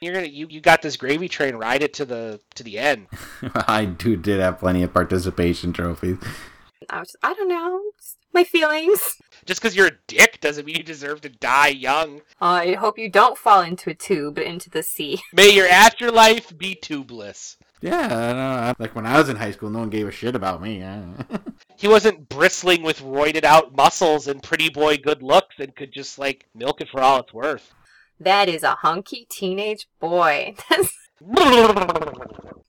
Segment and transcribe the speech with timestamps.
[0.00, 1.56] You're gonna you, you got this gravy train.
[1.56, 3.08] Ride it to the to the end.
[3.54, 6.16] I do did have plenty of participation trophies.
[6.88, 7.82] I was, I don't know,
[8.32, 9.16] my feelings.
[9.44, 12.22] Just because you're a dick doesn't mean you deserve to die young.
[12.40, 15.20] I hope you don't fall into a tube into the sea.
[15.34, 17.56] May your afterlife be tubeless.
[17.82, 18.74] Yeah, I know.
[18.78, 20.82] Like when I was in high school, no one gave a shit about me.
[21.76, 26.18] He wasn't bristling with roided out muscles and pretty boy good looks and could just
[26.18, 27.72] like milk it for all it's worth.
[28.20, 30.54] That is a hunky teenage boy.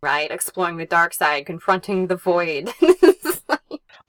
[0.04, 2.73] Right, exploring the dark side, confronting the void.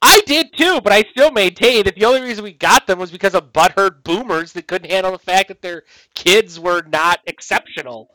[0.03, 3.11] I did too, but I still maintain that the only reason we got them was
[3.11, 5.83] because of butthurt boomers that couldn't handle the fact that their
[6.15, 8.09] kids were not exceptional.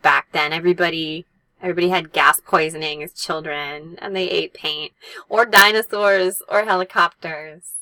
[0.00, 1.26] Back then, everybody
[1.60, 4.92] everybody had gas poisoning as children, and they ate paint,
[5.28, 7.72] or dinosaurs, or helicopters.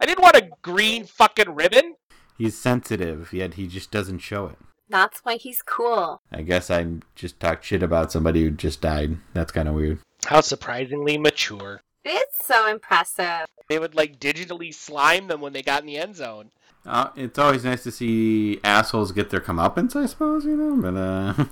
[0.00, 1.96] I didn't want a green fucking ribbon.
[2.36, 4.56] He's sensitive, yet he just doesn't show it.
[4.88, 6.20] That's why he's cool.
[6.30, 9.16] I guess I just talked shit about somebody who just died.
[9.32, 9.98] That's kind of weird.
[10.26, 11.80] How surprisingly mature.
[12.04, 13.46] It's so impressive.
[13.68, 16.50] They would like digitally slime them when they got in the end zone.
[16.84, 20.76] Uh, it's always nice to see assholes get their comeuppance, I suppose, you know.
[20.76, 21.44] But uh,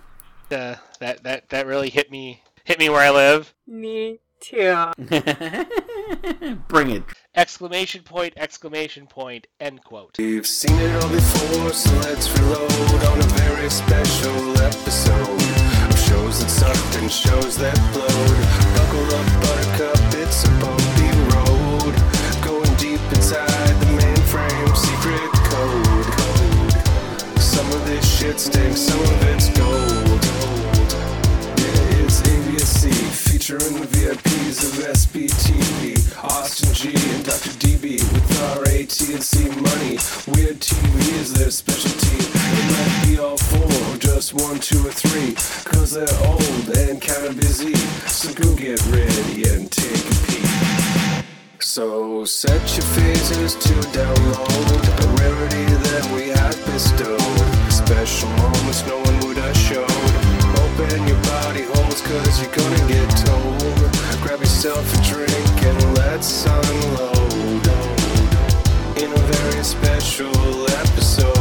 [0.55, 3.55] Uh, that that that really hit me hit me where I live.
[3.67, 4.75] Me too.
[6.69, 7.05] bring it.
[7.35, 8.35] Exclamation point!
[8.37, 9.47] Exclamation point!
[9.59, 10.19] End quote.
[10.19, 15.41] We've seen it all before, so let's reload on a very special episode
[15.89, 17.75] of shows that and shows that.
[18.77, 21.95] Buckle up, buttercup, it's a bumpy road.
[22.45, 23.49] Going deep inside
[23.81, 26.05] the mainframe secret code.
[26.21, 27.41] code.
[27.41, 30.02] Some of this shit stinks, some of it's gold.
[33.43, 37.51] Featuring the VIPs of SBTV, Austin G and Dr.
[37.59, 39.99] DB with our AT&C money.
[40.31, 42.23] Weird TV is their specialty.
[42.23, 45.35] It might be all four, or just one, two, or three,
[45.65, 47.75] cause they're old and kinda busy.
[48.07, 51.27] So go get ready and take a peek.
[51.59, 57.19] So set your phases to download a rarity that we have bestowed.
[57.73, 60.02] Special moments no one would showed.
[60.83, 63.61] Open your body cause you're gonna get told.
[64.21, 67.67] Grab yourself a drink and let's unload.
[68.99, 71.33] In a very special episode.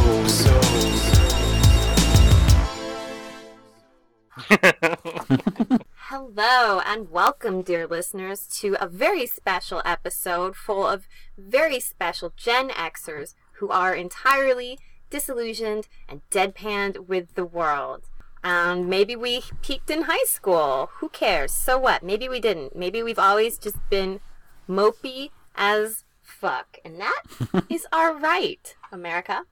[5.96, 12.68] Hello and welcome, dear listeners, to a very special episode full of very special Gen
[12.68, 14.78] Xers who are entirely
[15.10, 18.08] disillusioned and deadpanned with the world.
[18.44, 20.90] And maybe we peaked in high school.
[20.94, 21.52] Who cares?
[21.52, 22.02] So what?
[22.02, 22.74] Maybe we didn't.
[22.74, 24.20] Maybe we've always just been
[24.68, 26.78] mopey as fuck.
[26.84, 27.22] And that
[27.68, 29.44] is our right, America.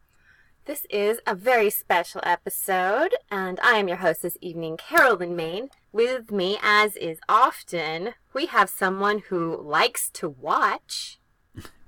[0.67, 5.71] This is a very special episode, and I am your host this evening, Carolyn Main.
[5.91, 11.19] With me, as is often, we have someone who likes to watch.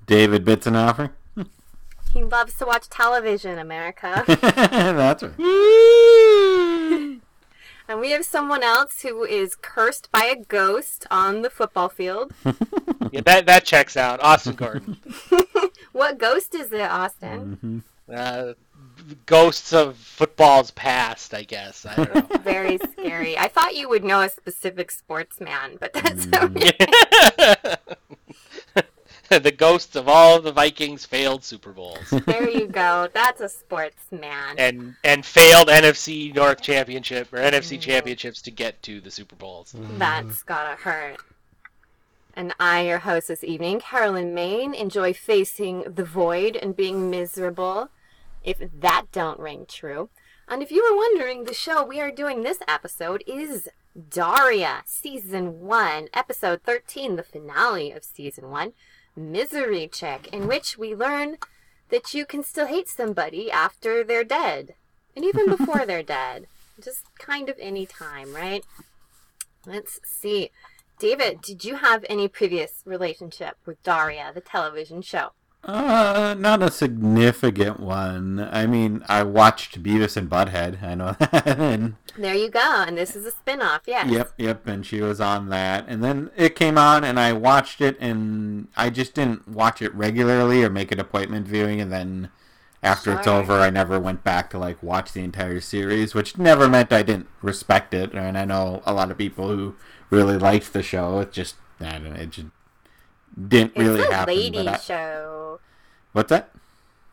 [0.06, 1.10] David Bitzenoffer.
[2.12, 4.24] He loves to watch television, America.
[4.40, 6.51] That's right.
[7.88, 12.32] and we have someone else who is cursed by a ghost on the football field.
[13.10, 14.22] Yeah, that that checks out.
[14.22, 14.96] Austin Gordon.
[15.92, 17.82] What ghost is it, Austin?
[18.10, 18.54] Uh,
[19.26, 21.84] ghosts of football's past, I guess.
[21.84, 22.38] I don't know.
[22.38, 23.36] Very scary.
[23.36, 27.76] I thought you would know a specific sportsman, but that's okay.
[29.42, 33.08] the ghosts of all the Vikings' failed Super Bowls There you go.
[33.12, 34.56] That's a sportsman.
[34.58, 37.80] and and failed NFC North Championship or NFC mm-hmm.
[37.80, 39.74] Championships to get to the Super Bowls.
[39.76, 39.98] Mm-hmm.
[39.98, 41.18] That's gotta hurt.
[42.34, 47.90] And I, your host this evening, Carolyn Main, enjoy facing the void and being miserable,
[48.42, 50.08] if that don't ring true.
[50.48, 53.68] And if you were wondering, the show we are doing this episode is
[54.08, 58.72] Daria, Season 1, Episode 13, the finale of Season 1,
[59.16, 61.36] Misery Chick, in which we learn
[61.90, 64.74] that you can still hate somebody after they're dead.
[65.14, 66.46] And even before they're dead.
[66.82, 68.64] Just kind of any time, right?
[69.66, 70.50] Let's see.
[70.98, 75.32] David, did you have any previous relationship with Daria, the television show?
[75.64, 78.40] Uh, not a significant one.
[78.50, 80.82] I mean, I watched Beavis and Butthead.
[80.82, 81.46] I know that.
[81.60, 84.10] and, There you go, and this is a spin-off, yes.
[84.10, 84.66] yep, yep.
[84.66, 85.84] And she was on that.
[85.86, 89.94] And then it came on, and I watched it, and I just didn't watch it
[89.94, 91.80] regularly or make an appointment viewing.
[91.80, 92.30] And then
[92.82, 96.68] after it's over, I never went back to like watch the entire series, which never
[96.68, 98.12] meant I didn't respect it.
[98.14, 99.76] And I know a lot of people who
[100.10, 101.20] really liked the show.
[101.20, 102.48] It just, I don't know, it just
[103.48, 104.34] didn't It's really a happen.
[104.34, 105.60] lady I- show.
[106.12, 106.50] What's that?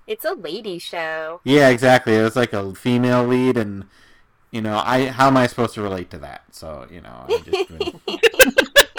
[0.07, 1.39] It's a lady show.
[1.43, 2.15] Yeah, exactly.
[2.15, 3.85] It was like a female lead, and
[4.49, 6.43] you know, I how am I supposed to relate to that?
[6.51, 8.89] So you know, I just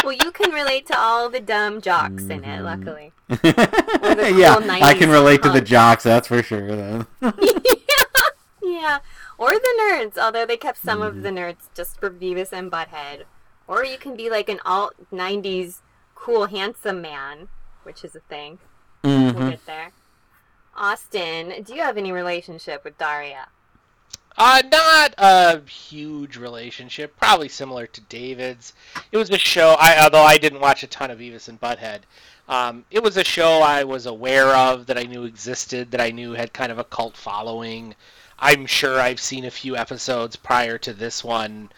[0.04, 2.64] well, you can relate to all the dumb jocks in it, mm-hmm.
[2.64, 3.12] luckily.
[4.38, 6.02] yeah, I can 90s relate to the jocks.
[6.02, 6.74] That's for sure.
[6.74, 7.06] Then.
[8.62, 8.98] Yeah,
[9.38, 11.38] or the nerds, although they kept some of the mm-hmm.
[11.38, 13.22] nerds just for Beavis and Butthead.
[13.68, 15.80] Or you can be like an alt 90s
[16.26, 17.46] cool, handsome man,
[17.84, 18.58] which is a thing.
[19.04, 19.50] We'll Mhm.
[19.50, 19.92] get there.
[20.74, 23.46] Austin, do you have any relationship with Daria?
[24.36, 27.16] Uh, not a huge relationship.
[27.16, 28.74] Probably similar to David's.
[29.12, 29.76] It was a show.
[29.78, 32.00] I although I didn't watch a ton of Beavis and Butthead.
[32.48, 36.10] Um, it was a show I was aware of that I knew existed, that I
[36.10, 37.94] knew had kind of a cult following.
[38.38, 41.70] I'm sure I've seen a few episodes prior to this one.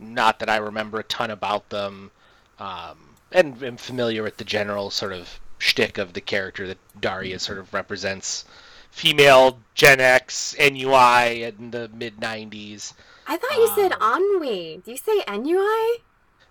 [0.00, 2.10] Not that I remember a ton about them,
[2.58, 7.38] um, and am familiar with the general sort of shtick of the character that Daria
[7.38, 8.44] sort of represents
[8.90, 12.92] female Gen X NUI in the mid 90s.
[13.26, 14.82] I thought you said Um, ennui.
[14.84, 16.02] Do you say NUI?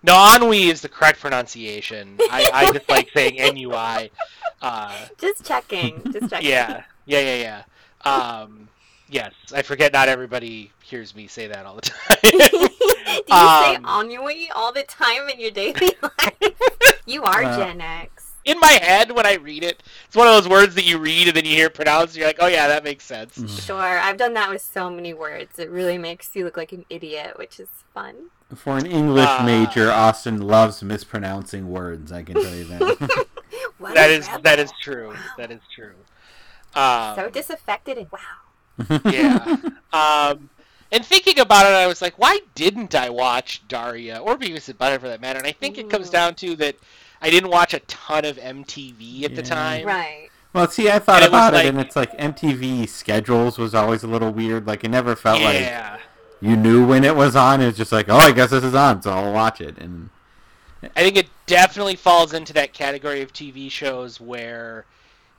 [0.02, 2.16] No, ennui is the correct pronunciation.
[2.30, 4.10] I, I just like saying NUI.
[4.60, 6.02] Uh, Just checking.
[6.12, 6.48] Just checking.
[6.48, 7.62] yeah, yeah, yeah,
[8.04, 8.10] yeah.
[8.10, 8.68] Um,
[9.08, 12.18] yes, I forget not everybody hears me say that all the time.
[12.22, 12.68] Do you
[13.28, 17.00] say Um, ennui all the time in your daily life?
[17.06, 17.58] you are Well.
[17.58, 18.34] Gen X.
[18.44, 21.28] in my head, when I read it, it's one of those words that you read
[21.28, 23.64] and then you hear it pronounced, and you're like, oh yeah, that makes sense.
[23.64, 25.58] Sure, I've done that with so many words.
[25.58, 28.14] It really makes you look like an idiot, which is fun.
[28.54, 32.12] For an English Uh, major, Austin loves mispronouncing words.
[32.12, 33.26] I can tell you that.
[33.78, 34.42] What That a is rebel.
[34.42, 35.14] that is true.
[35.38, 35.94] That is true.
[36.74, 39.00] Um, So disaffected and wow.
[39.04, 39.56] yeah.
[39.92, 40.48] Um,
[40.92, 44.78] and thinking about it, I was like, why didn't I watch Daria or Beavis and
[44.78, 45.38] Butthead for that matter?
[45.38, 46.76] And I think it comes down to that
[47.20, 49.86] I didn't watch a ton of MTV at the time.
[49.86, 50.28] Right.
[50.52, 54.02] well, see, I thought And about it, like- and it's like MTV schedules was always
[54.02, 54.66] a little weird.
[54.66, 55.96] Like it never felt like Yeah.
[56.40, 57.60] you knew when it was on.
[57.60, 59.78] It was just like, oh, I guess this is on, so I'll watch it.
[59.78, 60.10] And
[60.96, 64.84] I think it definitely falls into that category of TV shows where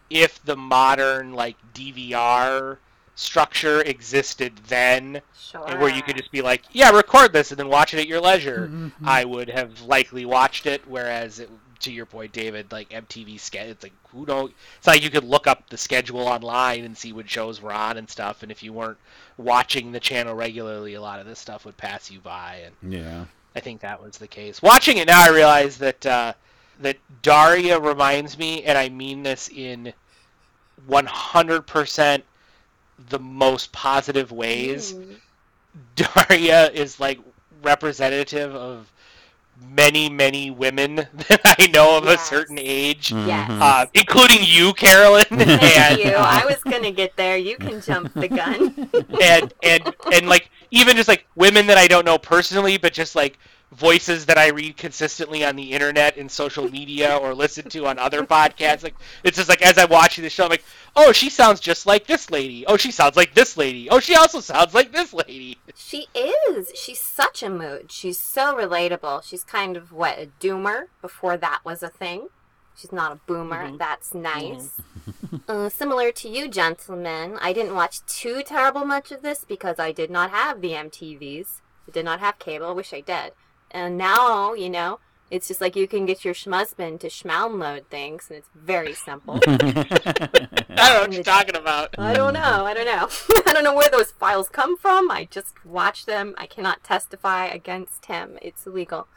[0.10, 2.78] if the modern like DVR
[3.16, 5.64] structure existed then Sure.
[5.70, 8.08] and where you could just be like, yeah, record this and then watch it at
[8.08, 9.08] your leisure, Mm-hmm.
[9.08, 10.82] I would have likely watched it.
[10.88, 11.50] Whereas, it,
[11.82, 14.54] to your point, David, like MTV schedule, it's like who don't.
[14.78, 17.98] It's like you could look up the schedule online and see what shows were on
[17.98, 18.42] and stuff.
[18.42, 18.98] And if you weren't
[19.38, 22.62] watching the channel regularly, a lot of this stuff would pass you by.
[22.66, 23.26] And yeah,
[23.56, 24.62] I think that was the case.
[24.62, 26.34] Watching it now, I realize that uh,
[26.80, 29.94] that Daria reminds me, and I mean this in
[30.90, 32.22] 100%
[33.10, 34.94] the most positive ways.
[34.94, 35.16] Mm.
[35.96, 37.20] Daria is like
[37.62, 38.92] representative of
[39.70, 40.96] many, many women
[41.28, 42.22] that I know of Yes.
[42.22, 43.50] a certain age, Yes.
[43.50, 43.62] Mhm.
[43.62, 46.12] uh, including you, Carolyn, Thank and you.
[46.12, 47.38] I was gonna get there.
[47.38, 48.90] You can jump the gun.
[49.22, 53.16] and and and like even just like women that I don't know personally, but just
[53.16, 53.38] like
[53.74, 58.00] voices that I read consistently on the internet and social media or listen to on
[58.00, 58.84] other podcasts.
[58.84, 60.64] Like it's just like as I'm watching the show, I'm like,
[60.96, 62.66] oh, she sounds just like this lady.
[62.68, 63.90] Oh, she sounds like this lady.
[63.90, 65.58] Oh, she also sounds like this lady.
[65.76, 66.72] She is.
[66.76, 67.92] She's such a mood.
[67.92, 69.24] She's so relatable.
[69.24, 72.30] She's kind of what a doomer before that was a thing.
[72.76, 73.70] She's not a boomer.
[73.70, 73.78] Mhm.
[73.78, 74.82] That's nice.
[75.48, 79.92] uh, similar to you, gentlemen, I didn't watch too terrible much of this because I
[79.92, 81.62] did not have the MTVs.
[81.88, 82.68] I did not have cable.
[82.68, 83.34] I wish I did.
[83.74, 85.00] And now, you know,
[85.34, 89.40] it's just like you can get your schmusband to schmalmload things, and it's very simple.
[89.48, 91.96] I don't know what you're talking about.
[91.98, 92.66] I don't know.
[92.68, 93.10] I don't know.
[93.48, 95.10] I don't know where those files come from.
[95.10, 96.36] I just watch them.
[96.38, 98.38] I cannot testify against him.
[98.44, 99.08] It's illegal.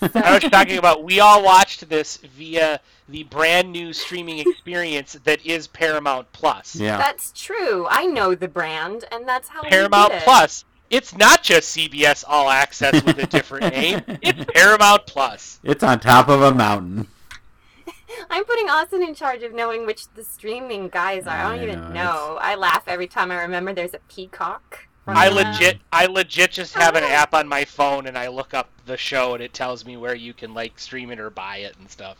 [0.00, 1.04] I was talking about.
[1.04, 6.74] We all watched this via the brand new streaming experience that is Paramount Plus.
[6.74, 6.96] yeah.
[6.96, 7.86] That's true.
[7.90, 10.24] I know the brand, and that's how Paramount we did it.
[10.24, 10.64] Plus.
[10.90, 14.02] It's not just CBS All Access with a different name.
[14.22, 15.58] It's Paramount Plus.
[15.62, 17.08] It's on top of a mountain.
[18.30, 21.36] I'm putting Austin in charge of knowing which the streaming guys are.
[21.36, 22.38] I don't I even know, know.
[22.40, 24.86] I laugh every time I remember there's a peacock.
[25.08, 28.54] I Uh, legit, I legit just have an app on my phone and I look
[28.54, 31.58] up the show and it tells me where you can like stream it or buy
[31.58, 32.16] it and stuff.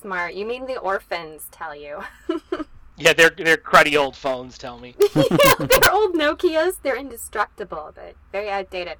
[0.00, 0.34] Smart.
[0.34, 2.02] You mean the orphans tell you?
[2.96, 4.56] Yeah, they're they're cruddy old phones.
[4.56, 4.94] Tell me.
[5.14, 6.76] yeah, they're old Nokias.
[6.82, 8.98] They're indestructible, but very outdated.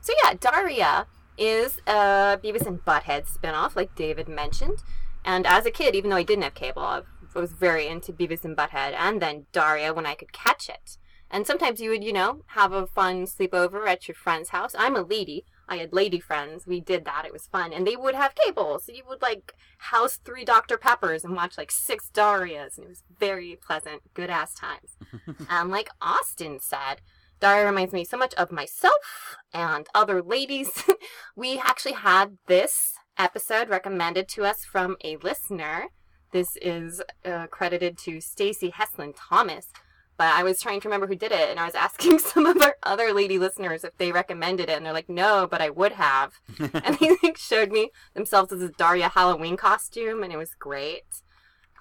[0.00, 1.06] So yeah, Daria
[1.36, 4.82] is a Beavis and Butthead spinoff, like David mentioned.
[5.24, 7.02] And as a kid, even though I didn't have cable, I
[7.34, 10.98] was very into Beavis and Butthead, and then Daria when I could catch it.
[11.30, 14.74] And sometimes you would, you know, have a fun sleepover at your friend's house.
[14.78, 15.44] I'm a lady.
[15.72, 16.66] I had lady friends.
[16.66, 17.24] We did that.
[17.24, 17.72] It was fun.
[17.72, 18.78] And they would have cable.
[18.78, 20.76] So you would like house three Dr.
[20.76, 22.76] Peppers and watch like six Darias.
[22.76, 24.98] And it was very pleasant, good ass times.
[25.48, 27.00] and like Austin said,
[27.40, 30.70] Daria reminds me so much of myself and other ladies.
[31.36, 35.86] we actually had this episode recommended to us from a listener.
[36.32, 39.68] This is uh, credited to Stacy Heslin Thomas.
[40.22, 42.62] But I was trying to remember who did it, and I was asking some of
[42.62, 45.90] our other lady listeners if they recommended it, and they're like, "No, but I would
[45.90, 50.54] have." and they like showed me themselves as a Daria Halloween costume, and it was
[50.54, 51.22] great.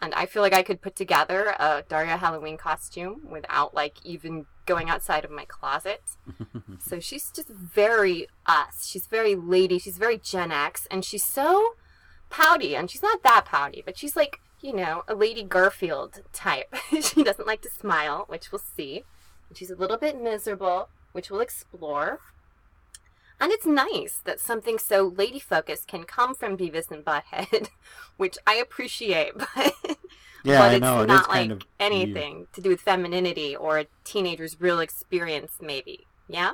[0.01, 4.47] And I feel like I could put together a Daria Halloween costume without like even
[4.65, 6.01] going outside of my closet.
[6.79, 8.87] so she's just very us.
[8.87, 9.77] She's very lady.
[9.77, 11.75] She's very Gen X, and she's so
[12.31, 12.75] pouty.
[12.75, 16.73] And she's not that pouty, but she's like you know a Lady Garfield type.
[17.01, 19.03] she doesn't like to smile, which we'll see.
[19.53, 22.19] She's a little bit miserable, which we'll explore.
[23.39, 27.69] And it's nice that something so lady focused can come from Beavis and Butthead,
[28.17, 29.73] which I appreciate, but
[30.43, 31.01] Yeah, but it's know.
[31.01, 35.53] It not kind like of anything to do with femininity or a teenager's real experience,
[35.61, 36.07] maybe.
[36.27, 36.51] Yeah?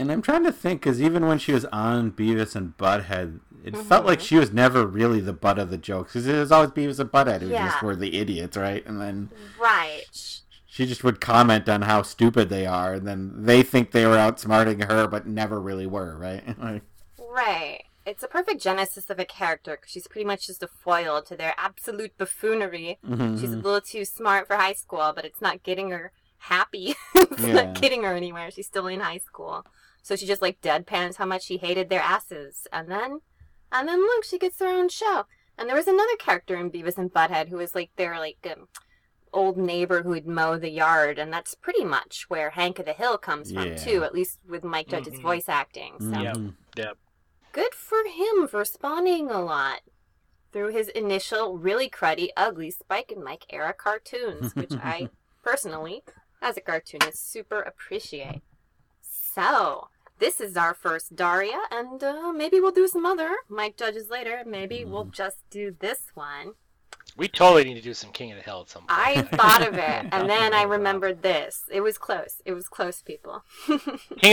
[0.00, 3.76] And I'm trying to think because even when she was on Beavis and Butthead, it
[3.76, 6.70] felt like she was never really the butt of the jokes because it was always
[6.70, 7.84] Beavis and Butthead who just Yeah.
[7.84, 8.84] were the idiots, right?
[8.86, 9.28] And then
[9.60, 10.06] Right.
[10.66, 14.16] she just would comment on how stupid they are, and then they think they were
[14.16, 16.42] outsmarting her, but never really were, right?
[16.58, 16.82] Like,
[17.18, 17.84] Right.
[18.06, 21.36] It's a perfect genesis of a character because she's pretty much just a foil to
[21.36, 22.98] their absolute buffoonery.
[23.06, 23.38] Mm-hmm.
[23.38, 26.94] She's a little too smart for high school, but it's not getting her happy.
[27.14, 27.52] it's Yeah.
[27.66, 28.50] not getting her anywhere.
[28.50, 29.66] She's still in high school.
[30.02, 32.66] So she just like deadpans how much she hated their asses.
[32.72, 33.20] And then,
[33.72, 35.26] and then look, she gets her own show.
[35.58, 38.68] And there was another character in Beavis and Butthead who was like their like um,
[39.32, 41.18] old neighbor who would mow the yard.
[41.18, 43.76] And that's pretty much where Hank of the Hill comes from Yeah.
[43.76, 45.22] too, at least with Mike Judge's Mhm.
[45.22, 45.96] voice acting.
[46.00, 46.36] So Yep.
[46.36, 46.54] Mhm.
[46.76, 46.98] Yep.
[47.52, 49.80] good for him for spawning a lot
[50.52, 55.10] through his initial really cruddy, ugly Spike and Mike era cartoons, which I
[55.44, 56.02] personally,
[56.40, 58.42] as a cartoonist, super appreciate.
[59.40, 64.10] So, this is our first Daria, and uh, maybe we'll do some other Mike Judges
[64.10, 64.42] later.
[64.46, 66.52] Maybe we'll just do this one.
[67.16, 68.92] We totally need to do some King of the Hill at some point.
[68.92, 71.64] I thought of it, and then I remembered this.
[71.72, 72.42] It was close.
[72.44, 73.42] It was close, people.
[73.66, 73.78] King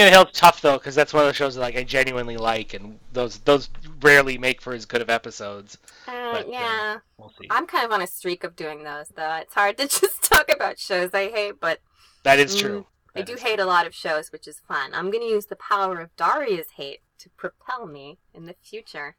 [0.02, 2.36] of the Hill's tough though, because that's one of those shows that like I genuinely
[2.36, 3.70] like, and those those
[4.02, 5.78] rarely make for as good of episodes.
[6.06, 6.98] Uh, But, uh, yeah.
[7.18, 7.48] We'll see.
[7.50, 9.36] I'm kind of on a streak of doing those, though.
[9.36, 11.80] It's hard to just talk about shows I hate, but
[12.24, 12.86] That is Mm, true.
[13.16, 14.92] I do hate a lot of shows, which is fun.
[14.94, 19.16] I'm going to use the power of Daria's hate to propel me in the future.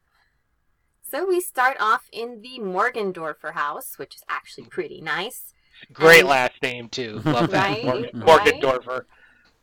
[1.01, 5.53] So we start off in the Morgendorffer house, which is actually pretty nice.
[5.91, 7.21] Great and- last name too.
[7.25, 7.83] Love that.
[7.83, 8.61] Right, Morgan, right.
[8.61, 9.05] Morgendorffer.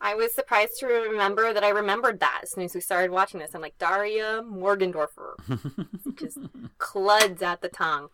[0.01, 3.41] I was surprised to remember that I remembered that as soon as we started watching
[3.41, 3.55] this.
[3.55, 5.37] I'm like, Daria Morgendorffer.
[6.19, 6.39] just
[6.79, 8.09] cluds at the tongue.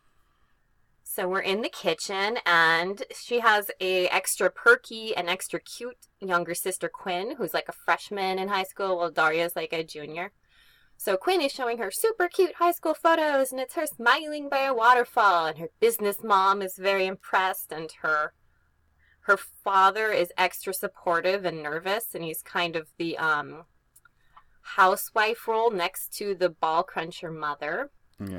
[1.15, 6.55] So we're in the kitchen, and she has a extra perky and extra cute younger
[6.55, 10.33] sister Quinn, who's like a freshman in high school, while Daria's like a junior.
[10.97, 14.61] So Quinn is showing her super cute high school photos, and it's her smiling by
[14.61, 18.33] a waterfall, and her business mom is very impressed, and her
[19.27, 23.65] her father is extra supportive and nervous, and he's kind of the um
[24.63, 27.91] housewife role next to the ball cruncher mother.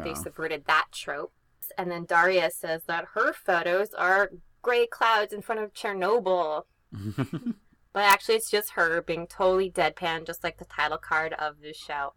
[0.04, 1.34] They subverted that trope.
[1.78, 6.64] And then Daria says that her photos are gray clouds in front of Chernobyl.
[7.94, 11.74] But actually, it's just her being totally deadpan, just like the title card of the
[11.76, 12.14] show.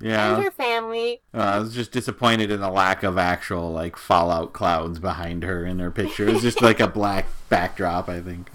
[0.00, 0.34] Yeah.
[0.36, 1.20] And her family.
[1.34, 5.66] Uh, I was just disappointed in the lack of actual like fallout clouds behind her
[5.66, 6.26] in her picture.
[6.26, 8.48] It was just like a black backdrop, I think.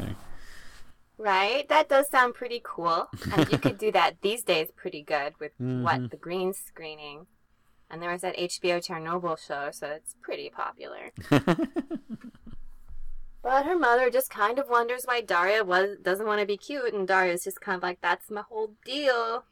[1.19, 1.69] Right?
[1.69, 3.09] That does sound pretty cool.
[3.31, 5.83] And you could do that these days pretty good with Mhm.
[5.83, 6.09] what?
[6.09, 7.27] The green screening.
[7.95, 11.11] And there was that HBO Chernobyl show, so it's pretty popular.
[13.41, 16.93] But her mother just kind of wonders why Daria was doesn't want to be cute,
[16.93, 19.45] and Daria's just kind of like, "That's my whole deal."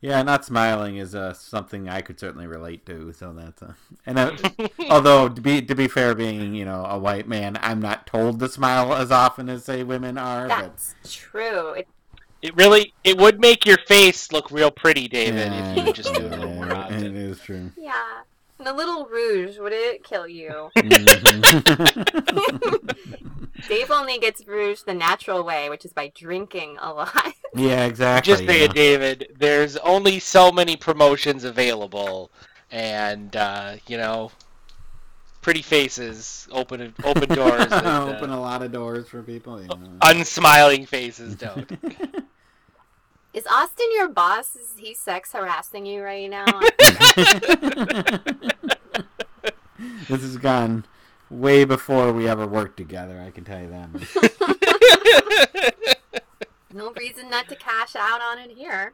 [0.00, 3.12] Yeah, not smiling is uh, something I could certainly relate to.
[3.12, 3.72] So that's uh,
[4.04, 4.36] and uh,
[4.90, 8.38] although to be to be fair, being you know a white man, I'm not told
[8.40, 10.48] to smile as often as say women are.
[10.48, 11.72] That's true.
[11.74, 11.88] It,
[12.42, 16.14] It really it would make your face look real pretty, David, yeah, if you just
[16.14, 16.95] do it a yeah, little more it often.
[17.36, 17.70] Is true.
[17.76, 18.22] yeah,
[18.58, 20.70] and a little rouge would it kill you?
[23.68, 27.32] Dave only gets rouge the natural way, which is by drinking a lot.
[27.54, 28.32] yeah, exactly.
[28.32, 28.64] Just say yeah.
[28.64, 29.28] it, David.
[29.38, 32.30] There's only so many promotions available,
[32.70, 34.30] and uh, you know,
[35.42, 37.68] pretty faces open open doors.
[37.68, 39.60] that, uh, Open a lot of doors for people.
[39.60, 39.98] You know.
[40.02, 41.70] unsmiling faces don't.
[43.36, 44.56] Is Austin your boss?
[44.56, 46.46] Is he sex harassing you right now?
[50.08, 50.86] this has gone
[51.28, 53.20] way before we ever worked together.
[53.20, 53.90] I can tell you that.
[56.72, 58.92] No reason not to cash out on it here.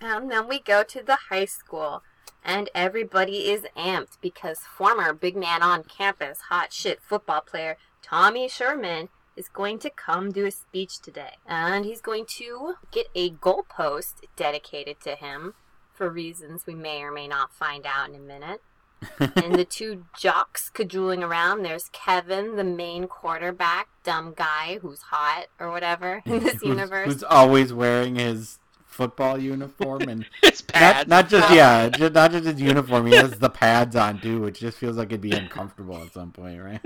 [0.00, 2.02] And then we go to the high school,
[2.42, 8.48] and everybody is amped because former big man on campus, hot shit football player Tommy
[8.48, 11.34] Sherman is going to come do a speech today.
[11.46, 15.54] And he's going to get a goalpost dedicated to him
[15.92, 18.60] for reasons we may or may not find out in a minute.
[19.18, 21.62] and the two jocks cajoling around.
[21.62, 27.06] There's Kevin, the main quarterback, dumb guy who's hot or whatever in this Who's- universe.
[27.06, 31.08] Who's always wearing his football uniform and It's not, pads.
[31.08, 33.06] not just yeah, just, not just his uniform.
[33.06, 36.32] He has the pads on too, which just feels like it'd be uncomfortable at some
[36.32, 36.80] point, right?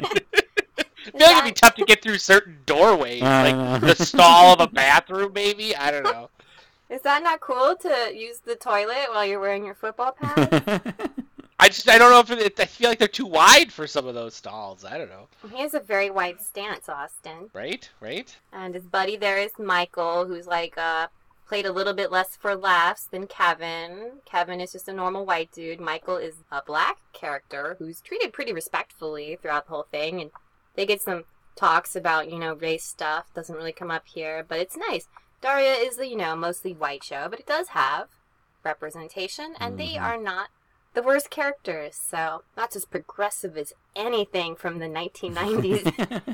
[1.07, 3.79] I feel like it'd be tough to get through certain doorways, like know.
[3.79, 5.77] the stall of a bathroom, maybe.
[5.77, 6.31] I don't know.
[6.91, 10.81] Is that not cool to use the toilet while you're wearing your football pads?
[11.59, 14.07] I just I don't know if it, I feel like they're too wide for some
[14.07, 14.85] of those stalls.
[14.85, 15.29] I don't know.
[15.51, 17.51] he has a very wide stance, Austin.
[17.55, 17.89] Right?
[18.01, 18.37] Right?
[18.53, 21.07] And his buddy there is Michael, who's like uh
[21.47, 24.13] played a little bit less for laughs than Kevin.
[24.25, 25.81] Kevin is just a normal white dude.
[25.81, 30.31] Michael is a black character who's treated pretty respectfully throughout the whole thing and
[30.75, 31.25] they get some
[31.57, 33.27] talks about, you know, race stuff.
[33.35, 35.07] Doesn't really come up here, but it's nice.
[35.41, 38.09] Daria is the, you know, mostly white show, but it does have
[38.65, 40.03] representation and they Mhm.
[40.03, 40.49] are not
[40.95, 45.87] the worst characters, so that's as progressive as anything from the 1990s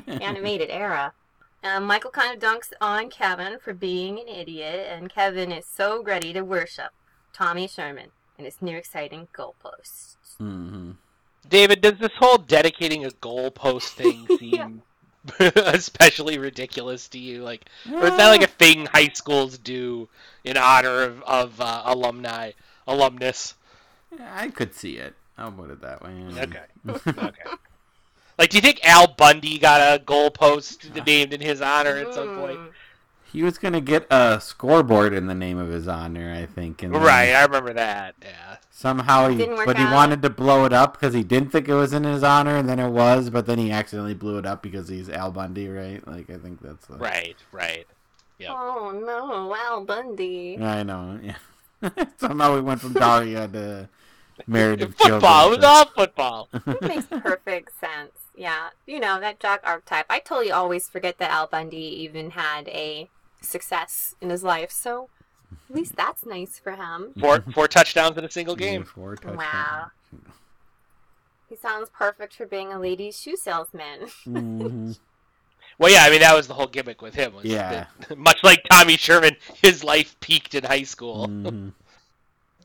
[0.21, 1.13] animated era.
[1.63, 6.01] Um, Michael kind of dunks on Kevin for being an idiot, and Kevin is so
[6.03, 6.91] ready to worship
[7.33, 10.37] Tommy Sherman and his new exciting goalposts.
[10.37, 10.91] hmm
[11.49, 14.81] David, does this whole dedicating a goalpost thing seem
[15.39, 17.43] especially ridiculous to you?
[17.43, 20.09] Like, or is that like a thing high schools do
[20.43, 22.51] in honor of, of uh, alumni,
[22.87, 23.55] alumnus?
[24.19, 25.15] I could see it.
[25.37, 26.11] I'll put it that way.
[26.37, 26.59] Okay.
[26.87, 27.41] Okay.
[28.37, 32.35] Like, do you think Al Bundy got a goalpost named in his honor at some
[32.35, 32.59] point?
[33.31, 36.83] He was gonna get a scoreboard in the name of his honor, I think.
[36.83, 38.15] And Right, I remember that.
[38.21, 38.57] Yeah.
[38.69, 41.69] Somehow he, Didn't work but he wanted to blow it up because he didn't think
[41.69, 43.29] it was in his honor, and then it was.
[43.29, 46.05] But then he accidentally blew it up because he's Al Bundy, right?
[46.05, 46.87] Like I think that's.
[46.87, 46.97] The...
[46.97, 47.87] Right, right.
[48.39, 48.49] Yep.
[48.51, 50.57] Oh no, Al Bundy.
[50.59, 51.19] I know.
[51.21, 51.89] Yeah.
[52.17, 53.89] Somehow we went from Daria to
[54.47, 55.53] married with Football.
[55.53, 56.49] It was all football.
[56.67, 58.11] It makes perfect sense.
[58.35, 60.05] Yeah, you know that jock archetype.
[60.09, 63.09] I totally always forget that Al Bundy even had a
[63.41, 64.71] success in his life.
[64.71, 65.09] So
[65.69, 67.13] at least that's nice for him.
[67.19, 68.83] Four four touchdowns in a single Yeah, game.
[68.85, 69.37] four touchdowns.
[69.37, 69.87] Wow.
[71.49, 74.07] He sounds perfect for being a ladies' shoe salesman.
[74.25, 74.97] Mhm.
[75.79, 77.33] Well, yeah, I mean that was the whole gimmick with him.
[77.33, 77.87] Was Yeah.
[78.07, 81.27] that- much like Tommy Sherman, his life peaked in high school.
[81.27, 81.73] Mhm.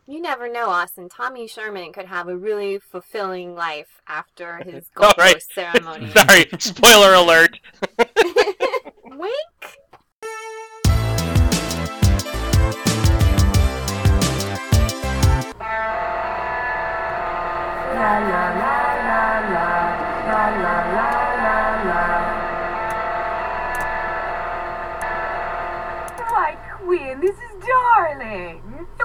[0.07, 1.09] You never know, Austin.
[1.09, 5.43] Tommy Sherman could have a really fulfilling life after his All gold right.
[5.43, 6.11] ceremony.
[6.11, 7.59] Sorry, spoiler alert.
[9.05, 9.56] Wink.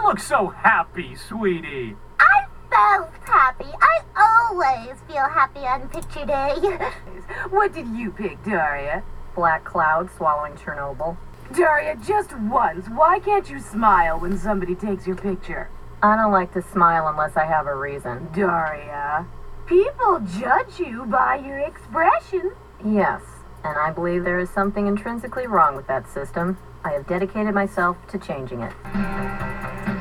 [0.02, 1.96] You look so happy, sweetie.
[2.20, 3.70] I felt happy.
[3.80, 6.56] I always feel happy on picture day.
[7.52, 9.04] What did you pick, Daria?
[9.36, 11.18] Black cloud swallowing Chernobyl.
[11.56, 15.70] Daria, just once, why can't you smile when somebody takes your picture?
[16.02, 18.28] I don't like to smile unless I have a reason.
[18.34, 19.28] Daria.
[19.68, 22.54] People judge you by your expression.
[22.84, 23.22] Yes,
[23.64, 26.58] and I believe there is something intrinsically wrong with that system.
[26.84, 28.74] I have dedicated myself to changing it.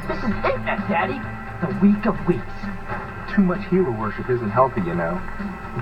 [0.09, 1.21] This is it, Daddy.
[1.61, 2.41] The week of weeks.
[3.35, 5.21] Too much hero worship isn't healthy, you know.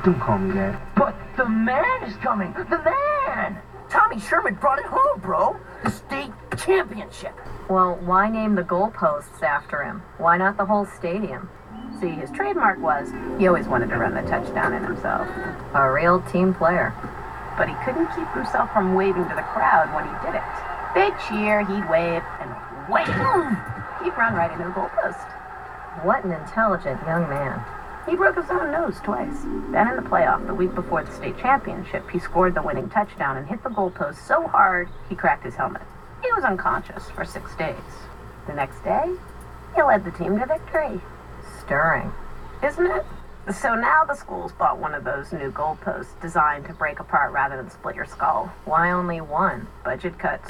[0.04, 0.94] Don't call me that.
[0.96, 2.52] But the man is coming.
[2.52, 3.62] The man.
[3.88, 5.56] Tommy Sherman brought it home, bro.
[5.84, 7.32] The state championship.
[7.70, 10.02] Well, why name the goalposts after him?
[10.18, 11.48] Why not the whole stadium?
[12.00, 13.08] See, his trademark was
[13.38, 15.28] he always wanted to run the touchdown in himself.
[15.74, 16.92] A real team player.
[17.56, 20.77] But he couldn't keep himself from waving to the crowd when he did it.
[20.94, 22.50] They'd cheer, he'd wave, and
[22.88, 23.56] wham!
[24.02, 26.04] He'd run right into the goalpost.
[26.04, 27.60] What an intelligent young man.
[28.08, 29.42] He broke his own nose twice.
[29.70, 33.36] Then in the playoff, the week before the state championship, he scored the winning touchdown
[33.36, 35.82] and hit the goalpost so hard he cracked his helmet.
[36.22, 37.76] He was unconscious for six days.
[38.46, 39.14] The next day,
[39.74, 41.00] he led the team to victory.
[41.60, 42.12] Stirring,
[42.62, 43.04] isn't it?
[43.54, 47.56] So now the school's bought one of those new goalposts designed to break apart rather
[47.56, 48.52] than split your skull.
[48.66, 49.66] Why only one?
[49.84, 50.48] Budget cuts.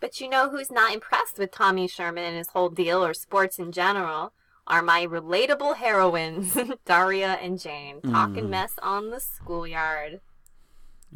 [0.00, 3.58] But you know who's not impressed with Tommy Sherman and his whole deal or sports
[3.58, 4.32] in general?
[4.66, 8.50] Are my relatable heroines, Daria and Jane, talking Mhm.
[8.50, 10.20] mess on the schoolyard.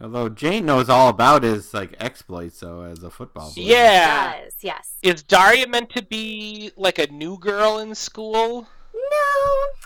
[0.03, 3.67] Although Jane knows all about his like exploits, though, as a football player.
[3.67, 4.45] Yeah.
[4.45, 4.95] Does yes.
[5.03, 8.67] Is Daria meant to be like a new girl in school?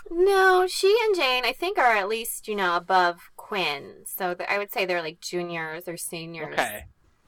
[0.09, 0.67] No, no.
[0.67, 4.03] She and Jane, I think, are at least you know above Quinn.
[4.05, 6.53] So th- I would say they're like juniors or seniors.
[6.53, 6.85] Okay.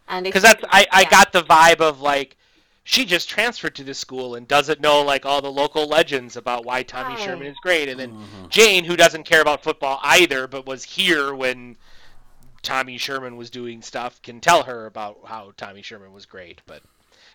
[0.08, 1.10] And Because that's I, I yeah.
[1.10, 2.36] got the vibe of like
[2.84, 6.66] she just transferred to the school and doesn't know like all the local legends about
[6.66, 7.24] why Tommy Right.
[7.24, 8.50] Sherman is great, and then Mhm.
[8.50, 11.78] Jane, who doesn't care about football either, but was here when
[12.62, 16.62] Tommy Sherman was doing stuff, can tell her about how Tommy Sherman was great.
[16.66, 16.84] But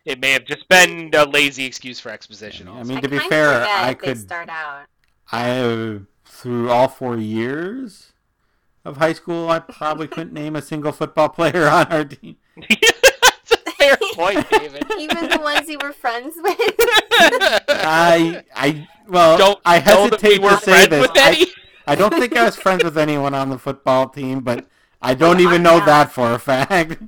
[0.04, 2.68] it may have just been a lazy excuse for exposition.
[2.68, 2.88] I Also.
[2.88, 4.86] mean, I to be kinda fair, I could start out.
[5.30, 8.12] I through all four years
[8.84, 12.36] of high school, I probably couldn't name a single football player on our team.
[12.56, 14.84] That's a fair point, David.
[14.98, 16.56] Even the ones you were friends with.
[17.68, 21.00] I I well, don't I know that we hesitate to say this.
[21.08, 21.46] with I, any.
[21.86, 24.66] I don't think I was friends with anyone on the football team, but
[25.00, 26.98] I don't even know that for a fact.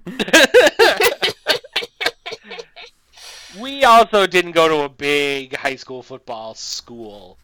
[3.58, 7.38] We also didn't go to a big high school football school.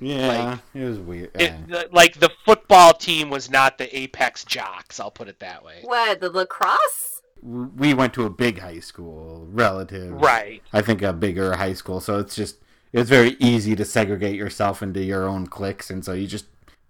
[0.00, 1.30] Yeah, it was weird.
[1.40, 4.98] It, the- like the football team was not the apex jocks.
[4.98, 5.80] I'll put it that way.
[5.82, 7.12] what the lacrosse?
[7.42, 10.12] we went to a big high school, relative.
[10.12, 10.62] Right.
[10.72, 12.58] I think a bigger high school, so it's just
[12.92, 16.46] it's very easy to segregate yourself into your own cliques, and so you just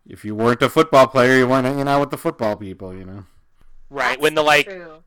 [0.09, 3.05] if you weren't a football player, you weren't hanging out with the football people, you
[3.05, 3.25] know.
[3.89, 4.11] Right.
[4.11, 5.03] That's when the like true.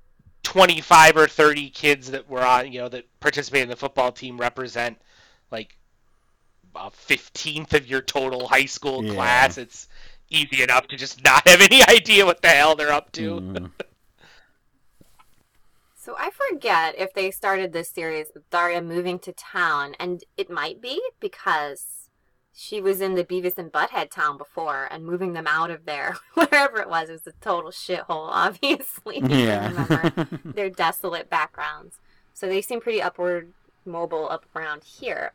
[0.46, 4.38] 25 or 30 kids that were on, you know, that participate in the football team
[4.40, 4.98] represent
[5.52, 5.76] like
[6.76, 9.14] a 15th of your total high school Yeah.
[9.16, 9.58] class.
[9.58, 9.88] It's
[10.30, 13.42] easy enough to just not have any idea what the hell they're up to.
[13.42, 13.72] Mm.
[15.98, 20.52] So I forget if they started this series with Daria moving to town, and it
[20.52, 21.95] might be because
[22.58, 26.16] she was in the Beavis and Butthead town before, and moving them out of there,
[26.34, 29.18] wherever it was, it was a total shithole, obviously.
[29.18, 30.26] if you remember Yeah.
[30.46, 31.98] their desolate backgrounds.
[32.34, 33.52] So they seem pretty upward
[33.86, 35.34] mobile up around here.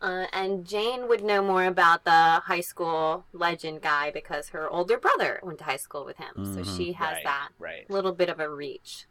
[0.00, 2.10] Uh, and Jane would know more about the
[2.44, 6.34] high school legend guy because her older brother went to high school with him.
[6.54, 6.76] So Mhm.
[6.76, 7.90] she has Right, that Right.
[7.90, 9.06] little bit of a reach.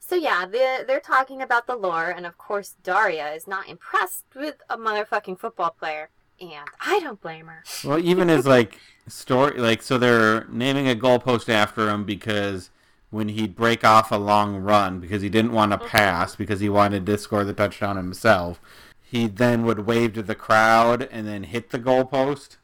[0.00, 4.24] So yeah, they're, they're talking about the lore, and of course Daria is not impressed
[4.34, 6.08] with a motherfucking football player,
[6.40, 7.64] and I don't blame her.
[7.84, 12.70] Well, even as like story, like so they're naming a goalpost after him because
[13.10, 15.88] when he'd break off a long run because he didn't want to mm-hmm.
[15.88, 18.60] pass because he wanted to score the touchdown himself,
[19.02, 22.56] he then would wave to the crowd and then hit the goalpost,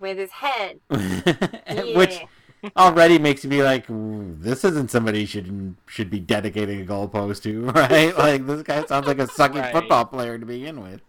[0.00, 0.80] With his head.
[1.94, 2.20] which
[2.76, 7.64] already makes you be like, this isn't somebody should should be dedicating a goalpost to,
[7.70, 8.16] right?
[8.18, 9.72] like this guy sounds like a sucky Right.
[9.72, 11.00] football player to begin with.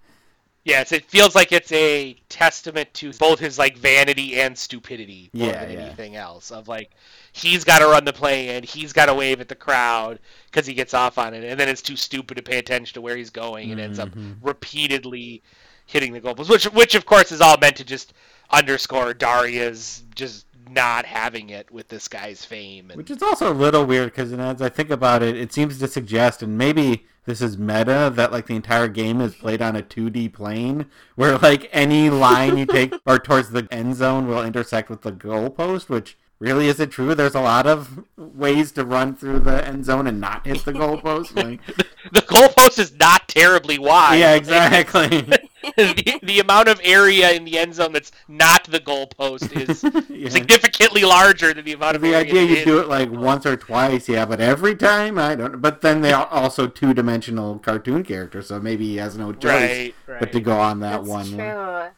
[0.65, 5.47] Yes, it feels like it's a testament to both his like vanity and stupidity more
[5.49, 5.86] Yeah, than yeah.
[5.86, 6.52] anything else.
[6.52, 6.91] Of like,
[7.34, 10.65] he's got to run the play and he's got to wave at the crowd because
[10.65, 13.17] he gets off on it, and then it's too stupid to pay attention to where
[13.17, 14.38] he's going and ends up Mhm.
[14.41, 15.41] repeatedly
[15.86, 18.13] hitting the goalpost, which which of course is all meant to just
[18.49, 22.89] underscore Daria's just not having it with this guy's fame.
[22.89, 25.78] And, Which is also a little weird because as I think about it, it seems
[25.80, 29.76] to suggest, and maybe this is meta, that like the entire game is played on
[29.76, 34.44] a 2D plane where like any line you take or towards the end zone will
[34.44, 37.16] intersect with the goalpost, which really is it true.
[37.16, 40.74] There's a lot of ways to run through the end zone and not hit the
[40.74, 41.34] goalpost.
[41.44, 41.66] Like,
[42.12, 44.18] the goalpost is not terribly wide.
[44.20, 45.08] yeah, exactly.
[45.78, 50.30] the, the amount of area in the end zone that's not the goalpost is Yeah.
[50.30, 53.56] significantly larger than the amount of The area idea you do it like once or
[53.56, 55.62] twice, yeah, but every time I don't.
[55.62, 59.52] But then they are also two dimensional cartoon characters, so maybe he has no choice
[59.54, 60.20] Right, right.
[60.20, 61.26] but to go on that That's one.
[61.28, 61.90] true.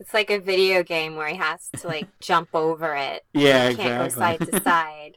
[0.00, 3.24] It's like a video game where he has to like jump over it.
[3.32, 4.46] Yeah, He can't exactly.
[4.46, 5.16] go side to side.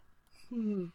[0.49, 0.85] Hmm.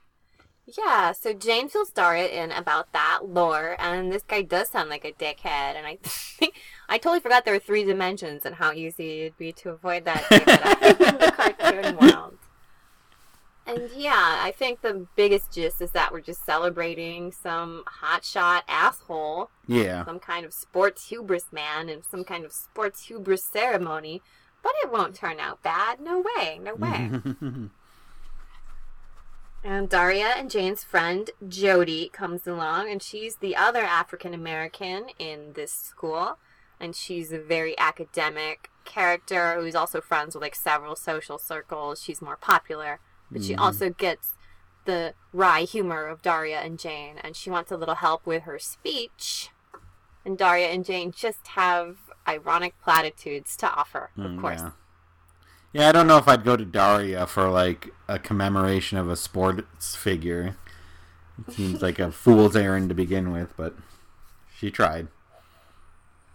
[0.79, 5.05] Yeah, so Jane fills it in about that lore, and this guy does sound like
[5.05, 6.55] a dickhead, and I think
[6.89, 10.25] I totally forgot there were three dimensions and how easy it'd be to avoid that
[10.31, 10.39] in
[11.19, 12.39] the cartoon world.
[13.73, 19.51] And yeah, I think the biggest gist is that we're just celebrating some hotshot asshole
[19.67, 20.05] yeah.
[20.05, 24.23] some kind of sports hubris man and some kind of sports hubris ceremony,
[24.63, 26.01] but it won't turn out bad.
[26.01, 27.11] No way, no way.
[29.65, 35.53] and Daria and Jane's friend Jodie comes along, and she's the other African American in
[35.55, 36.39] this school,
[36.81, 42.03] and she's a very academic character who's also friends with like several social circles.
[42.03, 42.99] She's more popular,
[43.33, 43.61] but she Mhm.
[43.61, 44.35] also gets
[44.85, 48.59] the wry humor of Daria and Jane, and she wants a little help with her
[48.59, 49.51] speech.
[50.25, 51.97] And Daria and Jane just have
[52.29, 54.61] ironic platitudes to offer, of Mm, course.
[54.61, 54.71] yeah.
[55.73, 59.17] Yeah, I don't know if I'd go to Daria for like a commemoration of a
[59.17, 60.57] sports figure.
[61.49, 63.75] It seems like a fool's errand to begin with, but
[64.55, 65.09] she tried.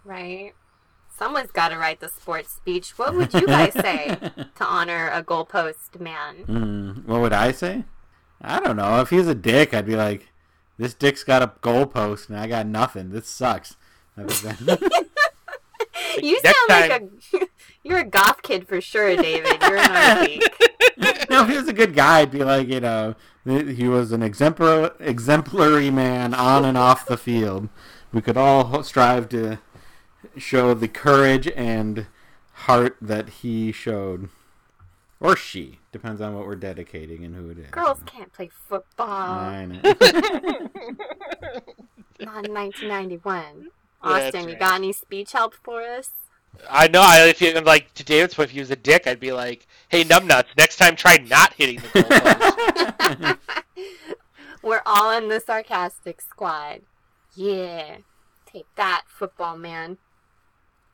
[0.04, 0.54] Right.
[1.18, 2.96] Someone's got to write the sports speech.
[2.96, 4.16] What would you guys say
[4.54, 6.44] to honor a goalpost man?
[6.46, 7.84] Mm, what would I say?
[8.40, 9.00] I don't know.
[9.00, 10.28] If he's a dick, I'd be like,
[10.76, 13.10] "This dick's got a goalpost and I got nothing.
[13.10, 13.76] This sucks."
[16.22, 17.46] You Next sound like a
[17.82, 19.60] you're a goth kid for sure, David.
[19.62, 21.30] You're an art geek.
[21.30, 24.22] no, if he was a good guy, I'd be like, you know, he was an
[24.22, 27.68] exemplar, exemplary man on and off the field.
[28.12, 29.58] We could all strive to
[30.36, 32.06] show the courage and
[32.52, 34.28] heart that he showed,
[35.20, 37.70] or she depends on what we're dedicating and who it is.
[37.70, 39.08] Girls can't play football.
[39.08, 39.80] I know.
[42.20, 43.42] Not in 1991.
[44.04, 46.10] Yeah, that's Austin, you got any speech help for us?
[46.68, 47.02] I know.
[47.02, 49.66] I, if you like to David's point, if he was a dick, I'd be like,
[49.88, 50.46] "Hey, numbnuts!
[50.56, 53.38] Next time, try not hitting the goalpost."
[54.62, 56.80] We're all in the sarcastic squad.
[57.34, 57.98] Yeah.
[58.46, 59.98] Take that, football man.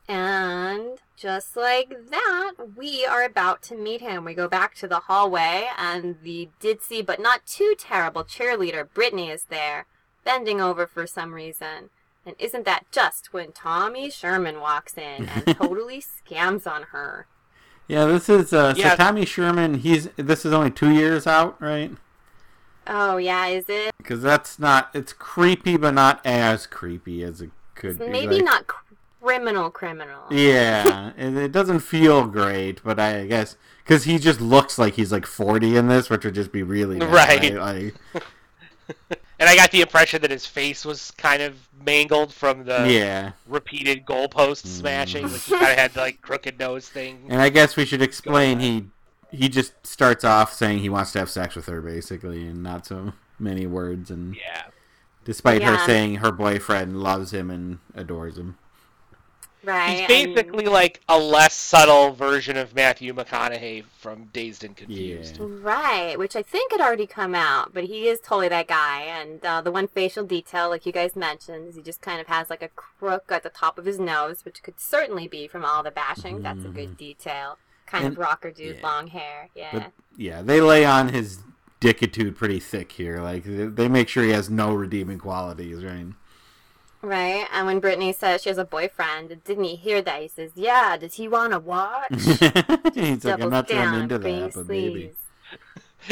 [0.07, 4.23] And just like that, we are about to meet him.
[4.25, 9.29] We go back to the hallway, and the ditzy but not too terrible cheerleader, Brittany,
[9.29, 9.85] is there,
[10.23, 11.89] bending over for some reason.
[12.25, 17.27] And isn't that just when Tommy Sherman walks in and totally scams on her?
[17.87, 18.91] yeah, this is uh, Yeah.
[18.91, 19.75] so Tommy Sherman.
[19.75, 21.91] He's this is only two years out, right?
[22.87, 23.93] Oh, yeah, is it?
[23.97, 24.89] Because that's not.
[24.93, 28.07] It's creepy, but not as creepy as it could be.
[28.07, 28.67] Maybe like- not
[29.25, 30.23] criminal, criminal.
[30.29, 35.11] Yeah, it, it doesn't feel great, but I guess because he just looks like he's
[35.11, 37.55] like forty in this, which would just be really bad, Right.
[37.55, 37.95] Like,
[39.39, 43.31] and I got the impression that his face was kind of mangled from the yeah,
[43.47, 45.23] repeated goalpost smashing.
[45.23, 45.59] Like he mm.
[45.59, 47.25] kind of had the like crooked nose thing.
[47.29, 48.85] and I guess we should explain he
[49.31, 52.85] he just starts off saying he wants to have sex with her, basically, and not
[52.85, 54.63] so many words, and Yeah.
[55.25, 58.57] despite her saying her boyfriend loves him and adores him.
[59.65, 59.89] Right.
[59.91, 65.37] He's and- basically like a less subtle version of Matthew McConaughey from Dazed and Confused.
[65.39, 65.45] Yeah.
[65.49, 69.01] Right, which I think had already come out, but he is totally that guy.
[69.01, 72.27] And uh, the one facial detail, like you guys mentioned, is he just kind of
[72.27, 75.65] has like a crook at the top of his nose, which could certainly be from
[75.65, 76.41] all the bashing.
[76.43, 77.57] That's a good detail.
[77.87, 78.83] Kind And- of rocker dude, yeah.
[78.83, 79.49] long hair.
[79.55, 79.69] Yeah.
[79.71, 81.39] But yeah, they lay on his
[81.81, 83.19] dickitude pretty thick here.
[83.21, 86.07] Like they they make sure he has no redeeming qualities, right?
[87.05, 87.47] Right.
[87.53, 90.21] And when Brittany says she has a boyfriend, didn't he hear that?
[90.21, 92.07] He says, "Yeah, does he want to watch?"
[92.93, 95.11] he's like, I'm not down really into that, but maybe.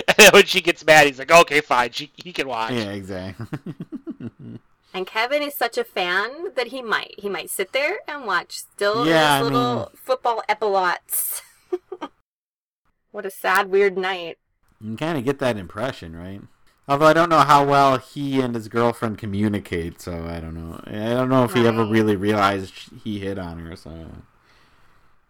[0.08, 2.92] And then when she gets mad, he's like, "Okay, fine, she, he can watch." Yeah,
[2.92, 3.46] exactly.
[4.96, 8.52] And Kevin is such a fan that he might he might sit there and watch
[8.60, 11.42] still Yeah, his I little mean- football epaulettes.
[13.12, 14.38] what a sad, weird night.
[14.80, 16.42] you kind of get that impression, right?
[16.88, 20.82] Although I don't know how well he and his girlfriend communicate, so I don't know.
[20.86, 23.76] I don't know if he ever really realized he hit on her.
[23.76, 24.08] So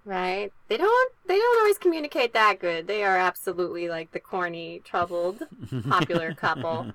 [0.05, 0.51] Right?
[0.67, 2.87] They don't they don't always communicate that good.
[2.87, 5.43] They are absolutely like the corny, troubled,
[5.89, 6.87] popular couple.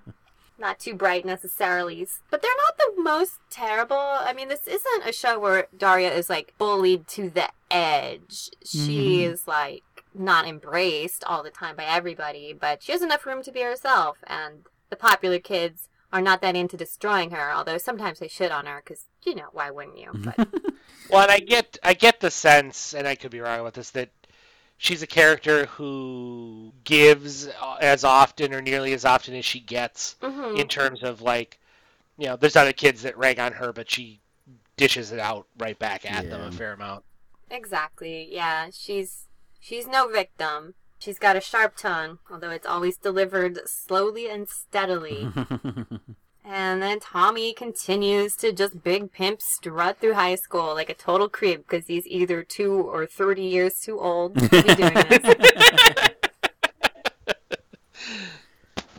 [0.61, 3.97] Not too bright necessarily, but they're not the most terrible.
[3.97, 8.51] I mean, this isn't a show where Daria is like bullied to the edge.
[8.65, 9.33] She Mhm.
[9.33, 13.53] is like not embraced all the time by everybody, but she has enough room to
[13.53, 14.19] be herself.
[14.27, 18.67] And the popular kids are not that into destroying her, although sometimes they shit on
[18.67, 20.11] her because you know why wouldn't you?
[20.15, 20.49] But
[21.11, 23.91] Well, and I get I get the sense, and I could be wrong about this,
[23.91, 24.11] that
[24.79, 27.49] she's a character who gives
[27.81, 30.59] as often or nearly as often as she gets Mhm.
[30.59, 31.59] in terms of like,
[32.17, 34.21] you know, there's other kids that rag on her, but she
[34.77, 37.05] dishes it out right back at them a fair amount.
[37.51, 38.29] Exactly.
[38.33, 39.28] Yeah, she's
[39.61, 40.75] she's no victim.
[40.99, 45.29] She's got a sharp tongue, although it's always delivered slowly and steadily.
[46.45, 51.29] and then Tommy continues to just big pimp strut through high school like a total
[51.29, 55.37] creep because he's either two or thirty years too old to be doing this.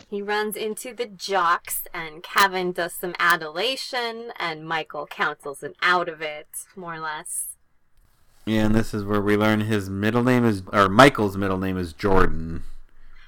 [0.10, 6.10] He runs into the jocks, and Kevin does some adulation, and Michael counsels him out
[6.10, 7.58] of it, more or less.
[8.50, 11.78] Yeah, and this is where we learn his middle name is, or Michael's middle name
[11.78, 12.64] is Jordan,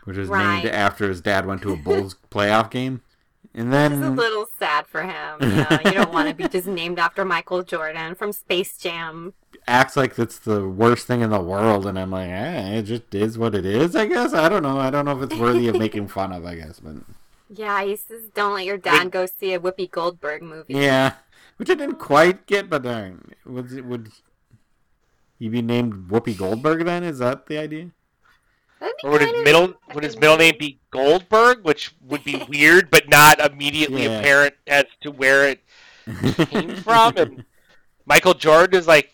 [0.06, 0.64] which is Right.
[0.64, 3.02] named after his dad went to a Bulls playoff game.
[3.54, 5.38] And then It's a little sad for him.
[5.42, 5.80] You, know?
[5.86, 9.34] you don't want to be just named after Michael Jordan from Space Jam.
[9.68, 13.14] acts like it's the worst thing in the world, and I'm like, eh, it just
[13.14, 13.94] is what it is.
[13.96, 14.80] I guess I don't know.
[14.80, 16.46] I don't know if it's worthy of making fun of.
[16.46, 16.96] I guess, but
[17.54, 21.16] Yeah, he says, "Don't let your dad go see a Whoopi Goldberg movie." yeah,
[21.58, 23.10] which I didn't quite get, but uh,
[23.46, 24.12] would would
[25.42, 26.86] He'd be named Whoopi Goldberg.
[26.86, 27.90] Then is that the idea?
[28.80, 32.24] That'd Or would his kind of middle would his middle name be Goldberg, which would
[32.24, 34.20] be weird, but not immediately Yeah.
[34.20, 35.64] apparent as to where it
[36.50, 37.18] came from?
[37.18, 37.44] And
[38.06, 39.10] Michael Jordan is like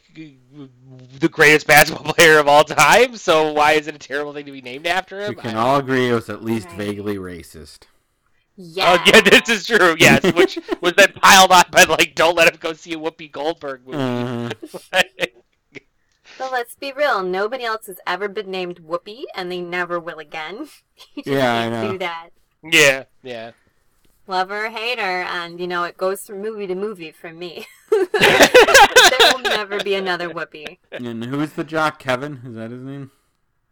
[1.20, 4.52] the greatest basketball player of all time, so why is it a terrible thing to
[4.52, 5.30] be named after him?
[5.30, 6.78] we can all agree it was at least Right.
[6.78, 7.84] vaguely racist.
[8.58, 8.98] Yeah.
[9.00, 9.96] Oh yeah, this is true.
[9.98, 13.32] Yes, which was then piled on by like, don't let him go see a Whoopi
[13.32, 13.98] Goldberg movie.
[13.98, 14.50] Uh,
[16.38, 17.24] But let's be real.
[17.24, 20.68] Nobody else has ever been named Whoopi, and they never will again.
[21.16, 21.92] you just Yeah, I can't know.
[21.94, 22.30] do that.
[22.64, 23.52] yeah, yeah.
[24.28, 27.66] Love her, hate her, and you know it goes from movie to movie for me.
[27.92, 30.78] there will never be another Whoopi.
[30.92, 31.98] and who's the jock?
[32.00, 32.42] Kevin?
[32.46, 33.12] Is that his name?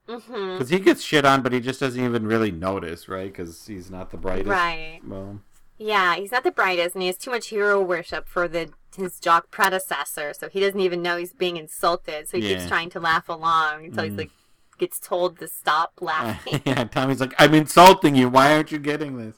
[0.07, 3.31] hmm Because he gets shit on, but he just doesn't even really notice, right?
[3.31, 4.47] Because he's not the brightest.
[4.49, 5.01] Right.
[5.05, 5.41] Well,
[5.77, 9.19] Yeah, he's not the brightest, and he has too much hero worship for the his
[9.19, 12.29] jock predecessor, so he doesn't even know he's being insulted.
[12.29, 14.17] So he keeps trying to laugh along until he's Mm.
[14.19, 14.31] like
[14.77, 16.61] gets told to stop laughing.
[16.65, 16.83] yeah.
[16.85, 18.29] Tommy's like, I'm insulting you.
[18.29, 19.35] Why aren't you getting this?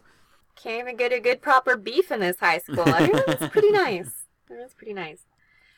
[0.55, 2.87] Can't even get a good proper beef in this high school.
[2.87, 4.25] Everyone's pretty nice.
[4.49, 5.21] Everyone's pretty nice.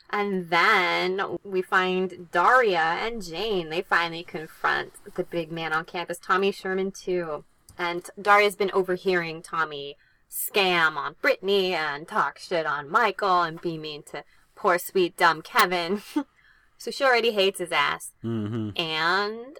[0.10, 3.70] And then we find Daria and Jane.
[3.70, 7.44] They finally confront the big man on campus, Tommy Sherman, too.
[7.78, 9.98] And Daria's been overhearing Tommy
[10.30, 14.24] scam on Brittany and talk shit on Michael and be mean to
[14.56, 16.02] poor, sweet, dumb Kevin.
[16.78, 18.12] so she already hates his ass.
[18.24, 18.80] Mm-hmm.
[18.80, 19.60] And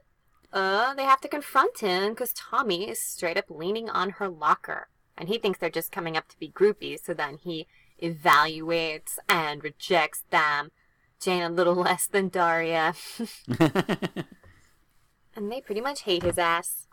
[0.54, 4.88] uh, they have to confront him because Tommy is straight up leaning on her locker.
[5.18, 7.68] And he thinks they're just coming up to be groupies, so then he
[8.02, 10.72] evaluates and rejects them.
[11.20, 12.94] Jane a little less than Daria.
[13.60, 16.88] and they pretty much hate his ass.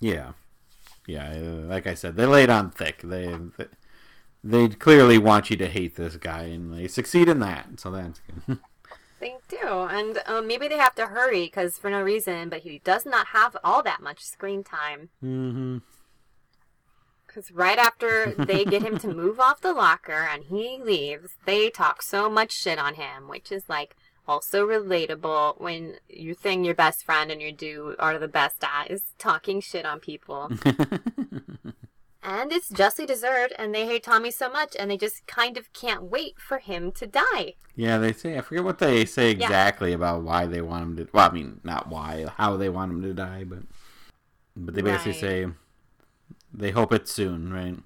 [0.00, 0.32] yeah.
[1.06, 1.32] Yeah.
[1.34, 3.02] Like I said, they laid on thick.
[3.02, 3.66] They, they
[4.42, 7.80] they clearly want you to hate this guy, and they succeed in that.
[7.80, 8.58] So that's good.
[9.20, 9.66] They do.
[9.66, 13.28] And um, maybe they have to hurry because for no reason, but he does not
[13.28, 15.08] have all that much screen time.
[15.24, 15.78] mm-hmm.
[17.26, 21.70] Because right after they get him to move off the locker and he leaves, they
[21.70, 26.74] talk so much shit on him, which is like also relatable when you think your
[26.74, 30.50] best friend and your dude are the best at is talking shit on people.
[32.22, 35.72] and it's justly deserved, and they hate Tommy so much, and they just kind of
[35.72, 37.54] can't wait for him to die.
[37.76, 39.44] Yeah, they say I forget what they say Yeah.
[39.46, 41.08] exactly about why they want him to.
[41.12, 43.60] Well, I mean, not why, how they want him to die, but
[44.56, 45.20] but they basically Right.
[45.20, 45.46] say
[46.52, 47.76] they hope it's soon, right?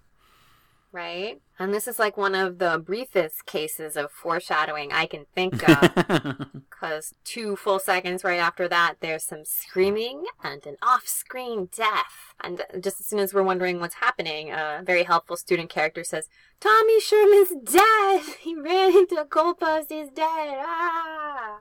[0.93, 1.41] Right?
[1.61, 6.47] And this is like one of the briefest cases of foreshadowing I can think of.
[6.71, 12.35] because two full seconds right after that, there's some screaming and an off-screen death.
[12.41, 16.29] And just as soon as we're wondering what's happening, a very helpful student character says,
[16.61, 18.23] "Tommy Sherman's dead.
[18.41, 19.87] He ran into a goalpost.
[19.89, 21.59] He's dead." Ah!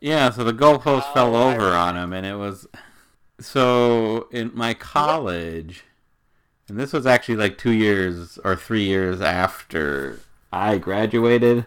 [0.00, 2.68] yeah, so the goalpost Oh, fell over on him, and it was
[3.40, 5.84] so in my college,
[6.68, 10.20] and this was actually like two years or three years after
[10.52, 11.66] I graduated.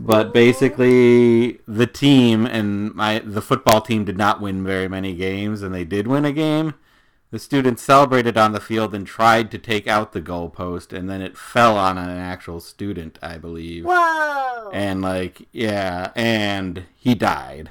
[0.00, 5.62] But basically, the team and my the football team did not win very many games,
[5.62, 6.74] and they did win a game.
[7.30, 11.22] The students celebrated on the field and tried to take out the goalpost, and then
[11.22, 13.84] it fell on an actual student, I believe.
[13.84, 14.70] Whoa!
[14.72, 17.70] And like, yeah, and he died.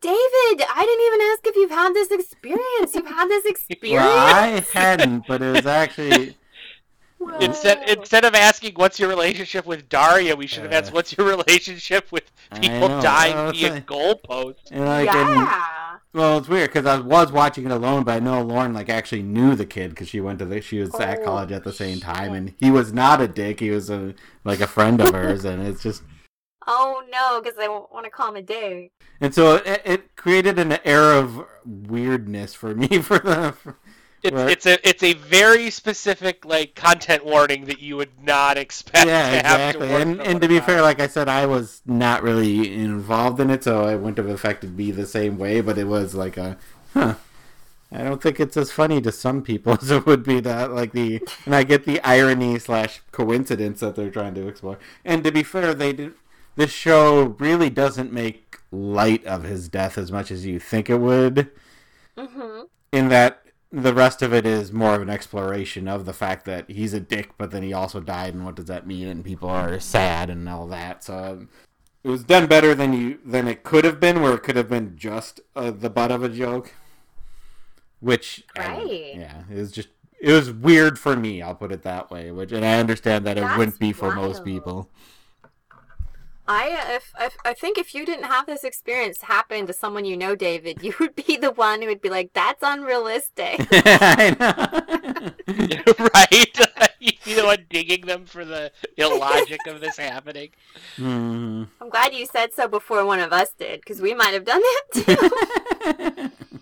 [0.00, 2.94] David, I didn't even ask if you've had this experience.
[2.94, 4.02] You've had this experience.
[4.04, 6.36] Well, I hadn't, but it was actually
[7.18, 7.36] Whoa.
[7.38, 11.14] Instead, instead of asking what's your relationship with Daria, we should have asked Uh, what's
[11.18, 12.30] your relationship with
[12.62, 14.70] people dying via it's goalposts.
[14.70, 15.96] and like, and, yeah.
[16.14, 19.22] well, it's weird because I was watching it alone, but I know Lauren like actually
[19.22, 21.74] knew the kid because she went to the she was at Oh, college at the
[21.74, 22.36] same time, shit.
[22.38, 23.60] and he was not a dick.
[23.60, 26.02] He was a like a friend of hers, and it's just
[26.66, 28.90] Oh no, because I want to call him a day.
[29.20, 33.52] and so it, it created an air of weirdness for me for the.
[33.52, 33.76] For,
[34.22, 34.50] It's, Right.
[34.52, 39.06] it's a it's a very specific like content warning that you would not expect.
[39.06, 39.88] yeah, to have to exactly.
[39.88, 40.66] And and to be about.
[40.66, 44.28] fair, like I said, I was not really involved in it, so it wouldn't have
[44.28, 45.62] affected me the same way.
[45.62, 46.58] But it was like a,
[46.92, 47.14] huh.
[47.92, 50.92] I don't think it's as funny to some people as it would be that like
[50.92, 54.78] the, and I get the irony slash coincidence that they're trying to explore.
[55.04, 56.14] And to be fair, they did.
[56.56, 61.00] This show really doesn't make light of his death as much as you think it
[61.00, 61.50] would
[62.16, 62.62] Mm-hmm.
[62.92, 63.42] in that
[63.72, 67.00] the rest of it is more of an exploration of the fact that he's a
[67.00, 69.06] dick, but then he also died, and what does that mean?
[69.06, 71.04] And people are sad and all that.
[71.04, 71.48] So um,
[72.02, 74.68] it was done better than you than it could have been, where it could have
[74.68, 76.74] been just uh, the butt of a joke.
[78.00, 79.14] Which, Right.
[79.14, 79.88] yeah, it was just
[80.20, 81.40] it was weird for me.
[81.40, 82.30] I'll put it that way.
[82.32, 84.90] Which, and I understand that it wouldn't be for most people.
[86.50, 90.16] I if, if I think if you didn't have this experience happen to someone you
[90.16, 96.08] know, David, you would be the one who would be like, "That's unrealistic." I know.
[96.14, 96.58] right?
[96.98, 97.68] you know what?
[97.68, 100.50] Digging them for the illogic of this happening.
[100.96, 101.64] Hmm.
[101.80, 104.60] I'm glad you said so before one of us did, because we might have done
[104.60, 106.58] that too.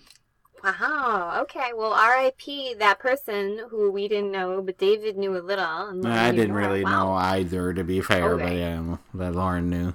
[0.63, 1.39] Wow.
[1.43, 1.71] Okay.
[1.75, 2.75] Well, R.I.P.
[2.75, 5.87] that person who we didn't know, but David knew a little.
[5.89, 6.59] And I didn't more.
[6.59, 6.91] really Wow.
[7.07, 8.59] know either, to be fair, but Okay.
[8.59, 9.93] yeah, that Lauren knew.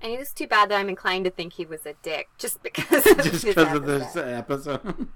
[0.00, 3.06] And it's too bad that I'm inclined to think he was a dick, just because
[3.10, 4.74] of Just this because of this episode.
[4.84, 5.08] episode.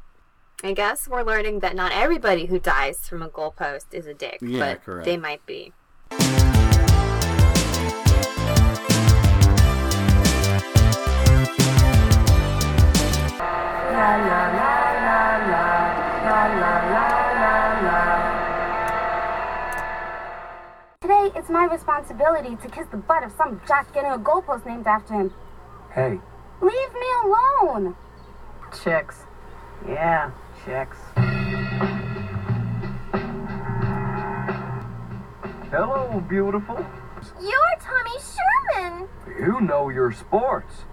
[0.64, 4.38] I guess we're learning that not everybody who dies from a goalpost is a dick,
[4.40, 5.04] Yeah, but correct.
[5.06, 5.72] they might be.
[21.52, 25.32] My responsibility to kiss the butt of some jock getting a goalpost named after him.
[25.94, 26.18] Hey,
[26.62, 27.96] Leave me alone!
[28.82, 29.24] Chicks.
[29.86, 30.30] Yeah,
[30.64, 30.96] chicks.
[35.70, 36.86] hello, beautiful.
[37.40, 39.08] You're Tommy Sherman!
[39.38, 40.84] You know your sports.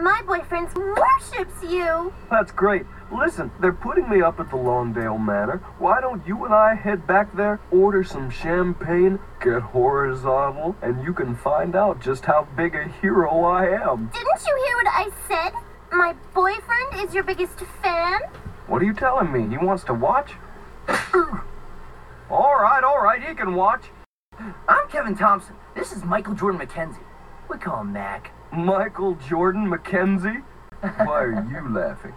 [0.00, 2.12] My boyfriend worships you!
[2.30, 2.86] That's great.
[3.10, 5.62] Listen, they're putting me up at the Lawndale Manor.
[5.78, 11.14] Why don't you and I head back there, order some champagne, get horizontal, and you
[11.14, 14.10] can find out just how big a hero I am.
[14.12, 15.52] Didn't you hear what I said?
[15.90, 18.20] My boyfriend is your biggest fan?
[18.66, 19.48] What are you telling me?
[19.48, 20.32] He wants to watch?
[22.30, 23.84] all right, all right, he can watch.
[24.68, 25.56] I'm Kevin Thompson.
[25.74, 27.02] This is Michael Jordan McKenzie.
[27.48, 28.32] We call him Mac.
[28.52, 30.42] Michael Jordan McKenzie?
[30.80, 32.12] Why are you laughing?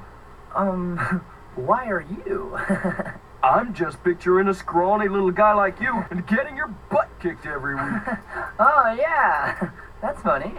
[0.55, 0.97] Um,
[1.55, 2.57] why are you?
[3.43, 7.75] I'm just picturing a scrawny little guy like you and getting your butt kicked every
[7.75, 7.83] week.
[8.59, 9.71] oh, yeah.
[10.01, 10.53] That's funny.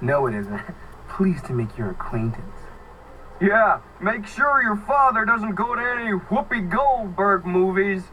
[0.00, 0.60] No, it isn't.
[1.08, 2.56] Pleased to make your acquaintance.
[3.40, 8.04] Yeah, make sure your father doesn't go to any Whoopi Goldberg movies.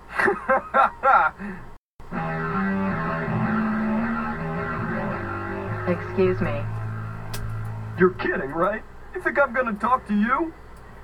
[5.87, 6.63] Excuse me.
[7.99, 8.83] You're kidding, right?
[9.13, 10.53] You think I'm gonna talk to you?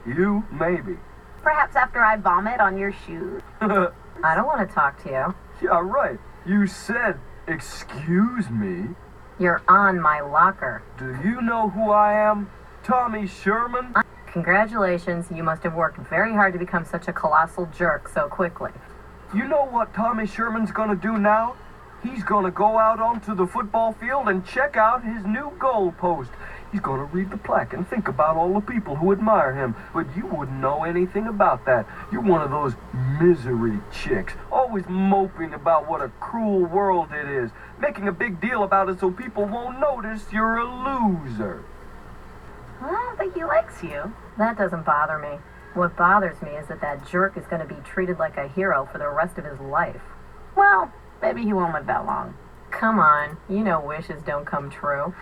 [0.08, 0.98] You, maybe.
[1.44, 3.42] Perhaps after I vomit on your shoes.
[3.62, 5.36] I don't want to talk to you.
[5.68, 6.20] Yeah, right.
[6.46, 8.96] You said, excuse me.
[9.40, 10.82] You're on my locker.
[10.98, 12.50] Do you know who I am?
[12.84, 13.92] Tommy Sherman?
[13.96, 14.02] Uh,
[14.32, 18.72] congratulations, you must have worked very hard to become such a colossal jerk so quickly.
[19.36, 21.56] You know what Tommy Sherman's gonna do now?
[22.02, 25.92] He's gonna go out onto the football field and check out his new goal
[26.72, 29.76] He's gonna read the plaque and think about all the people who admire him.
[29.94, 31.86] But you wouldn't know anything about that.
[32.12, 32.74] You're one of those
[33.22, 38.64] misery chicks, always moping about what a cruel world it is, making a big deal
[38.64, 41.64] about it so people won't notice you're a loser.
[42.82, 44.14] I don't think he likes you.
[44.38, 45.40] That doesn't bother me.
[45.74, 48.88] What bothers me is that that jerk is going to be treated like a hero
[48.92, 50.02] for the rest of his life.
[50.56, 50.92] Well,
[51.22, 52.36] maybe he won't live that long.
[52.72, 55.14] Come on, you know wishes don't come true.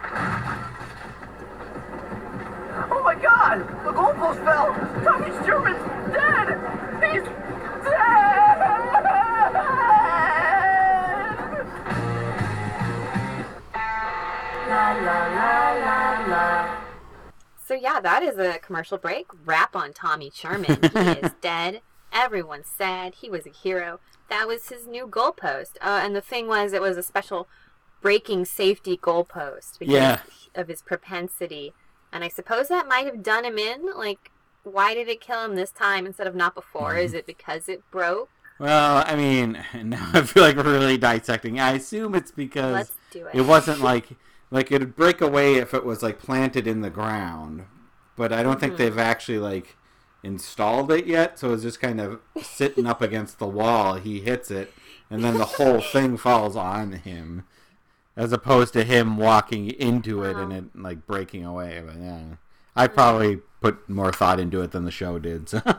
[2.91, 3.59] Oh my god!
[3.85, 4.73] The goalpost fell!
[5.03, 6.47] Tommy Sherman's dead!
[7.13, 7.23] He's
[7.83, 8.61] dead!
[14.67, 16.81] La la la la la.
[17.65, 19.27] So yeah, that is a commercial break.
[19.45, 20.79] Rap on Tommy Sherman.
[20.81, 20.87] He
[21.25, 21.81] is dead.
[22.11, 23.15] Everyone's sad.
[23.15, 23.99] He was a hero.
[24.29, 25.77] That was his new goalpost.
[25.81, 27.47] Uh, and the thing was, it was a special
[28.01, 30.19] breaking safety goalpost because Yeah.
[30.55, 31.73] of his propensity.
[32.15, 33.93] And I suppose that might have done him in.
[33.93, 34.31] Like,
[34.63, 36.95] why did it kill him this time instead of not before?
[36.95, 38.29] Is it because it broke?
[38.57, 41.59] Well, I mean, now I feel like we're really dissecting.
[41.59, 43.25] I assume it's because it.
[43.33, 44.07] it wasn't like
[44.49, 47.65] like it'd break away if it was like planted in the ground,
[48.15, 48.77] but I don't think Mhm.
[48.77, 49.75] they've actually like
[50.23, 51.37] installed it yet.
[51.37, 53.95] So it's just kind of sitting up against the wall.
[53.95, 54.73] He hits it,
[55.09, 57.43] and then the whole thing falls on him,
[58.17, 61.81] as opposed to him walking into it and it like breaking away.
[61.85, 62.21] But yeah,
[62.75, 65.49] I probably put more thought into it than the show did.
[65.49, 65.61] So.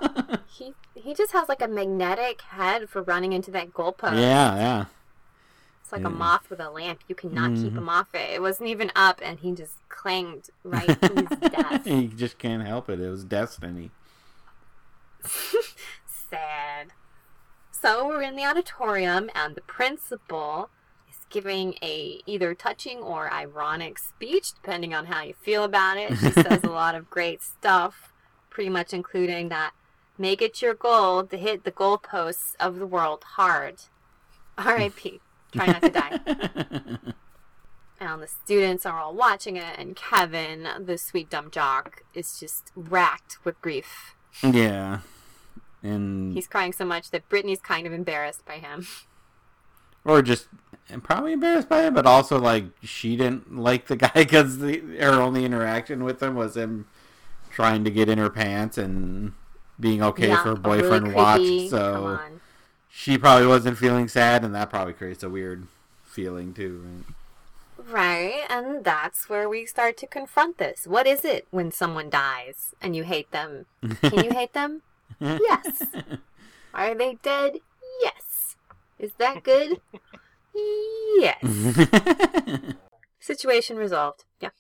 [0.49, 4.15] He he just has like a magnetic head for running into that goalpost.
[4.15, 4.85] yeah, yeah.
[5.83, 6.07] It's like Yeah.
[6.09, 7.01] a moth with a lamp.
[7.09, 7.79] You cannot keep Mhm.
[7.79, 8.31] him off it.
[8.31, 11.85] It wasn't even up, and he just clanged right to his death.
[11.85, 13.01] he just can't help it.
[13.01, 13.91] It was destiny.
[16.07, 16.93] Sad.
[17.71, 20.71] So we're in the auditorium, and the principal
[21.31, 26.17] giving a either touching or ironic speech, depending on how you feel about it.
[26.19, 28.13] She says a lot of great stuff,
[28.51, 29.73] pretty much including that
[30.19, 33.83] make it your goal to hit the goalposts of the world hard.
[34.57, 35.21] R.I.P.
[35.53, 36.99] Try not to die.
[37.99, 42.71] And the students are all watching it, and Kevin, the sweet dumb jock, is just
[42.77, 44.15] racked with grief.
[44.43, 45.01] Yeah.
[45.83, 48.87] And He's crying so much that Brittany's kind of embarrassed by him.
[50.05, 50.49] or just
[50.91, 55.21] and probably embarrassed by him, but also like she didn't like the guy because her
[55.21, 56.87] only interaction with him was him
[57.51, 59.33] trying to get in her pants and
[59.79, 61.69] being okay Yeah, for her boyfriend to watch.
[61.71, 62.21] So
[62.89, 65.67] she probably wasn't feeling sad, and that probably creates a weird
[66.05, 66.83] feeling too.
[66.85, 67.05] Right?
[67.89, 70.87] Right, and that's where we start to confront this.
[70.87, 73.67] What is it when someone dies and you hate them?
[74.01, 74.83] Can you hate them?
[75.21, 75.83] Yes.
[76.75, 77.61] Are they dead?
[78.03, 78.57] Yes.
[78.99, 79.81] Is that good?
[81.19, 81.43] Yes.
[83.21, 84.25] Situation resolved.
[84.41, 84.51] Yeah.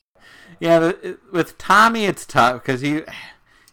[0.58, 0.92] Yeah,
[1.32, 3.02] with Tommy, it's tough because he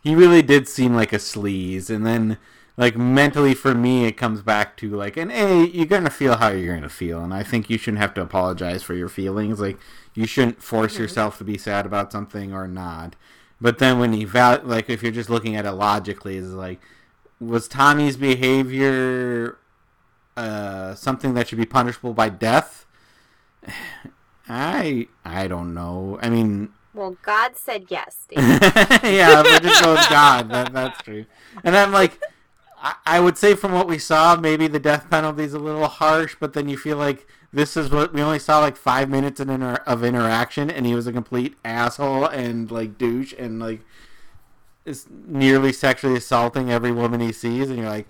[0.04, 2.38] he really did seem like a sleaze, and then
[2.76, 6.50] like mentally for me, it comes back to like, and a you're gonna feel how
[6.50, 9.60] you're gonna feel, and I think you shouldn't have to apologize for your feelings.
[9.60, 9.78] Like
[10.14, 11.04] you shouldn't force mm-hmm.
[11.04, 13.16] yourself to be sad about something or not.
[13.62, 16.82] But then when you val like if you're just looking at it logically, is like,
[17.40, 19.58] was Tommy's behavior
[20.38, 22.86] uh, something that should be punishable by death?
[24.48, 26.20] I I don't know.
[26.22, 28.28] I mean, Well, God said yes.
[28.36, 31.26] Yeah, it just goes God, that, that's true.
[31.64, 32.22] And I'm like,
[32.82, 35.88] I, I would say from what we saw, maybe the death penalty is a little
[35.88, 39.40] harsh, but then you feel like this is what we only saw like five minutes
[39.40, 43.82] in inter- of interaction, and he was a complete asshole and like douche and like
[44.86, 48.10] is nearly sexually assaulting every woman he sees, and you're like,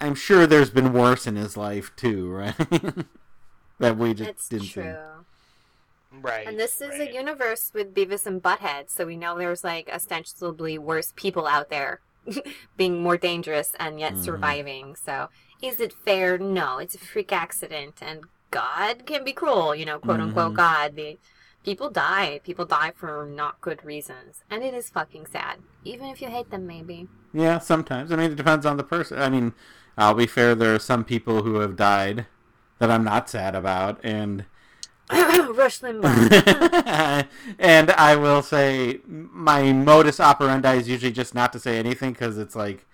[0.00, 2.54] I'm sure there's been worse in his life too, right?
[3.78, 4.72] that we just It's didn't see.
[4.72, 5.26] true.
[6.12, 6.46] Right.
[6.48, 7.08] And this is right.
[7.08, 11.70] a universe with Beavis and Butthead, so we know there's like ostensibly worse people out
[11.70, 12.00] there
[12.76, 14.24] being more dangerous and yet Mhm.
[14.24, 14.96] surviving.
[14.96, 15.28] So
[15.62, 16.36] is it fair?
[16.38, 20.56] No, it's a freak accident, and God can be cruel, you know, quote unquote Mhm.
[20.56, 20.96] God.
[20.96, 21.18] The
[21.64, 22.40] people die.
[22.44, 26.50] People die for not good reasons, and it is fucking sad, even if you hate
[26.50, 27.08] them, maybe.
[27.32, 28.10] Yeah, sometimes.
[28.10, 29.18] I mean, it depends on the person.
[29.20, 29.54] I mean,
[29.96, 30.54] I'll be fair.
[30.54, 32.26] There are some people who have died
[32.78, 34.46] that I'm not sad about, and
[35.10, 37.26] Rush Limbaugh.
[37.58, 42.38] and I will say my modus operandi is usually just not to say anything because
[42.38, 42.86] it's like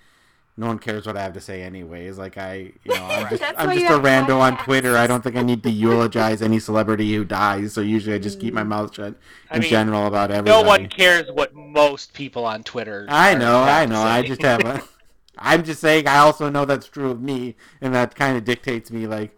[0.57, 2.17] no one cares what I have to say anyways.
[2.17, 4.65] Like I, you know, I'm just I'm just a have rando on podcasts.
[4.65, 4.97] Twitter.
[4.97, 7.75] I don't think I need to eulogize any celebrity who dies.
[7.75, 8.69] So usually I just keep my mm.
[8.69, 9.15] mouth shut
[9.51, 10.63] I in mean, general about everybody.
[10.63, 13.07] No one cares what most people on Twitter.
[13.11, 14.01] I know, I know.
[14.01, 14.83] I just have a.
[15.39, 16.07] I'm just saying.
[16.07, 19.07] I also know that's true of me, and that kind of dictates me.
[19.07, 19.37] Like,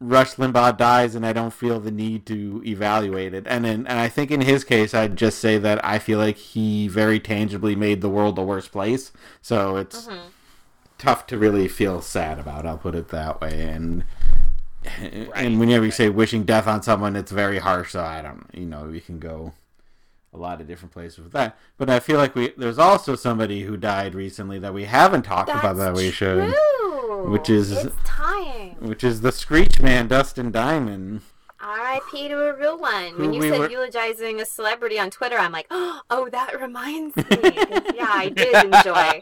[0.00, 3.46] Rush Limbaugh dies, and I don't feel the need to evaluate it.
[3.46, 6.36] And then, and I think in his case, I'd just say that I feel like
[6.36, 9.12] he very tangibly made the world a worse place.
[9.42, 10.28] So it's mm-hmm.
[10.98, 12.66] tough to really feel sad about.
[12.66, 13.60] I'll put it that way.
[13.62, 14.04] And
[15.34, 17.92] and whenever you say wishing death on someone, it's very harsh.
[17.92, 19.52] So I don't, you know, you can go
[20.32, 21.58] a lot of different places with that.
[21.76, 25.50] But I feel like we there's also somebody who died recently that we haven't talked
[25.50, 27.30] about that we should, true.
[27.30, 28.76] which is- it's time.
[28.80, 31.22] which is the Screech Man, Dustin Diamond.
[31.62, 32.28] R.I.P.
[32.28, 33.18] to a real one.
[33.18, 37.16] When you we said were- eulogizing a celebrity on Twitter, I'm like, oh, that reminds
[37.16, 37.24] me.
[37.30, 39.20] yeah, I did enjoy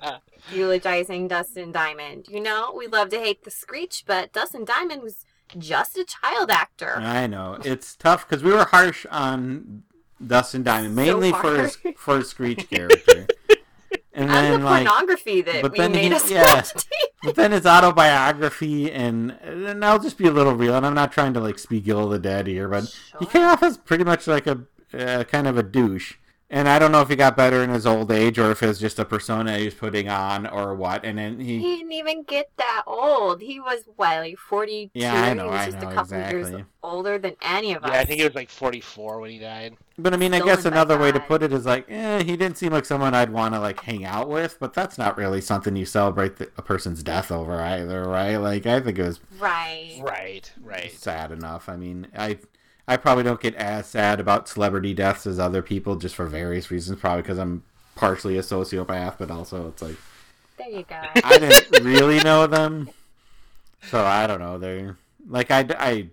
[0.53, 2.27] eulogizing Dustin Diamond.
[2.29, 5.25] You know, we love to hate the Screech, but Dustin Diamond was
[5.57, 6.97] just a child actor.
[6.99, 9.83] I know it's tough because we were harsh on
[10.25, 13.27] Dustin Diamond mainly for his for his Screech character,
[14.13, 14.87] and and then the like.
[14.87, 16.63] pornography that but we then made he- us yeah.
[17.25, 21.11] But then his autobiography, and and I'll just be a little real, and I'm not
[21.13, 24.05] trying to like speak ill of the dead here, but he came off as pretty
[24.05, 24.61] much like a
[24.95, 26.15] uh, kind of a douche.
[26.51, 28.79] And I don't know if he got better in his old age or if it's
[28.79, 31.05] just a persona he's putting on or what.
[31.05, 33.43] And then he, He didn't even get that old.
[33.43, 35.01] He was what, like forty two.
[35.01, 36.65] Yeah, I know, He was I just know, a couple years exactly.
[36.83, 37.91] older than any of us.
[37.93, 39.77] Yeah, I think he was like 44 when he died.
[39.99, 42.57] but I mean, I guess another way to put it is like, eh, he didn't
[42.57, 44.59] seem like someone I'd want to like hang out with.
[44.59, 48.37] But that's not really something you celebrate the, a person's death over either, right?
[48.37, 49.99] Like I think it was right.
[50.01, 50.91] Right, right.
[50.93, 51.69] sad enough.
[51.69, 52.39] I mean, I
[52.89, 56.71] I probably don't get as sad about celebrity deaths as other people, just for various
[56.71, 56.99] reasons.
[56.99, 57.63] Probably because I'm
[57.95, 59.97] partially a sociopath, but also it's like
[60.57, 61.03] There you go.
[61.23, 62.89] I didn't really know them,
[63.91, 64.57] so I don't know.
[64.57, 64.97] They're
[65.29, 66.09] like I I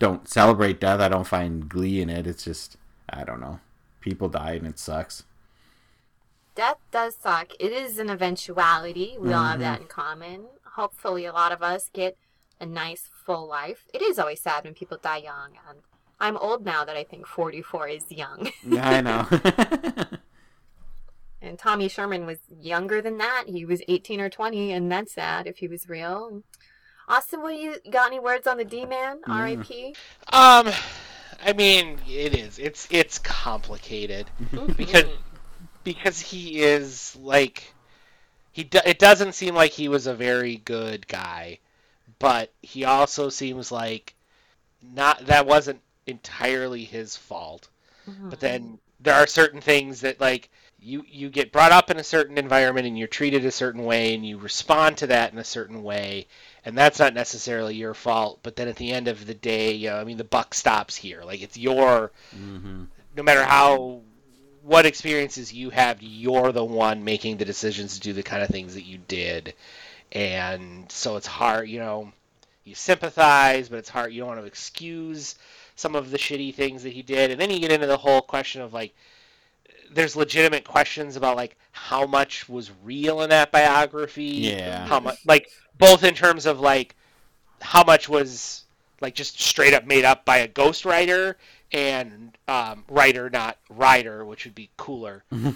[0.00, 1.00] don't celebrate death.
[1.00, 2.26] I don't find glee in it.
[2.26, 2.76] It's just
[3.08, 3.60] I don't know.
[4.00, 5.22] People die and it sucks.
[6.56, 7.52] Death does suck.
[7.60, 9.16] It is an eventuality.
[9.18, 9.82] We all have that mm-hmm.
[9.82, 10.40] in common.
[10.74, 12.16] Hopefully, a lot of us get
[12.60, 13.84] a nice full life.
[13.94, 15.78] It is always sad when people die young, and
[16.20, 18.50] I'm old now that I think 44 is young.
[18.66, 19.26] Yeah, I know.
[21.42, 23.44] and Tommy Sherman was younger than that.
[23.46, 26.42] He was 18 or 20, and that's sad if he was real.
[27.08, 29.20] Austin, what you got any words on the D man?
[29.26, 29.96] R.I.P.
[30.32, 30.70] Um,
[31.44, 32.58] I mean, it is.
[32.58, 34.26] It's it's complicated
[34.76, 35.06] because
[35.82, 37.74] because he is like
[38.52, 38.62] he.
[38.64, 41.58] Do, it doesn't seem like he was a very good guy,
[42.20, 44.14] but he also seems like
[44.94, 45.80] not that wasn't
[46.10, 47.68] entirely his fault.
[48.30, 52.04] But then there are certain things that like you you get brought up in a
[52.04, 55.44] certain environment and you're treated a certain way and you respond to that in a
[55.44, 56.26] certain way
[56.64, 59.90] and that's not necessarily your fault but then at the end of the day you
[59.90, 62.84] know, i mean the buck stops here like it's your Mm-hmm.
[63.16, 64.02] no matter how
[64.62, 68.48] what experiences you have you're the one making the decisions to do the kind of
[68.48, 69.54] things that you did
[70.12, 72.12] and so it's hard you know
[72.64, 75.36] you sympathize but it's hard you don't want to excuse
[75.80, 78.20] some of the shitty things that he did and then you get into the whole
[78.20, 78.94] question of like
[79.92, 84.24] there's legitimate questions about like how much was real in that biography
[84.56, 84.86] Yeah.
[84.86, 86.94] how much like both in terms of like
[87.60, 88.64] how much was
[89.00, 91.34] like just straight up made up by a ghostwriter
[91.72, 95.54] and um, writer not writer which would be cooler um,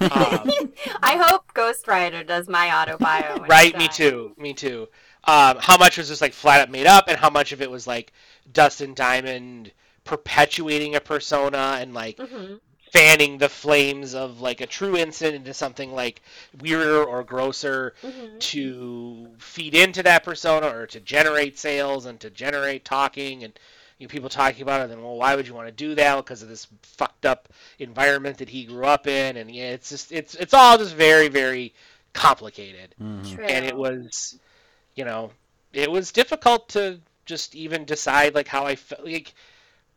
[1.02, 3.40] I hope ghostwriter does my autobio.
[3.40, 4.88] when right me too me too
[5.26, 7.70] um, how much was just like flat up made up and how much of it
[7.70, 8.12] was like
[8.52, 9.70] dustin diamond
[10.04, 12.60] perpetuating a persona and like Mhm.
[12.92, 16.22] fanning the flames of like a true incident into something like
[16.60, 18.38] weirder or grosser Mhm.
[18.38, 23.58] to feed into that persona or to generate sales and to generate talking and
[23.98, 26.16] you know, people talking about it then well why would you want to do that
[26.16, 27.48] because of this fucked up
[27.78, 31.28] environment that he grew up in and yeah it's just it's it's all just very
[31.28, 31.72] very
[32.12, 33.40] complicated Mm-hmm.
[33.48, 34.38] And it was
[34.94, 35.30] you know
[35.72, 39.34] it was difficult to just even decide like how I felt like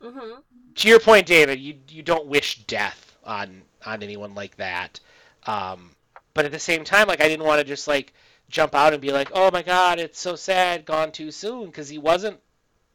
[0.01, 0.41] Mhm.
[0.75, 4.99] to your point, David, you you don't wish death on on anyone like that.
[5.45, 5.95] Um,
[6.33, 8.13] but at the same time, like I didn't want to just like
[8.49, 11.89] jump out and be like, "Oh my God, it's so sad, gone too soon," because
[11.89, 12.39] he wasn't.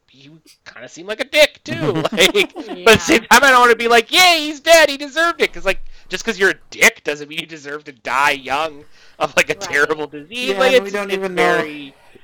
[0.09, 0.31] He
[0.65, 2.03] kind of seemed like a dick too.
[2.13, 4.91] Like, but at the same time, I don't want to be like, "Yay, he's dead.
[4.91, 7.93] He deserved it." Because like, just because you're a dick doesn't mean you deserve to
[7.93, 8.85] die young
[9.19, 9.61] of like a Right.
[9.61, 10.51] terrible disease.
[10.51, 11.65] Yeah, like, it's, we don't it's even know-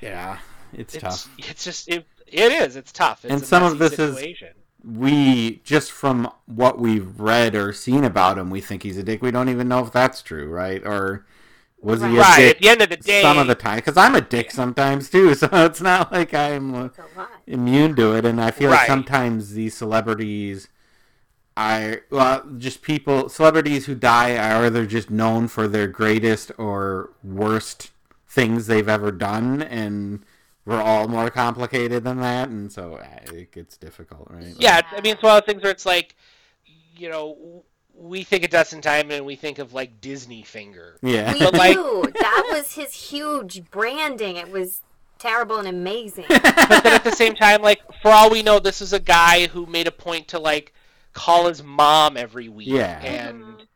[0.03, 0.39] Yeah,
[0.75, 1.29] it's, It's, tough.
[1.39, 2.07] it's just it.
[2.27, 2.77] It is.
[2.77, 3.25] It's tough.
[3.25, 4.49] It's And a some of messy this is- situation.
[4.91, 9.21] We just from what we've read or seen about him, we think he's a dick.
[9.21, 10.83] We don't even know if that's true, right?
[10.87, 11.27] Or
[11.81, 12.37] was he a right.
[12.39, 13.77] dick At the end of the day, some of the time?
[13.77, 17.29] Because I'm a dick sometimes too, so it's not like I'm uh, It's a lot.
[17.47, 18.25] immune to it.
[18.25, 20.69] And I feel like sometimes these celebrities
[21.57, 27.11] are well, just people celebrities who die are either just known for their greatest or
[27.23, 27.91] worst
[28.29, 30.25] things they've ever done, and
[30.69, 34.55] we're all more complicated than that, and so uh, it gets difficult, right?
[34.59, 36.15] Yeah, I mean, it's one of the things where it's like,
[36.97, 37.65] you know,
[37.95, 40.97] we think of Dustin Diamond and we think of like Disney finger.
[41.03, 41.33] yeah.
[41.33, 42.05] We But, like- do.
[42.21, 44.37] That was his huge branding.
[44.37, 44.83] It was
[45.19, 46.27] terrible and amazing.
[46.29, 49.47] But then at the same time, like, for all we know, this is a guy
[49.49, 50.73] who made a point to like
[51.13, 52.69] call his mom every week.
[52.69, 53.01] Yeah.
[53.01, 53.67] And Mhm.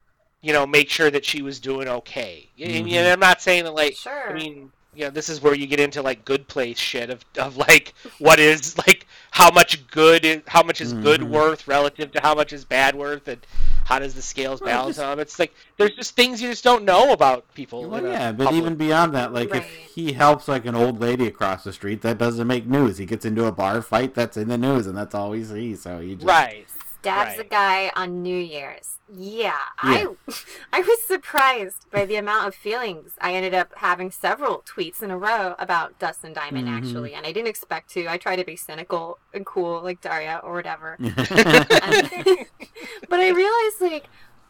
[0.40, 2.48] you know, make sure that she was doing okay.
[2.60, 2.92] And, Mhm.
[2.92, 4.30] and I'm not saying that like, Sure.
[4.30, 7.24] I mean, you know, this is where you get into like good place shit of,
[7.38, 11.28] of like what is like how much good is how much is good Mhm.
[11.30, 13.40] worth relative to how much is bad worth and
[13.84, 15.20] how does the scales Well, balance just- on them.
[15.20, 17.88] It's like there's just things you just don't know about people.
[17.88, 19.62] Well, yeah, but public- even beyond that, like Right.
[19.62, 22.98] if he helps like an old lady across the street, that doesn't make news.
[22.98, 25.74] He gets into a bar fight, that's in the news, and that's all we see.
[25.74, 26.66] So you just right.
[27.00, 28.98] Stabs a guy on New Year's.
[29.14, 30.06] Yeah, I
[30.72, 33.12] I was surprised by the amount of feelings.
[33.20, 36.76] I ended up having several tweets in a row about Dustin Diamond Mhm.
[36.78, 38.08] actually, and I didn't expect to.
[38.08, 40.96] I try to be cynical and cool like Daria or whatever.
[40.98, 41.16] And-
[43.08, 44.06] but I realized like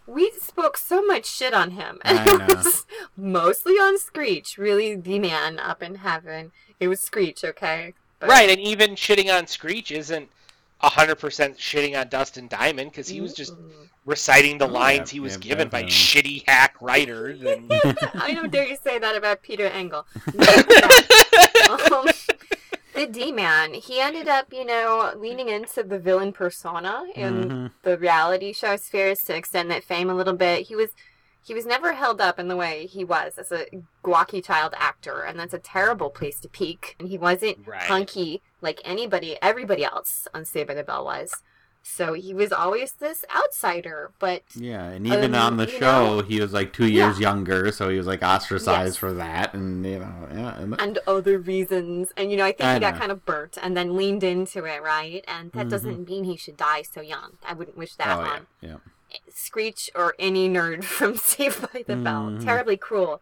[0.07, 2.87] we spoke so much shit on him, and I it was
[3.17, 6.53] mostly on Screech, really the man up in heaven.
[6.79, 7.95] It was Screech, okay?
[8.21, 10.29] But- Right, and even shitting on Screech isn't
[10.89, 13.55] hundred percent shitting on Dustin Diamond because he was just
[14.05, 17.41] reciting the Oh, lines yeah, he was yeah, given by shitty hack writers.
[17.43, 17.71] And
[18.15, 20.05] I don't dare you say that about Peter Engel.
[21.69, 22.07] um,
[22.95, 27.71] the D man, he ended up, you know, leaning into the villain persona in Mhm.
[27.83, 30.67] the reality show spheres to extend that fame a little bit.
[30.67, 30.91] He was
[31.45, 33.67] he was never held up in the way he was as a
[34.03, 36.95] gawky child actor, and that's a terrible place to peak.
[36.99, 37.83] And he wasn't Right.
[37.83, 41.43] hunky like anybody, everybody else on Saved by the Bell was.
[41.85, 46.23] So he was always this outsider, but Yeah, and even Um, on the show, know-
[46.23, 47.31] he was like two years Yeah.
[47.31, 48.97] younger, so he was like ostracized Yes.
[48.99, 52.13] for that, and you know, yeah, and- and other reasons.
[52.17, 54.65] And you know, I think I he got kind of burnt and then leaned into
[54.65, 55.25] it, right?
[55.27, 55.71] And that Mhm.
[55.71, 57.39] doesn't mean he should die so young.
[57.45, 58.77] I wouldn't wish that oh yeah, on yeah.
[59.33, 62.31] Screech or any nerd from Saved by the Bell.
[62.31, 62.45] Mhm.
[62.45, 63.21] Terribly cruel.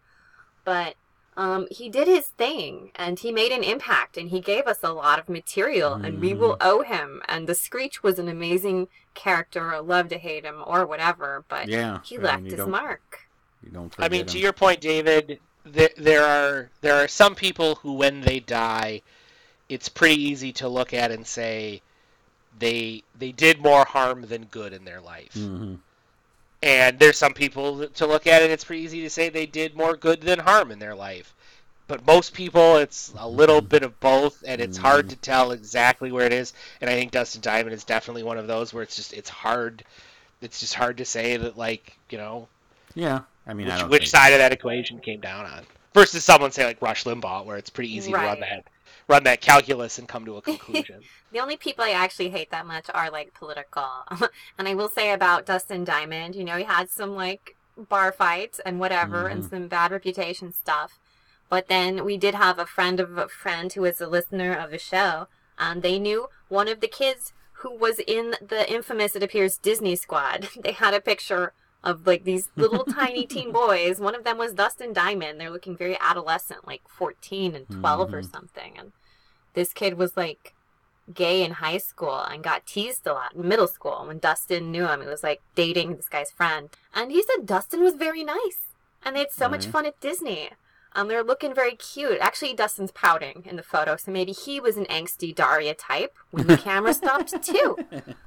[0.64, 0.94] But
[1.36, 4.92] um, he did his thing and he made an impact and he gave us a
[4.92, 7.22] lot of material and we will owe him.
[7.28, 11.68] And the Screech was an amazing character, I love to hate him or whatever, but
[11.68, 13.20] Yeah, he I left his mark.
[13.62, 17.34] You don't I mean, forget to your point, David, there, there are there are some
[17.34, 19.02] people who, when they die,
[19.68, 21.82] it's pretty easy to look at and say
[22.60, 25.34] they they did more harm than good in their life.
[25.34, 25.78] Mhm.
[26.62, 29.74] And there's some people to look at it, it's pretty easy to say they did
[29.74, 31.34] more good than harm in their life.
[31.88, 36.12] But most people, it's a little bit of both, and it's hard to tell exactly
[36.12, 36.52] where it is.
[36.80, 39.82] And I think Dustin Diamond is definitely one of those where it's just it's hard.
[40.42, 42.46] It's just hard to say that, like you know,
[42.94, 46.24] Yeah, I mean, which, don't which think- side of that equation came down on versus
[46.24, 48.40] someone say like Rush Limbaugh, where it's pretty easy to run Right.
[48.40, 48.64] that
[49.08, 51.02] run that calculus and come to a conclusion.
[51.32, 53.84] The only people I actually hate that much are like political.
[54.58, 58.60] and I will say about Dustin Diamond, you know, he had some like bar fights
[58.66, 59.48] and whatever and mm.
[59.48, 60.98] some bad reputation stuff.
[61.48, 64.70] But then we did have a friend of a friend who was a listener of
[64.70, 65.28] the show,
[65.58, 69.96] and they knew one of the kids who was in the infamous, it appears, Disney
[69.96, 70.48] Squad.
[70.62, 71.52] They had a picture
[71.82, 74.00] of like these little tiny teen boys.
[74.00, 75.40] One of them was Dustin Diamond.
[75.40, 78.30] They're looking very adolescent, like 14 and 12 or mm-hmm.
[78.30, 78.74] something.
[78.78, 78.92] And
[79.54, 80.54] this kid was like
[81.12, 84.04] gay in high school and got teased a lot in middle school.
[84.06, 86.68] When Dustin knew him, he was like dating this guy's friend.
[86.94, 88.68] And he said Dustin was very nice.
[89.02, 89.70] And they had so much mm-hmm.
[89.70, 90.50] fun at Disney.
[90.92, 92.18] Um, they're looking very cute.
[92.20, 96.46] Actually, Dustin's pouting in the photo, so maybe he was an angsty Daria type when
[96.46, 97.76] the camera stopped too.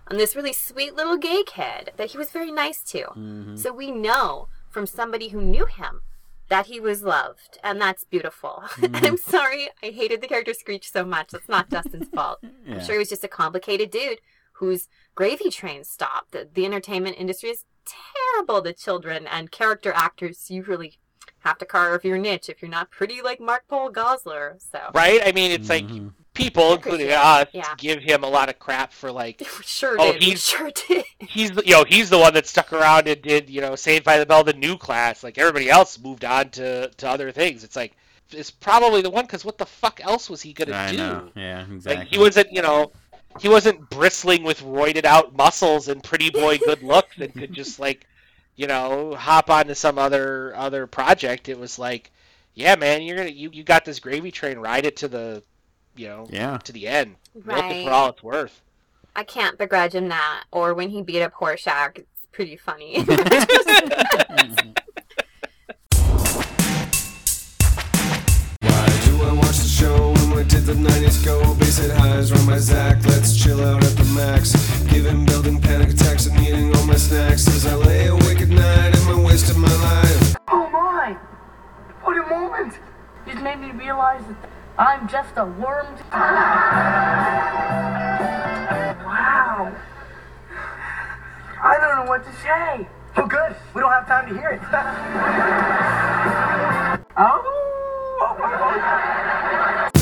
[0.08, 3.00] And this really sweet little gay kid that he was very nice to.
[3.00, 3.58] Mm-hmm.
[3.58, 6.02] So we know from somebody who knew him
[6.50, 8.64] that he was loved, and that's beautiful.
[8.82, 9.32] and I'm mm-hmm.
[9.32, 11.30] sorry, I hated the character Screech so much.
[11.32, 12.40] That's not Dustin's fault.
[12.66, 12.76] Yeah.
[12.76, 14.20] I'm sure he was just a complicated dude
[14.54, 16.32] whose gravy train stopped.
[16.32, 20.98] The, the entertainment industry is terrible to children, and character actors usually
[21.44, 24.62] have to carve your niche if you're not pretty like Mark Paul Gosselaar.
[24.72, 25.22] So right?
[25.26, 26.10] I mean, it's like mm-hmm.
[26.34, 27.74] people, including us, yeah.
[27.78, 30.22] give him a lot of crap for like we sure Oh, did.
[30.22, 31.06] We he's- sure did.
[31.20, 34.06] he's the, you know he's the one that stuck around and did you know Saved
[34.06, 35.24] by the Bell the new class.
[35.24, 37.64] Like everybody else moved on to to other things.
[37.64, 37.94] It's like
[38.32, 40.98] it's probably the one because what the fuck else was he gonna I do?
[40.98, 41.30] know.
[41.36, 41.96] Yeah, exactly.
[41.96, 42.92] Like he wasn't you know
[43.40, 47.80] he wasn't bristling with roided out muscles and pretty boy good looks and could just
[47.80, 48.08] like
[48.56, 51.50] you know hop onto some other other project.
[51.50, 52.12] It was like
[52.56, 55.44] yeah man you're gonna you, you got this gravy train ride it to the
[55.96, 56.58] you know Yeah.
[56.60, 57.86] to the end milk it Right.
[57.86, 58.62] for all it's worth.
[59.16, 60.46] I can't begrudge him that.
[60.52, 63.06] Or when he beat up Horshack, it's pretty funny.
[70.74, 71.54] the 90s go?
[71.56, 74.54] Bass it highs, run my Zach, let's chill out at the max.
[74.92, 78.96] Giving building panic attacks and eating all my snacks as I lay awake at night
[78.96, 80.36] and my waste of my life.
[80.48, 81.18] Oh my!
[82.02, 82.74] What a moment!
[83.28, 84.38] It made me realize that
[84.78, 85.96] I'm just a worm.
[89.06, 89.76] Wow!
[91.62, 92.88] I don't know what to say.
[93.16, 93.56] Oh, good.
[93.76, 94.62] We don't have time to hear it.
[97.18, 97.42] oh!
[98.22, 99.93] oh, oh, oh.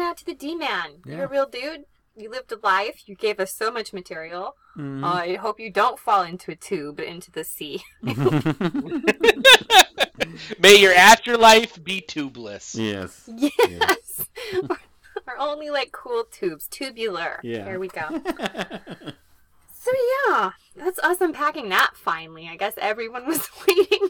[0.00, 1.02] Out to the D-Man.
[1.04, 1.84] You're a real dude.
[2.16, 3.02] You lived a life.
[3.06, 4.56] You gave us so much material.
[4.76, 5.04] Mm-hmm.
[5.04, 7.82] Uh, I hope you don't fall into a tube into the sea.
[10.58, 12.74] May your afterlife be tubeless.
[12.74, 13.28] yes.
[13.28, 14.26] yes.
[14.70, 14.78] or,
[15.26, 17.40] or only like cool tubes, tubular.
[17.42, 17.64] Yeah.
[17.64, 18.22] There we go.
[19.86, 19.92] So
[20.28, 22.48] yeah, that's us unpacking that finally.
[22.50, 24.08] I guess everyone was waiting.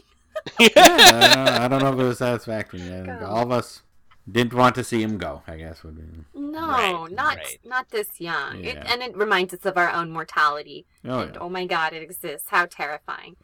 [0.59, 2.81] I, don't know, I don't know if it was satisfactory.
[2.91, 3.83] I all of us
[4.29, 5.41] didn't want to see him go.
[5.47, 6.25] I guess would be.
[6.33, 7.57] No, Right, not right.
[7.63, 8.63] not this young.
[8.63, 10.85] It, and it reminds us of our own mortality.
[11.05, 11.39] Oh, and yeah.
[11.41, 12.49] oh my god, it exists.
[12.49, 13.35] How terrifying.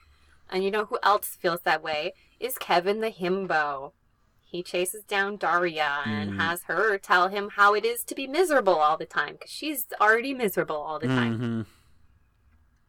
[0.50, 2.14] And you know who else feels that way?
[2.40, 3.94] Is Kevin the himbo.
[4.42, 6.38] He chases down Daria and Mhm.
[6.38, 9.88] has her tell him how it is to be miserable all the time because she's
[10.00, 11.38] already miserable all the time.
[11.38, 11.62] hmm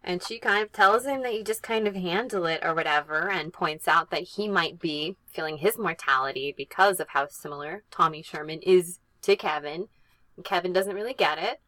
[0.06, 3.30] And she kind of tells him that you just kind of handle it or whatever,
[3.30, 8.22] and points out that he might be feeling his mortality because of how similar Tommy
[8.22, 9.88] Sherman is to Kevin.
[10.36, 11.60] And Kevin doesn't really get it.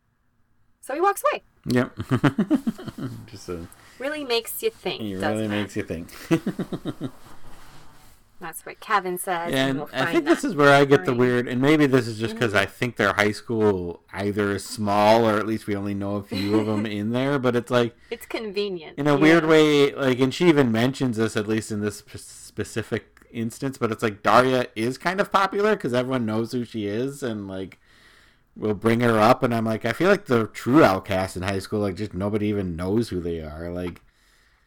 [0.82, 1.42] So he walks away.
[1.66, 1.96] Yep.
[3.26, 3.66] Just a,
[3.98, 5.00] Really makes you think.
[5.02, 5.48] it doesn't really it?
[5.48, 6.10] makes you think.
[8.38, 9.54] That's what Kevin says.
[9.54, 12.06] And we'll I find think this is where I get the weird, and maybe this
[12.06, 12.58] is just because Mm-hmm.
[12.62, 16.22] I think their high school either is small or at least we only know a
[16.22, 17.38] few of them in there.
[17.38, 18.98] But it's like It's convenient.
[18.98, 19.18] in a yeah.
[19.18, 23.78] weird way, like, and she even mentions this at least in this specific instance.
[23.78, 27.48] But it's like Daria is kind of popular because everyone knows who she is, and
[27.48, 27.78] like
[28.54, 29.42] will bring her up.
[29.42, 32.46] And I'm like, I feel like the true outcast in high school, like, just nobody
[32.48, 33.70] even knows who they are.
[33.70, 34.00] Like,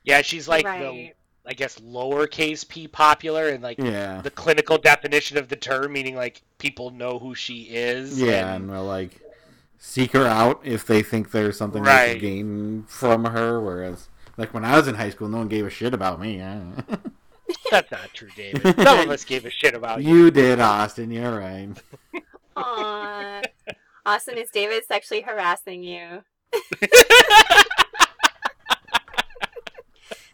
[0.03, 1.15] Yeah, she's like the, Right.
[1.49, 6.15] I guess, lowercase p popular, and like yeah, the clinical definition of the term, meaning
[6.15, 8.21] like people know who she is.
[8.21, 9.19] Yeah, and- and will like
[9.79, 12.11] seek her out if they think there's something they Right.
[12.13, 13.59] could gain from her.
[13.59, 16.39] Whereas, like when I was in high school, no one gave a shit about me.
[16.41, 16.97] I don't know.
[17.71, 18.61] that's not true, David.
[18.83, 20.15] Some of us gave a shit about you.
[20.15, 21.09] you did, Austin.
[21.09, 21.69] You're right.
[22.57, 23.41] Aw.
[24.05, 26.23] Austin, is David sexually harassing you?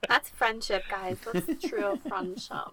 [0.07, 1.19] That's friendship, guys.
[1.19, 2.71] That's true friendship.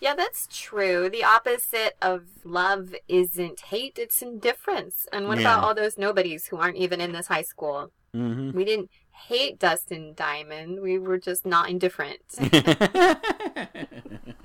[0.00, 1.08] Yeah, that's true.
[1.08, 5.06] The opposite of love isn't hate, it's indifference.
[5.12, 7.92] And what about all those nobodies who aren't even in this high school?
[8.12, 8.90] hmm We didn't
[9.28, 12.20] hate Dustin Diamond, we were just not indifferent.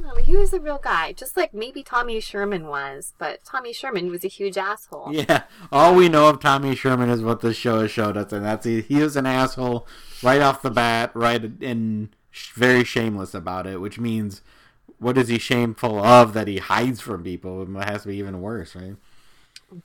[0.00, 4.10] No, he was a real guy, just like maybe Tommy Sherman was, but Tommy Sherman
[4.10, 5.08] was a huge asshole.
[5.12, 8.44] yeah, all we know of Tommy Sherman is what this show has showed us, and
[8.44, 9.86] that's he, he was an asshole
[10.22, 12.14] right off the bat, right, and
[12.54, 13.80] very shameless about it.
[13.80, 14.42] Which means,
[14.98, 17.62] what is he shameful of that he hides from people?
[17.62, 18.96] It has to be even worse, right?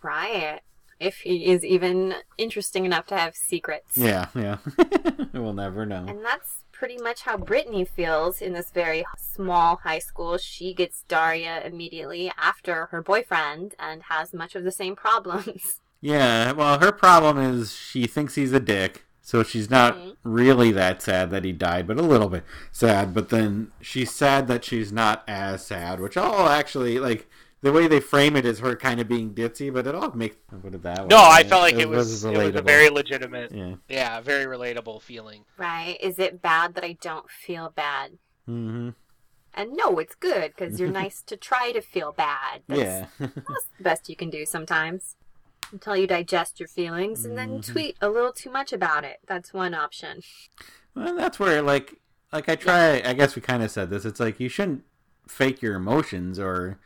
[0.02, 0.60] Right.
[1.00, 3.98] If he is even interesting enough to have secrets.
[3.98, 4.58] Yeah, yeah.
[5.34, 6.06] we'll never know.
[6.08, 10.36] And that's pretty much how Brittany feels in this very small high school.
[10.40, 15.80] She gets Daria immediately after her boyfriend and has much of the same problems.
[16.04, 20.16] Yeah, well, her problem is she thinks he's a dick, so she's not Mhm.
[20.24, 23.14] really that sad that he died, but a little bit sad.
[23.14, 27.30] But then she's sad that she's not as sad, which all actually like
[27.62, 30.36] the way they frame it is her kind of being ditzy, but it all makes
[30.62, 31.08] put it that way.
[31.10, 33.76] No, I felt like it, was, was it was a very legitimate, yeah.
[33.88, 35.46] yeah, very relatable feeling.
[35.58, 35.98] right?
[36.02, 38.14] Is it bad that I don't feel bad?
[38.50, 38.90] Mm-hmm.
[39.54, 42.62] And no, it's good because you're nice to try to feel bad.
[42.68, 43.06] That's, Yeah.
[43.20, 45.16] that's the best you can do sometimes.
[45.74, 47.72] Until you digest your feelings and then Mhm.
[47.72, 49.20] tweet a little too much about it.
[49.28, 50.22] That's one option.
[50.96, 52.02] Well, that's where like
[52.34, 53.02] like I try.
[53.06, 54.04] I guess we kind of said this.
[54.06, 54.84] It's like you shouldn't
[55.28, 56.78] fake your emotions or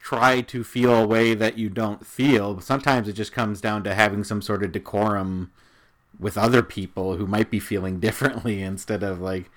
[0.00, 2.60] try to feel a way that you don't feel.
[2.60, 5.52] Sometimes it just comes down to having some sort of decorum
[6.18, 9.50] with other people who might be feeling differently instead of like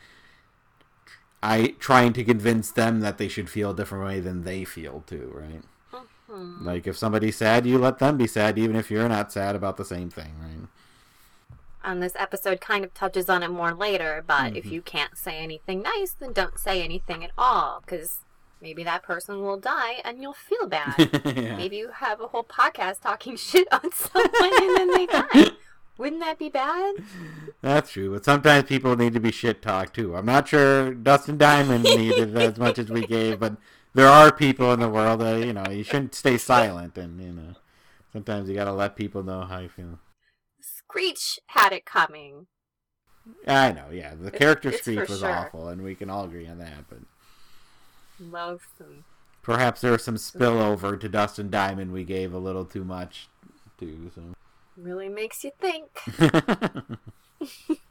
[1.43, 5.04] I trying to convince them that they should feel a different way than they feel
[5.06, 5.62] too, right?
[6.30, 6.66] Hmm.
[6.66, 9.78] Like if somebody's sad, you let them be sad even if you're not sad about
[9.78, 10.68] the same thing, right?
[11.84, 14.56] And this episode kind of touches on it more later, but Mm-hmm.
[14.56, 18.24] if you can't say anything nice, then don't say anything at all, because
[18.66, 20.95] maybe that person will die and you'll feel bad.
[20.97, 21.55] yeah.
[21.55, 25.51] Maybe you have a whole podcast talking shit on someone and then they die.
[25.99, 26.95] Wouldn't that be bad?
[27.61, 30.16] That's true, but sometimes people need to be shit talked too.
[30.16, 33.55] I'm not sure Dustin Diamond needed as much as we gave, but
[33.93, 37.32] there are people in the world that you know you shouldn't stay silent, and you
[37.32, 37.53] know
[38.11, 39.99] sometimes you gotta let people know how you feel.
[40.59, 42.47] Screech had it coming.
[43.47, 45.32] I know, yeah, the character it's Screech was sure.
[45.32, 46.89] awful, and we can all agree on that.
[46.89, 46.99] But
[48.20, 49.05] Loathsome.
[49.41, 51.91] perhaps there was some spillover to Dustin Diamond.
[51.91, 53.28] We gave a little too much
[53.80, 54.11] too.
[54.16, 54.22] So
[54.78, 55.89] Really makes you think.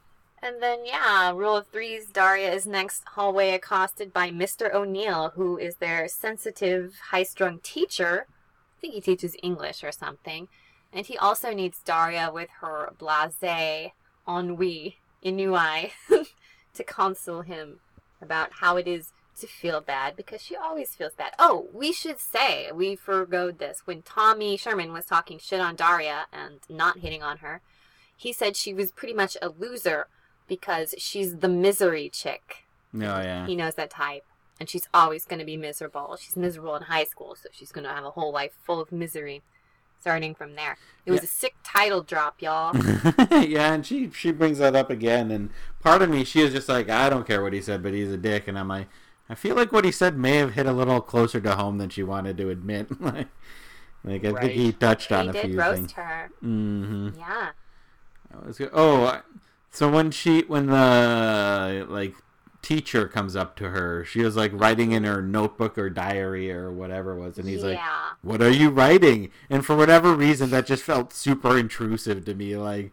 [0.45, 4.75] And then, yeah, rule of threes, Daria is next hallway accosted by Mr.
[4.75, 8.27] O'Neill, who is their sensitive, high strung teacher.
[8.29, 10.49] I think he teaches English or something.
[10.93, 13.93] And he also needs Daria with her blase,
[14.29, 15.93] ennui, ennui,
[16.75, 17.81] to console him
[18.21, 21.33] about how it is to feel bad because she always feels bad.
[21.39, 23.83] Oh, we should say, we forgoed this.
[23.85, 27.61] When Tommy Sherman was talking shit on Daria and not hitting on her,
[28.17, 30.07] he said she was pretty much a loser
[30.47, 32.65] because she's the misery chick.
[32.93, 34.25] no, yeah, He knows that type.
[34.61, 36.17] And she's always going to be miserable.
[36.21, 38.93] She's miserable in high school, so she's going to have a whole life full of
[38.93, 39.43] misery.
[40.01, 40.77] Starting from there.
[41.07, 41.25] It was Yeah.
[41.25, 42.77] a sick title drop, y'all.
[43.43, 45.49] yeah, and she she brings that up again, and
[45.81, 48.13] part of me she is just like I don't care what he said, but he's
[48.13, 48.87] a dick, and I'm like
[49.29, 51.89] I feel like what he said may have hit a little closer to home than
[51.91, 53.01] she wanted to admit.
[53.01, 53.29] like,
[54.05, 54.41] like I Right.
[54.43, 55.93] think he touched on he a few things.
[55.93, 56.31] her.
[56.41, 57.51] hmm Yeah.
[58.31, 58.71] That was good.
[58.73, 59.21] Oh,
[59.71, 62.15] so when she when the like
[62.63, 66.71] teacher comes up to her, she was like writing in her notebook or diary or
[66.73, 67.81] whatever it was, and he's like,
[68.23, 69.31] what are you writing?
[69.51, 72.57] And for whatever reason, that just felt super intrusive to me.
[72.57, 72.93] Like,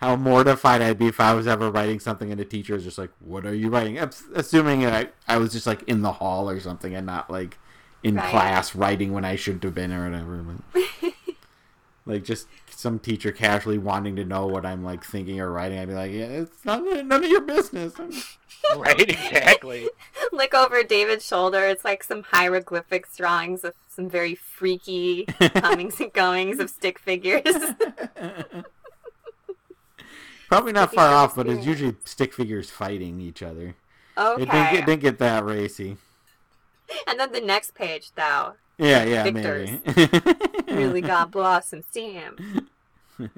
[0.00, 2.98] how mortified I'd be if I was ever writing something and a teacher is just
[2.98, 3.98] like, "What are you writing?"
[4.34, 7.58] Assuming I I was just like in the hall or something and not like
[8.02, 8.30] in Right.
[8.30, 10.36] class writing when I shouldn't have been or whatever.
[10.72, 11.12] But,
[12.06, 15.88] like just some teacher casually wanting to know what I'm like thinking or writing, I'd
[15.88, 17.92] be like, "Yeah, it's not none of your business."
[18.76, 19.88] Right, exactly.
[20.32, 21.66] Look over David's shoulder.
[21.66, 25.24] It's like some hieroglyphics drawings of some very freaky
[25.54, 27.42] comings and goings of stick figures.
[30.50, 33.76] Probably not far off, but it's usually stick figures fighting each other.
[34.18, 34.42] Okay.
[34.42, 35.96] It didn't get, didn't get that racy.
[37.06, 39.70] And then the next page, though, Yeah, yeah, Victors.
[39.96, 40.20] maybe.
[40.68, 42.68] really got Blossom Sam.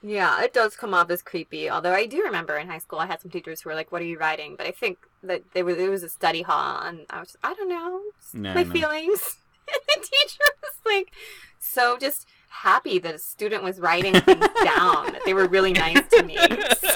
[0.00, 1.68] Yeah, it does come off as creepy.
[1.68, 4.00] Although I do remember in high school, I had some teachers who were like, "What
[4.00, 7.04] are you writing?" But I think that they were it was a study hall, and
[7.10, 8.00] I was, just, I don't know,
[8.32, 8.70] No, my no.
[8.70, 9.38] feelings.
[9.70, 11.12] And the teacher was like,
[11.58, 15.16] so just happy that a student was writing things down.
[15.24, 16.36] They were really nice to me.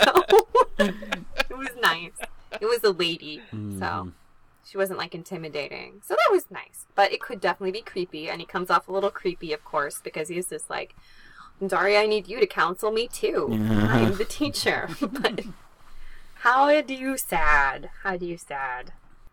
[0.02, 0.24] So
[0.78, 2.12] it was nice.
[2.60, 4.12] It was a lady, so Mhm.
[4.66, 6.00] she wasn't like intimidating.
[6.04, 6.86] So that was nice.
[6.94, 10.00] But it could definitely be creepy, and he comes off a little creepy, of course,
[10.02, 10.94] because he's just like,
[11.64, 13.48] Daria, I need you to counsel me too.
[13.52, 14.88] I'm the teacher.
[15.00, 15.42] but
[16.36, 17.90] how do you sad?
[18.02, 18.92] How do you sad?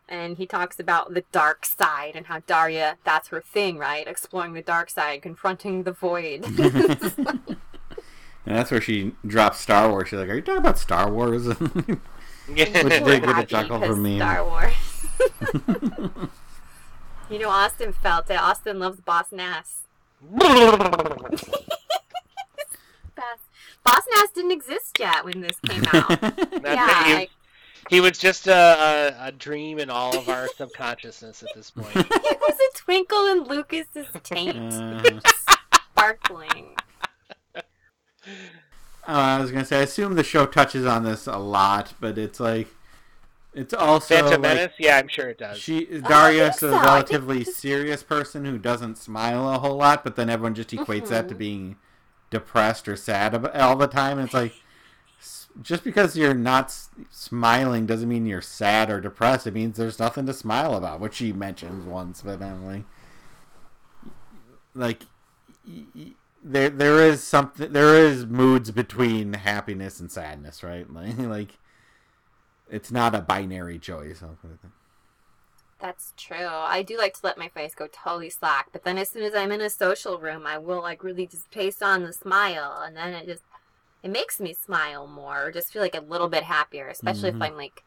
[0.09, 4.07] And he talks about the dark side and how Daria, that's her thing, right?
[4.07, 6.45] Exploring the dark side, confronting the void.
[8.45, 10.09] And that's where she drops Star Wars.
[10.09, 11.47] She's like, "Are you talking about Star Wars?"
[12.55, 12.83] Yeah.
[12.83, 14.17] Which did get a chuckle from me.
[14.17, 14.73] Star Wars.
[17.29, 18.41] you know, Austin felt it.
[18.41, 19.83] Austin loves Boss Nass.
[20.31, 20.81] Boss
[23.85, 26.09] Nass didn't exist yet when this came out.
[26.63, 27.29] Yeah, it.
[27.89, 28.53] He, was just a,
[29.21, 31.95] a, a dream in all of our subconsciousness at this point.
[31.95, 35.19] it was a twinkle in Lucas's taint, Uh,
[35.93, 36.75] sparkling.
[37.55, 37.61] uh,
[39.07, 42.39] I was gonna say, I assume the show touches on this a lot, but it's
[42.39, 42.67] like,
[43.53, 44.73] it's also Phantom like Menace?
[44.77, 45.57] Yeah, I'm sure it does.
[45.57, 46.75] she I Darius is a so.
[46.75, 50.69] I think relatively serious person who doesn't smile a whole lot, but then everyone just
[50.69, 51.39] equates that to Mhm.
[51.39, 51.75] being
[52.29, 54.19] depressed or sad all the time.
[54.19, 54.57] And it's like, s-
[55.61, 56.73] just because you're not
[57.09, 59.47] smiling doesn't mean you're sad or depressed.
[59.47, 62.85] It means there's nothing to smile about, which she mentions once, but Emily,
[64.73, 65.03] like,
[66.43, 70.87] there there is something, there is moods between happiness and sadness, right?
[70.93, 71.57] Like, like
[72.69, 74.23] it's not a binary choice.
[75.79, 76.45] That's true.
[76.45, 79.33] I do like to let my face go totally slack, but then as soon as
[79.33, 82.95] I'm in a social room, I will like really just paste on the smile, and
[82.95, 83.48] then it just
[84.03, 87.35] it makes me smile more, or just feel like a little bit happier, especially Mhm.
[87.35, 87.83] if I'm like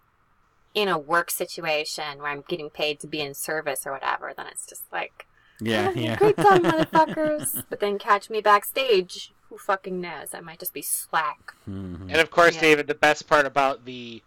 [0.74, 4.32] in a work situation where I'm getting paid to be in service or whatever.
[4.36, 5.26] Then it's just like,
[5.60, 6.16] Yeah, "Oh, yeah.
[6.16, 7.64] great time, motherfuckers.
[7.68, 9.32] but then catch me backstage.
[9.48, 10.32] Who fucking knows?
[10.32, 11.54] I might just be slack.
[11.68, 12.02] Mhm.
[12.10, 12.62] And of course, Yeah.
[12.62, 14.22] David, the best part about the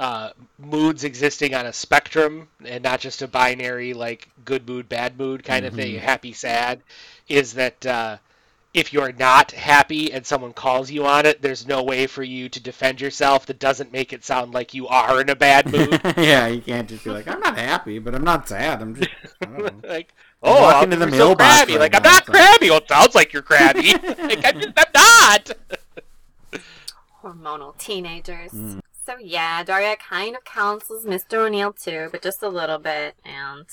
[0.00, 5.18] uh, moods existing on a spectrum and not just a binary like good mood, bad
[5.18, 6.00] mood kind of thing, Mhm.
[6.00, 6.82] happy, sad,
[7.28, 8.18] is that uh,
[8.78, 12.48] if you're not happy and someone calls you on it, there's no way for you
[12.48, 16.00] to defend yourself that doesn't make it sound like you are in a bad mood.
[16.16, 18.80] yeah, you can't just be like, I'm not happy, but I'm not sad.
[18.82, 19.10] I'm just,
[19.42, 20.12] I like,
[20.42, 21.72] oh, I'm to the so crabby.
[21.72, 22.70] right like, I'm not so- crabby.
[22.70, 23.92] Well, it sounds like you're crabby.
[23.92, 25.50] like, I'm just, I'm not.
[27.22, 28.52] hormonal teenagers.
[28.52, 28.80] Mm.
[29.04, 31.46] So yeah, Daria kind of counsels Mr.
[31.46, 33.66] O'Neill too, but just a little bit, and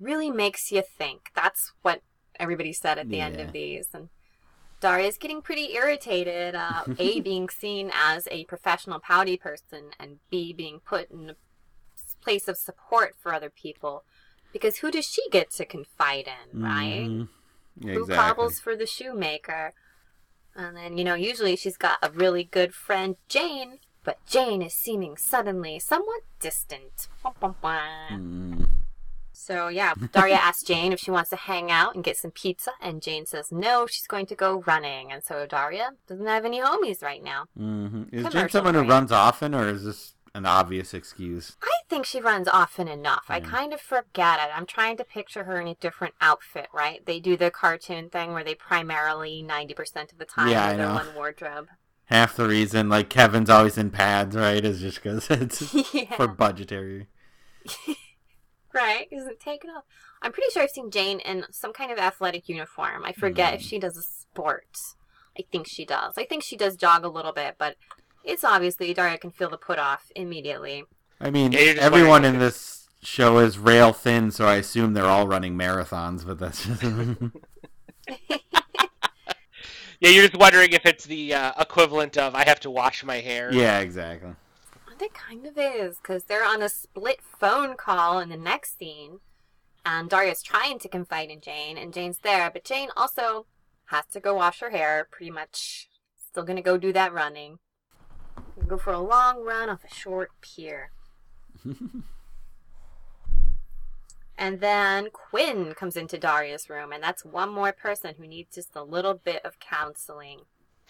[0.00, 1.30] really makes you think.
[1.34, 2.02] That's what
[2.38, 4.08] everybody said at the end of these, and
[4.80, 6.54] Daria's getting pretty irritated.
[6.54, 11.36] Uh, a being seen as a professional pouty person, and B being put in a
[12.22, 14.04] place of support for other people.
[14.52, 17.06] Because who does she get to confide in, right?
[17.08, 17.28] Mhm.
[17.80, 19.72] Yeah, who cobbles for the shoemaker.
[20.54, 24.74] And then, you know, usually she's got a really good friend, Jane, but Jane is
[24.74, 27.08] seeming suddenly somewhat distant.
[27.24, 28.08] Wah, wah, wah.
[28.10, 28.68] Mm.
[29.32, 32.72] So, yeah, Daria asks Jane if she wants to hang out and get some pizza,
[32.80, 35.10] and Jane says no, she's going to go running.
[35.12, 37.46] And so Daria doesn't have any homies right now.
[37.58, 38.12] Mhm.
[38.12, 41.56] Is Commercial someone who runs often, or is this an obvious excuse?
[41.62, 43.24] I think she runs often enough.
[43.28, 44.50] I kind of forget it.
[44.56, 47.04] I'm trying to picture her in a different outfit, right?
[47.04, 50.76] They do the cartoon thing where they primarily 90% of the time Yeah, I wear
[50.78, 50.94] their know.
[50.94, 51.68] one wardrobe.
[52.06, 56.16] Half the reason, like Kevin's always in pads, right, is just because it's yeah.
[56.16, 57.08] for budgetary.
[58.74, 59.84] Right, isn't taken off.
[60.22, 63.04] I'm pretty sure I've seen Jane in some kind of athletic uniform.
[63.04, 63.66] I forget if Hmm.
[63.66, 64.76] she does a sport.
[65.38, 66.14] I think she does.
[66.16, 67.76] I think she does jog a little bit, but
[68.24, 70.84] it's obviously Daria can feel the put off immediately.
[71.20, 75.26] I mean, Yeah, everyone in this show is rail thin, so I assume they're all
[75.26, 76.82] running marathons, but that's just.
[80.00, 83.20] Yeah, you're just wondering if it's the uh, equivalent of I have to wash my
[83.20, 83.52] hair.
[83.54, 84.32] Yeah, exactly.
[85.02, 89.18] It kind of is, because they're on a split phone call in the next scene,
[89.84, 93.46] and Daria's trying to confide in Jane, and Jane's there, but Jane also
[93.86, 95.88] has to go wash her hair, pretty much.
[96.14, 97.58] Still gonna go do that running.
[98.68, 100.92] Go for a long run off a short pier.
[104.38, 108.76] and then Quinn comes into Daria's room, and that's one more person who needs just
[108.76, 110.42] a little bit of counseling.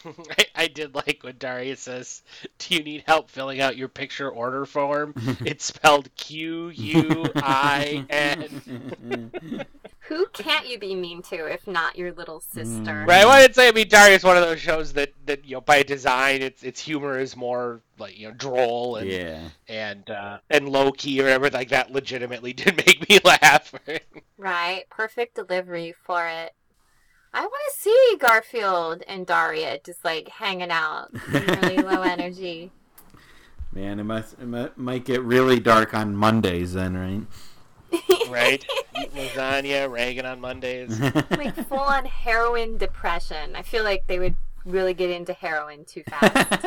[0.39, 2.23] I, I did like when Daria says,
[2.59, 8.05] "Do you need help filling out your picture order form?" it's spelled Q U I
[8.11, 9.33] N.
[10.09, 13.05] Who can't you be mean to if not your little sister?
[13.07, 13.23] Right.
[13.23, 15.61] I wanted to say, I mean, Daria's one of those shows that that you know
[15.61, 19.41] by design, its its humor is more like you know droll and Yeah.
[19.69, 21.51] and uh, and low key or whatever.
[21.51, 23.73] Like that legitimately did make me laugh.
[24.37, 26.53] Right, perfect delivery for it.
[27.35, 32.71] I want to see Garfield and Daria just like hanging out, really low energy.
[33.73, 37.23] Man, it must it might, might get really dark on Mondays then, right?
[38.29, 38.63] right.
[39.01, 41.01] Eat lasagna, Reagan on Mondays.
[41.31, 43.57] like full on heroin depression.
[43.57, 46.67] I feel like they would really get into heroin too fast.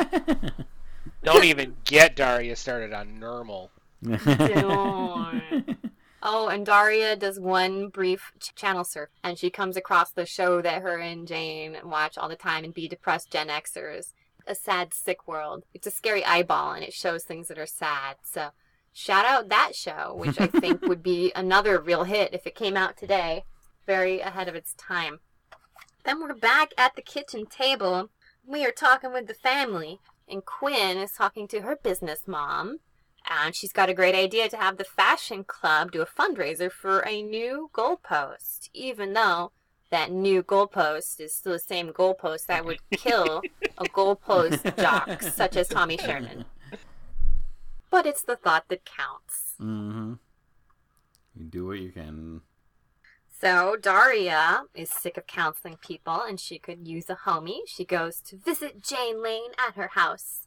[1.22, 3.70] Don't even get Daria started on normal.
[6.22, 10.62] Oh, and Daria does one brief ch- channel surf, and she comes across the show
[10.62, 14.12] that her and Jane watch all the time and be depressed Gen Xers.
[14.46, 15.64] A sad, sick world.
[15.74, 18.16] It's a scary eyeball, and it shows things that are sad.
[18.22, 18.50] So,
[18.92, 22.76] shout out that show, which I think would be another real hit if it came
[22.76, 23.44] out today.
[23.86, 25.18] Very ahead of its time.
[26.04, 28.10] Then we're back at the kitchen table.
[28.46, 29.98] We are talking with the family,
[30.28, 32.78] and Quinn is talking to her business mom.
[33.28, 37.00] And she's got a great idea to have the fashion club do a fundraiser for
[37.00, 39.52] a new goalpost, even though
[39.90, 43.42] that new goalpost is still the same goalpost that would kill
[43.78, 46.44] a goalpost jock such as Tommy Sherman.
[47.90, 49.54] But it's the thought that counts.
[49.60, 50.14] mm-hmm.
[51.34, 52.40] You do what you can.
[53.38, 57.60] So Daria is sick of counseling people and she could use a homie.
[57.66, 60.46] She goes to visit Jane Lane at her house.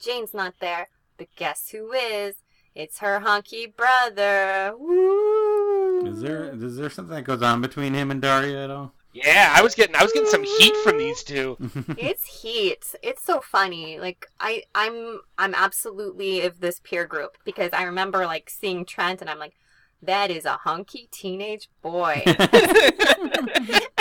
[0.00, 0.88] Jane's not there,
[1.18, 2.36] but guess who is?
[2.74, 4.72] It's her hunky brother.
[4.78, 6.06] Woo!
[6.06, 8.92] Is there is there something that goes on between him and Daria at all?
[9.12, 11.56] Yeah, I was getting I was getting some heat from these two.
[11.98, 12.94] it's heat.
[13.02, 13.98] It's so funny.
[13.98, 19.20] Like I I'm I'm absolutely of this peer group because I remember like seeing Trent
[19.20, 19.54] and I'm like
[20.02, 22.22] that is a hunky teenage boy.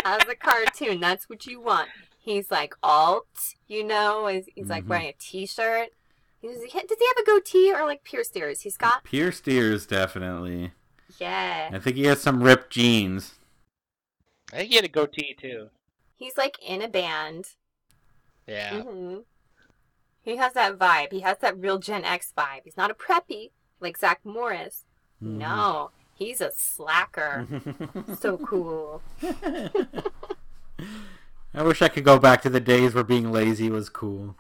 [0.05, 1.89] As a cartoon, that's what you want.
[2.19, 3.25] He's like alt,
[3.67, 4.87] you know, is he's like Mhm.
[4.89, 5.89] wearing a t-shirt.
[6.47, 8.61] He's, he- does he have a goatee or like pierced ears?
[8.61, 10.71] He's got Pierced ears, definitely.
[11.19, 11.69] yeah.
[11.73, 13.35] I think he has some ripped jeans.
[14.53, 15.69] I think he had a goatee too.
[16.15, 17.45] He's like in a band.
[18.47, 18.81] Yeah.
[18.81, 19.17] hmm
[20.21, 21.11] He has that vibe.
[21.11, 22.61] He has that real Gen X vibe.
[22.63, 24.85] He's not a preppy like Zach Morris.
[25.21, 25.39] Mm-hmm.
[25.39, 27.47] No, he's a slacker.
[28.19, 29.01] so cool.
[31.53, 34.35] I wish I could go back to the days where being lazy was cool.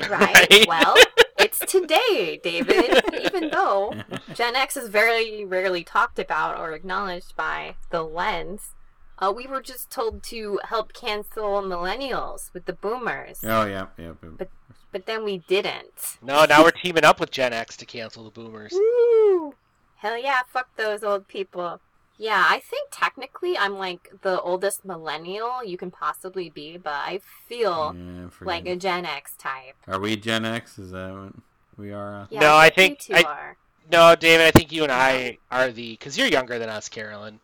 [0.00, 0.10] Right?
[0.50, 0.64] Right?
[0.68, 0.94] Well,
[1.38, 3.02] it's today, David.
[3.24, 3.94] Even though
[4.34, 8.74] Gen X is very rarely talked about or acknowledged by the lens,
[9.18, 14.12] uh, we were just told to help cancel millennials with the boomers, Oh yeah, yeah.
[14.20, 14.50] But-
[14.90, 16.16] but then we didn't.
[16.22, 18.72] No, now we're teaming up with Gen X to cancel the boomers.
[18.72, 19.52] Woo!
[19.96, 21.80] Hell yeah, fuck those old people.
[22.18, 27.20] Yeah, I think technically I'm like the oldest millennial you can possibly be, but I
[27.46, 28.74] feel Yeah, like a.
[28.76, 29.76] Gen X type.
[29.86, 30.78] Are we Gen X?
[30.78, 31.32] Is that what
[31.76, 32.22] we are?
[32.22, 32.26] Uh?
[32.30, 33.56] Yeah, No, I think think- you two I- are.
[33.90, 37.40] No, David, I think you and I are the because you're younger than us, Carolyn.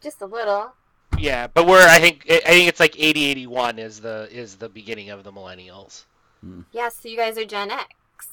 [0.00, 0.72] Just a little.
[1.18, 4.68] Yeah, but we're I think I think it's like 80 81 is the is the
[4.68, 6.04] beginning of the millennials.
[6.72, 7.86] Yeah, so you guys are Gen X.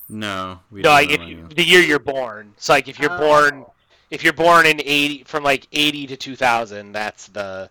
[0.08, 2.54] No, we No, don't like if you, the year you're born.
[2.58, 3.18] So like if you're Oh.
[3.18, 3.66] born
[4.12, 7.70] if you're born in 80 from like 80 to 2000, that's the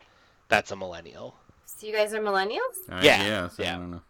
[0.48, 1.36] that's a millennial.
[1.66, 2.76] So you guys are millennials?
[2.88, 3.76] I Yeah, guess, I yeah.
[3.76, 4.02] don't know.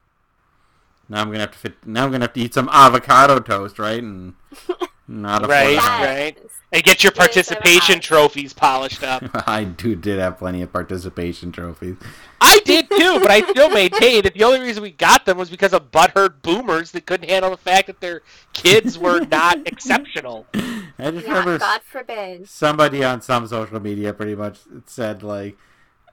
[1.09, 1.86] Now I'm gonna have to fit.
[1.86, 4.02] Now I'm gonna have to eat some avocado toast, right?
[4.02, 4.35] And
[5.11, 6.07] not a Right, Fortnite.
[6.07, 6.39] right.
[6.73, 9.24] And get your participation had- trophies polished up.
[9.49, 11.97] I do did have plenty of participation trophies.
[12.41, 15.51] I did too, but I still maintain that the only reason we got them was
[15.51, 18.23] because of butthurt boomers that couldn't handle the fact that their
[18.53, 20.47] kids were not exceptional.
[20.55, 22.49] I just Yeah, remember God forbid.
[22.49, 25.59] somebody on some social media pretty much said like,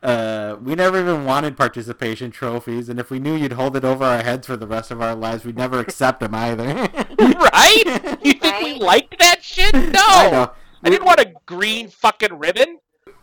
[0.03, 4.03] uh, "We never even wanted participation trophies, and if we knew you'd hold it over
[4.03, 6.65] our heads for the rest of our lives, we'd never accept them either."
[7.19, 8.17] right?
[8.23, 9.73] You think we liked that shit?
[9.93, 10.01] No.
[10.03, 10.51] I know.
[10.83, 12.79] I didn't want a green fucking ribbon.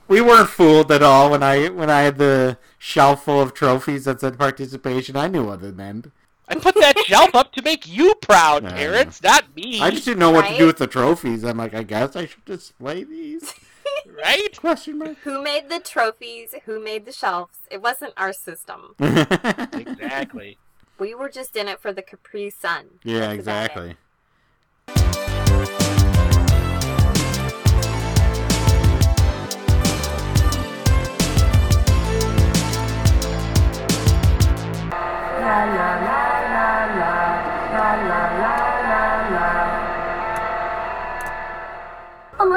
[0.08, 4.04] we weren't fooled at all when I when I had the shelf full of trophies
[4.04, 5.16] that said participation.
[5.16, 6.10] I knew what it meant.
[6.46, 8.72] I put that shelf up to make you proud, Yeah.
[8.74, 9.80] parents, not me.
[9.80, 11.42] I just didn't know what to do with the trophies.
[11.42, 13.54] I'm like, I guess I should display these.
[14.06, 14.48] Right?
[14.58, 15.16] Question mark.
[15.24, 16.54] Who made the trophies?
[16.66, 17.58] Who made the shelves?
[17.70, 18.94] It wasn't our system.
[19.00, 20.58] Exactly.
[20.98, 23.00] We were just in it for the Capri Sun.
[23.02, 23.96] yeah, That's about it.
[24.86, 26.03] exactly.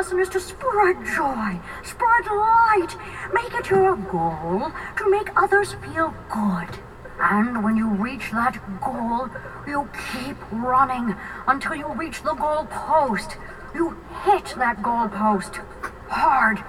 [0.07, 2.95] Lesson is to spread joy, spread light,
[3.33, 6.79] make it your goal to make others feel good.
[7.19, 9.29] And when you reach that goal,
[9.67, 11.13] you keep running
[11.45, 13.35] until you reach the goal post.
[13.75, 15.55] You hit that goal post
[16.07, 16.59] hard.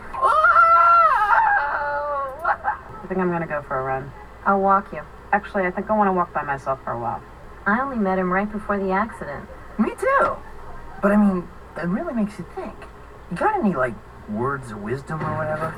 [2.44, 4.10] I think I'm gonna go for a run.
[4.46, 5.02] I'll walk you.
[5.30, 7.22] Actually, I think I want to walk by myself for a while.
[7.66, 9.48] I only met him right before the accident.
[9.78, 10.36] Me too.
[11.00, 11.46] But I mean,
[11.76, 12.87] that really makes you think.
[13.30, 13.94] You got any, like,
[14.28, 15.74] words of wisdom or whatever?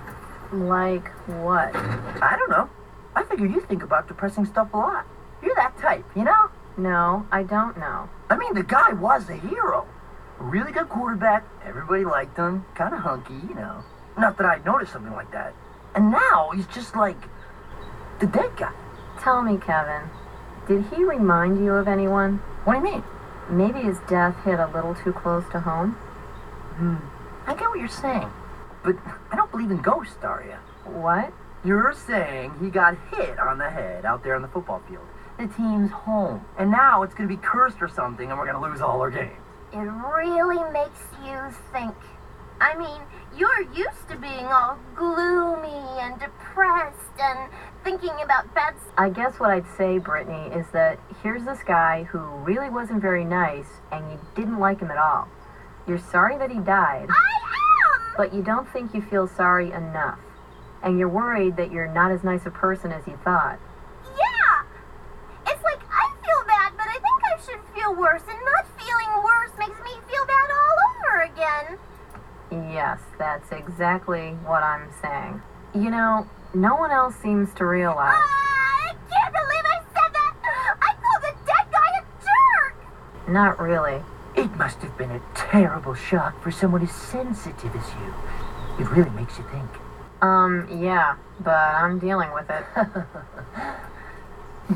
[0.52, 1.74] Like what?
[1.76, 2.68] I don't know.
[3.14, 5.06] I figure you think about depressing stuff a lot.
[5.42, 6.50] You're that type, you know?
[6.76, 8.08] No, I don't know.
[8.28, 9.86] I mean, the guy was a hero.
[10.38, 11.44] A really good quarterback.
[11.64, 12.64] Everybody liked him.
[12.74, 13.84] Kind of hunky, you know.
[14.18, 15.54] Not that I'd noticed something like that.
[15.94, 17.18] And now he's just like
[18.18, 18.72] the dead guy.
[19.20, 20.08] Tell me, Kevin,
[20.66, 22.38] did he remind you of anyone?
[22.64, 23.04] What do you mean?
[23.48, 25.92] Maybe his death hit a little too close to home?
[26.76, 26.96] Hmm.
[27.50, 28.30] I get what you're saying,
[28.84, 28.94] but
[29.32, 30.60] I don't believe in ghosts, Daria.
[30.84, 31.32] What?
[31.64, 35.04] You're saying he got hit on the head out there on the football field.
[35.36, 38.80] The team's home, and now it's gonna be cursed or something, and we're gonna lose
[38.80, 39.32] all our games.
[39.72, 41.96] It really makes you think.
[42.60, 43.00] I mean,
[43.36, 47.50] you're used to being all gloomy and depressed and
[47.82, 52.20] thinking about bad I guess what I'd say, Brittany, is that here's this guy who
[52.20, 55.26] really wasn't very nice and you didn't like him at all.
[55.90, 58.14] You're sorry that he died, I am!
[58.16, 60.20] but you don't think you feel sorry enough.
[60.84, 63.58] And you're worried that you're not as nice a person as you thought.
[64.06, 64.62] Yeah!
[65.52, 69.24] It's like I feel bad, but I think I should feel worse, and not feeling
[69.24, 72.72] worse makes me feel bad all over again.
[72.72, 75.42] Yes, that's exactly what I'm saying.
[75.74, 78.14] You know, no one else seems to realize.
[78.16, 80.34] Ah, I can't believe I said that!
[80.82, 83.28] I called the dead guy a jerk!
[83.28, 84.00] Not really.
[84.36, 88.14] It must have been a terrible shock for someone as sensitive as you.
[88.84, 89.68] It really makes you think.
[90.22, 92.64] Um, yeah, but I'm dealing with it.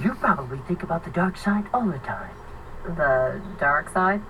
[0.03, 2.35] You probably think about the dark side all the time.
[2.85, 4.21] the dark side?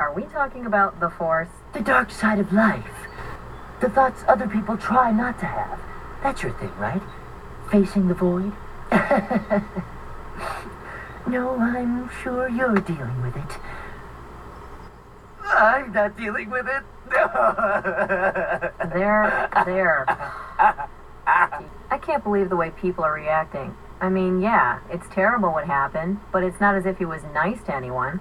[0.00, 1.48] Are we talking about the Force?
[1.72, 3.06] The dark side of life.
[3.80, 5.78] The thoughts other people try not to have.
[6.22, 7.02] That's your thing, right?
[7.70, 8.52] Facing the void?
[11.28, 13.58] no, I'm sure you're dealing with it.
[15.48, 16.82] I'm not dealing with it.
[18.92, 20.04] There, there.
[21.26, 23.76] I can't believe the way people are reacting.
[24.00, 27.62] I mean, yeah, it's terrible what happened, but it's not as if he was nice
[27.64, 28.20] to anyone.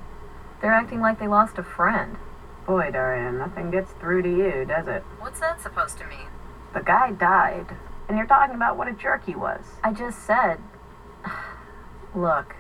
[0.62, 2.18] They're acting like they lost a friend.
[2.66, 5.04] Boy, Daria, nothing gets through to you, does it?
[5.20, 6.28] What's that supposed to mean?
[6.74, 7.76] The guy died,
[8.10, 9.62] and you're talking about what a jerk he was.
[9.84, 10.60] I just said.
[12.16, 12.56] Look,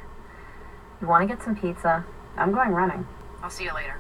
[1.02, 2.06] you want to get some pizza?
[2.38, 3.08] I'm going running.
[3.42, 4.00] I'll see you later.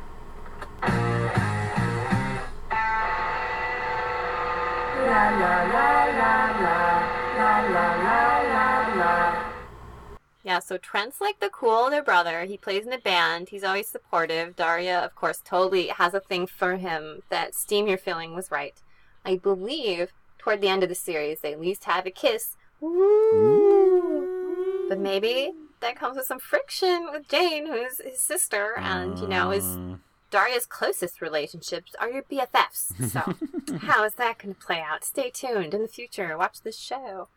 [10.44, 12.46] Yeah, so Trent's like the cool older brother.
[12.46, 13.50] He plays in a band.
[13.50, 14.56] He's always supportive.
[14.56, 17.22] Daria, of course, totally has a thing for him.
[17.30, 18.82] That steam you're feeling was right.
[19.26, 22.56] I believe toward the end of the series, they at least have a kiss.
[22.80, 24.86] Woo!
[24.88, 29.52] But maybe that comes with some friction with Jane, who's his sister, and you know,
[29.52, 29.98] is Uh,
[30.30, 33.10] Daria's closest relationships are your BFFs.
[33.10, 35.04] So, how is that going to play out?
[35.06, 36.38] Stay tuned in the future.
[36.38, 37.30] Watch this show.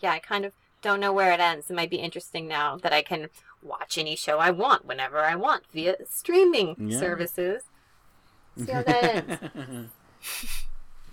[0.00, 1.70] Yeah, I kind of don't know where it ends.
[1.70, 3.28] It might be interesting now that I can
[3.62, 6.98] watch any show I want whenever I want via streaming Yeah.
[6.98, 7.62] services.
[8.56, 9.90] See how that ends.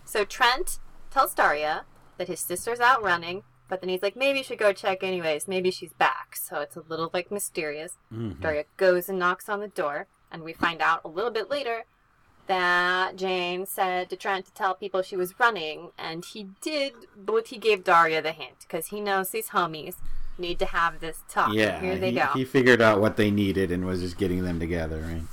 [0.06, 0.80] So Trent
[1.12, 1.84] tells Daria
[2.18, 5.48] that his sister's out running, but then he's like, maybe you should go check anyways.
[5.48, 6.36] Maybe she's back.
[6.36, 7.94] So it's a little like mysterious.
[8.14, 8.40] mhm.
[8.40, 11.86] Daria goes and knocks on the door, and we find out a little bit later
[12.48, 17.48] that Jane said to Trent to tell people she was running, and he did, but
[17.48, 19.96] he gave Daria the hint because he knows these homies
[20.38, 21.54] need to have this talk.
[21.54, 22.28] Yeah, here they he, go.
[22.34, 25.24] he figured out what they needed and was just getting them together, right?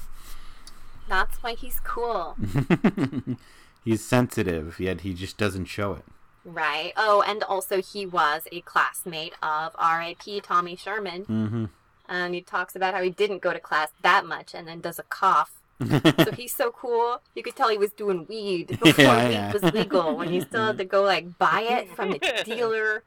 [1.09, 2.36] That's why he's cool.
[3.85, 6.05] He's sensitive, yet he just doesn't show it.
[6.44, 6.93] Right.
[6.97, 10.40] Oh, and also he was a classmate of R.I.P.
[10.40, 11.24] Tommy Sherman.
[11.24, 11.64] Mm-hmm.
[12.08, 14.98] And he talks about how he didn't go to class that much and then does
[14.98, 15.60] a cough.
[15.80, 17.20] so he's so cool.
[17.34, 19.52] You could tell he was doing weed before Yeah, weed yeah.
[19.52, 20.16] was legal.
[20.16, 23.02] When he still had to go like buy it from a dealer.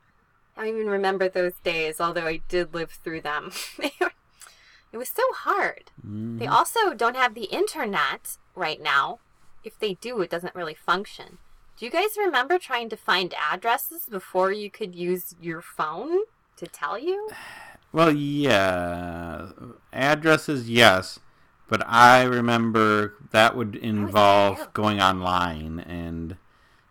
[0.57, 3.51] I don't even remember those days, although I did live through them.
[4.93, 5.91] It was so hard.
[5.99, 6.37] Mm-hmm.
[6.37, 9.19] They also don't have the internet right now.
[9.61, 11.37] If they do, it doesn't really function.
[11.77, 16.19] Do you guys remember trying to find addresses before you could use your phone
[16.55, 17.29] to tell you?
[17.95, 19.51] Well, yeah,
[19.93, 21.17] addresses, yes,
[21.69, 26.35] but I remember that would involve going online and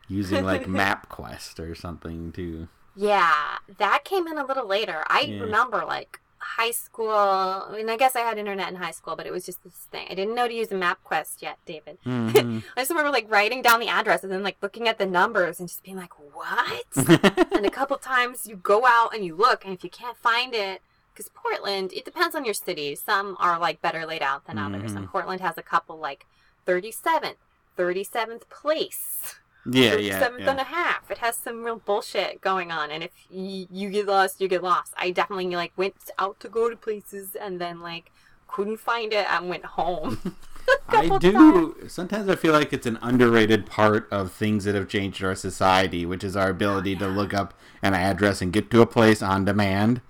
[0.09, 2.69] using like MapQuest or something to.
[2.97, 5.05] Yeah, that came in a little later.
[5.09, 5.43] I Yeah.
[5.43, 7.11] remember like high school.
[7.11, 9.87] I mean, I guess I had internet in high school, but it was just this
[9.91, 10.07] thing.
[10.11, 11.99] I didn't know to use a MapQuest yet, David.
[12.07, 12.63] Mhm.
[12.79, 15.69] I just remember like writing down the addresses and like looking at the numbers and
[15.69, 16.87] just being like, "What?"
[17.53, 20.55] and a couple times you go out and you look, and if you can't find
[20.55, 20.81] it,
[21.15, 22.95] because Portland, it depends on your city.
[22.95, 25.13] Some are like better laid out than others, and mm-hmm.
[25.13, 26.27] Portland has a couple like
[26.67, 27.37] 37th,
[27.79, 29.37] 37th place.
[29.71, 30.51] yeah, yeah, 37th yeah.
[30.51, 31.11] and a half.
[31.11, 32.91] It has some real bullshit going on.
[32.91, 34.93] And if y- you get lost, you get lost.
[34.97, 38.11] I definitely like went out to go to places and then like
[38.49, 40.37] couldn't find it and went home.
[40.89, 41.77] I do.
[41.89, 46.07] Sometimes I feel like it's an underrated part of things that have changed our society,
[46.07, 49.45] which is our ability to look up an address and get to a place on
[49.45, 50.01] demand,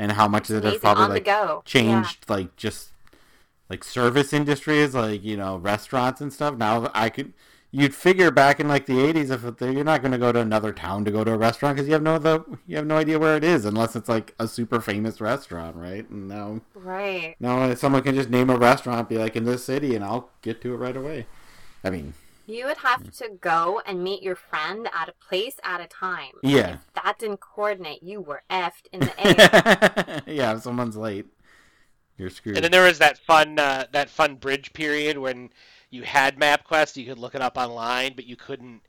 [0.00, 1.24] and how much of it has probably like
[1.64, 2.88] changed, like just
[3.68, 6.56] like service industries, like you know restaurants and stuff.
[6.56, 7.32] Now I could.
[7.72, 10.40] You'd figure back in like the '80s, if it- you're not going to go to
[10.40, 12.96] another town to go to a restaurant because you have no the you have no
[12.96, 16.08] idea where it is unless it's like a super famous restaurant, right?
[16.10, 17.36] And now Right.
[17.38, 20.60] no, someone can just name a restaurant, be like in this city, and I'll get
[20.62, 21.26] to it right away.
[21.84, 22.14] I mean,
[22.46, 26.32] You would have to go and meet your friend at a place at a time.
[26.44, 26.74] And Yeah.
[26.74, 29.46] If that didn't coordinate, you were effed in the air.
[30.26, 31.26] yeah, if someone's late,
[32.16, 32.56] you're screwed.
[32.56, 35.50] And then there was that fun uh, that fun bridge period when
[35.90, 38.82] you had MapQuest, you could look it up online, but you couldn't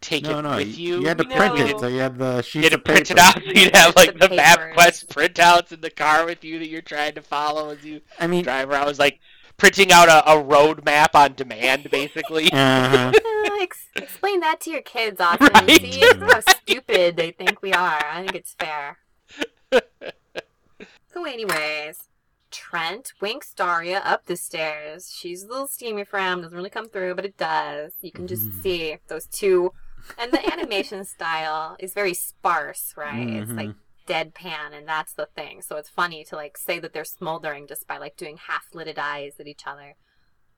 [0.00, 1.00] take no, it no, with you.
[1.00, 1.36] you had to No.
[1.36, 3.04] print it, so you had the You had to of paper.
[3.04, 4.76] print it out, so you'd have like The the papers.
[4.76, 8.26] MapQuest printouts in the car with you that you're trying to follow as you I
[8.26, 8.84] mean, drive around.
[8.84, 9.20] It was like
[9.60, 12.50] printing out a, a road map on demand, basically.
[12.52, 15.48] uh, Uh, ex- explain that to your kids, Austin.
[15.54, 15.80] Right.
[15.80, 18.02] See how stupid they think we are.
[18.04, 18.98] I think it's fair.
[21.12, 22.08] so, anyways,
[22.50, 25.14] Trent winks Daria up the stairs.
[25.16, 27.92] She's a little steamy from, doesn't really come through, but it does.
[28.00, 29.72] You can just see those two.
[30.18, 33.28] And the animation style is very sparse, right?
[33.28, 33.70] It's like
[34.06, 35.62] deadpan, and that's the thing.
[35.62, 39.34] So it's funny to like say that they're smoldering just by like doing half-lidded eyes
[39.38, 39.96] at each other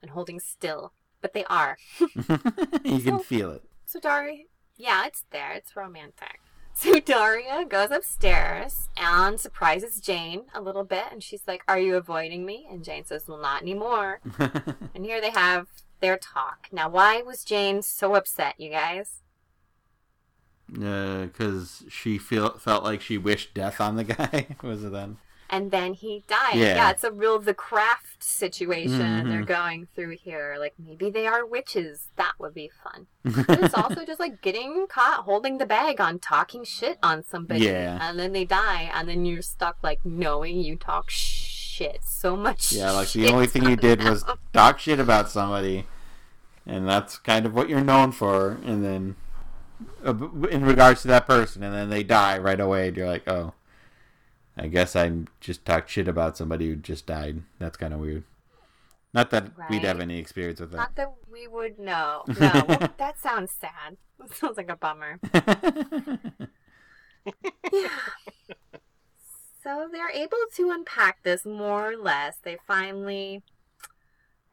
[0.01, 0.93] and holding still.
[1.21, 1.79] But they are.
[2.01, 3.63] you can feel it.
[3.87, 4.45] So Daria,
[4.77, 5.53] yeah, it's there.
[5.53, 6.41] It's romantic.
[6.75, 11.97] So Daria goes upstairs and surprises Jane a little bit, and she's like, "Are you
[11.97, 14.21] avoiding me?" And Jane says, "Well, not anymore."
[14.95, 15.69] and here they have
[16.01, 16.69] their talk.
[16.73, 19.22] Now, why was Jane so upset, you guys?
[20.73, 24.47] Because she feel felt like she wished death on the guy.
[24.63, 25.19] Was it then?
[25.51, 26.55] And then he died.
[26.55, 26.77] Yeah.
[26.77, 29.29] Yeah, it's a real the craft situation Mhm.
[29.29, 30.57] they're going through here.
[30.59, 32.09] Like maybe they are witches.
[32.17, 33.07] That would be fun.
[33.23, 37.67] But it's also just like getting caught holding the bag on talking shit on somebody.
[37.67, 37.99] Yeah.
[38.01, 42.73] And then they die, and then you're stuck like knowing you talk shit so much.
[42.73, 44.25] Yeah, like the only thing you did was
[44.55, 45.87] talk shit about somebody,
[46.67, 48.53] and that's kind of what you're known for.
[48.65, 49.32] And then, uh,
[50.05, 53.55] in regards to that person, and then they die right away, and you're like, oh,
[54.57, 55.11] I guess I
[55.41, 57.43] just talked shit about somebody who just died.
[57.59, 58.25] That's kind of weird.
[59.15, 60.77] Not that we'd have any experience with that.
[60.77, 62.25] Not that we would know.
[62.41, 63.97] No, well, that sounds sad.
[64.19, 65.19] That sounds like a bummer.
[67.73, 67.89] Yeah.
[69.63, 72.35] So they're able to unpack this more or less.
[72.43, 73.43] They finally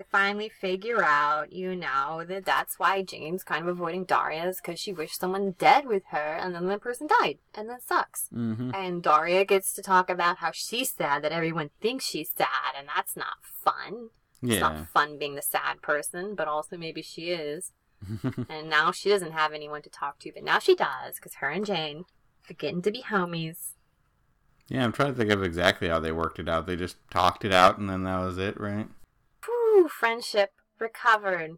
[0.04, 4.80] finally figure out, you know, that that's why Jane's kind of avoiding Daria is because
[4.80, 8.28] she wished someone dead with her and then the person died and that sucks.
[8.30, 12.76] hmm And Daria gets to talk about how she's sad that everyone thinks she's sad
[12.78, 14.10] and that's not fun.
[14.42, 17.74] It's not fun being the sad person, but also maybe she is.
[18.50, 21.50] and now she doesn't have anyone to talk to, but now she does because her
[21.50, 22.06] and Jane
[22.50, 23.72] are getting to be homies.
[24.70, 26.68] Yeah, I'm trying to think of exactly how they worked it out.
[26.68, 28.88] They just talked it out, and then that was it, right?
[29.80, 31.52] Whew, friendship recovered.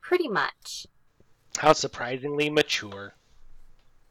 [0.00, 0.86] Pretty much.
[1.58, 3.14] How surprisingly mature.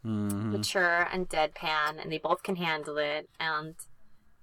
[0.03, 3.76] hmm Mature and deadpan, and they both can handle it, and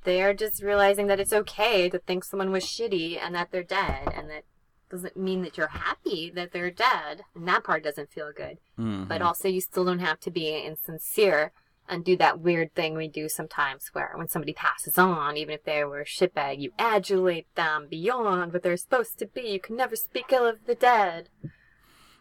[0.04, 4.08] they're just realizing that it's okay to think someone was shitty and that they're dead,
[4.14, 4.44] and that
[4.90, 8.56] doesn't mean that you're happy that they're dead, and that part doesn't feel good.
[8.78, 9.08] Mhm.
[9.08, 11.52] But also, you still don't have to be insincere
[11.88, 15.64] and do that weird thing we do sometimes where when somebody passes on, even if
[15.64, 19.48] they were a shitbag, you adulate them beyond what they're supposed to be.
[19.50, 21.28] You can never speak ill of the dead.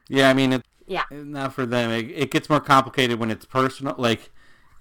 [0.07, 1.03] Yeah, I mean, it, Yeah.
[1.11, 1.91] not for them.
[1.91, 4.31] It, it gets more complicated when it's personal, like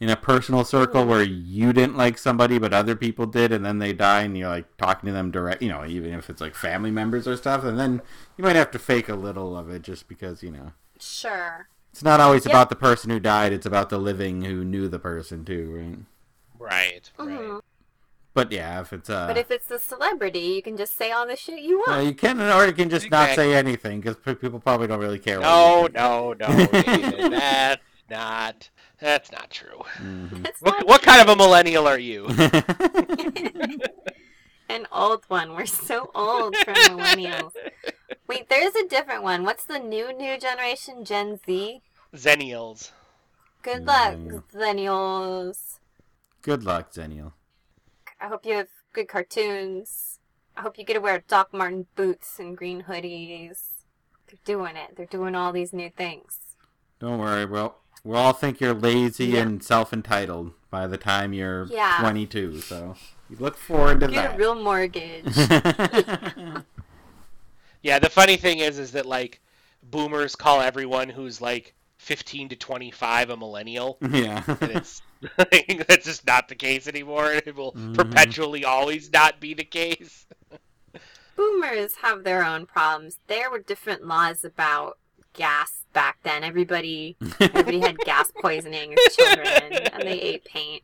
[0.01, 1.11] in a personal circle mm-hmm.
[1.11, 4.49] where you didn't like somebody but other people did, and then they die, and you're
[4.49, 5.63] like talking to them direct.
[5.63, 8.03] You know, even if it's like family members or stuff, and then
[8.37, 11.69] you might have to fake a little of it just because you know Sure.
[11.95, 12.53] It's not always Yep.
[12.53, 15.73] about the person who died; it's about the living who knew the person too,
[16.59, 16.59] right?
[16.59, 17.11] Right.
[17.17, 17.29] Right.
[17.39, 17.61] Mhm.
[18.35, 21.25] But yeah, if it's uh, But if it's a celebrity, you can just say all
[21.25, 21.89] the shit you want.
[21.91, 25.21] well, you can, or you can just not say anything because people probably don't really
[25.21, 25.39] care.
[25.39, 27.31] No, you no, no, David.
[27.33, 27.81] That's
[28.11, 28.71] not.
[28.99, 29.83] That's not true.
[30.03, 30.43] think.
[30.43, 32.27] That's What, not what kind of a millennial are you?
[34.69, 35.55] An old one.
[35.55, 37.53] We're so old for millennials.
[38.27, 39.45] Wait, there's a different one.
[39.45, 41.05] What's the new new generation?
[41.05, 41.83] Gen Z.
[42.15, 42.91] Zennials.
[42.91, 43.63] Mm.
[43.63, 44.39] Good luck, Yeah.
[44.53, 45.79] millennials.
[46.43, 47.33] Good luck, Zenial.
[48.21, 50.19] I hope you have good cartoons.
[50.57, 53.71] I hope you get to wear Doc Martin boots and green hoodies.
[54.29, 54.97] They're doing it.
[54.97, 56.39] They're doing all these new things.
[57.01, 59.41] Don't worry, we'll we'll all think you're lazy Yeah.
[59.43, 61.97] and self-entitled by the time you're Yeah.
[62.01, 62.61] 22.
[62.61, 62.97] So
[63.31, 65.25] you look forward to Get a real mortgage.
[67.85, 69.41] Yeah, the funny thing is, is that like
[69.83, 74.43] boomers call everyone who's like 15 to 25 a millennial, yeah.
[74.49, 75.03] and it's
[75.89, 77.31] that's just not the case anymore.
[77.33, 77.95] It will Mhm.
[77.95, 80.27] perpetually always not be the case.
[81.37, 83.19] Boomers have their own problems.
[83.27, 84.99] There were different laws about
[85.35, 86.43] gas back then.
[86.43, 90.83] Everybody everybody had gas poisoning as children and they ate paint.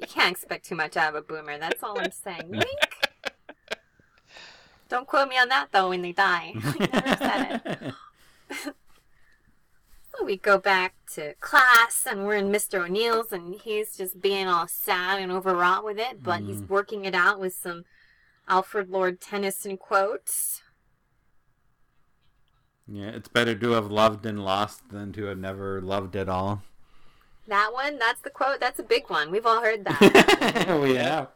[0.00, 1.56] You can't expect too much out of a boomer.
[1.58, 2.48] That's all I'm saying.
[2.50, 2.66] Wink.
[4.88, 6.54] Don't quote me on that though when they die.
[6.64, 7.94] I never said
[8.50, 8.74] it.
[10.18, 12.84] So we go back to class and we're in Mr.
[12.84, 16.68] O'Neill's and he's just being all sad and overwrought with it, but he's mm.
[16.68, 17.84] working it out with some
[18.48, 20.62] Alfred Lord Tennyson quotes.
[22.88, 26.62] yeah, it's better to have loved and lost than to have never loved at all.
[27.46, 28.58] That one, that's the quote.
[28.58, 29.30] That's a big one.
[29.30, 30.66] We've all heard that.
[30.68, 31.26] oh yeah.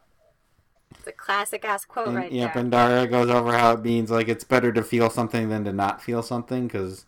[0.97, 2.61] It's a classic ass quote And, right yep, there.
[2.63, 5.73] and Daria goes over how it means like it's better to feel something than to
[5.73, 7.05] not feel something because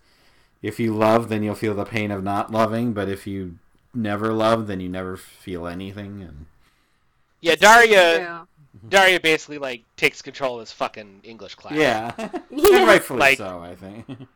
[0.62, 2.94] if you love, then you'll feel the pain of not loving.
[2.94, 3.58] But if you
[3.94, 6.22] never love, then you never feel anything.
[6.22, 6.46] And
[7.42, 8.46] Yeah, Daria.
[8.78, 8.90] Mm-hmm.
[8.90, 11.76] Daria basically like takes control of this fucking English class.
[11.76, 12.12] yeah,
[12.50, 12.78] Yeah.
[12.80, 14.06] and rightfully Like- so, I think.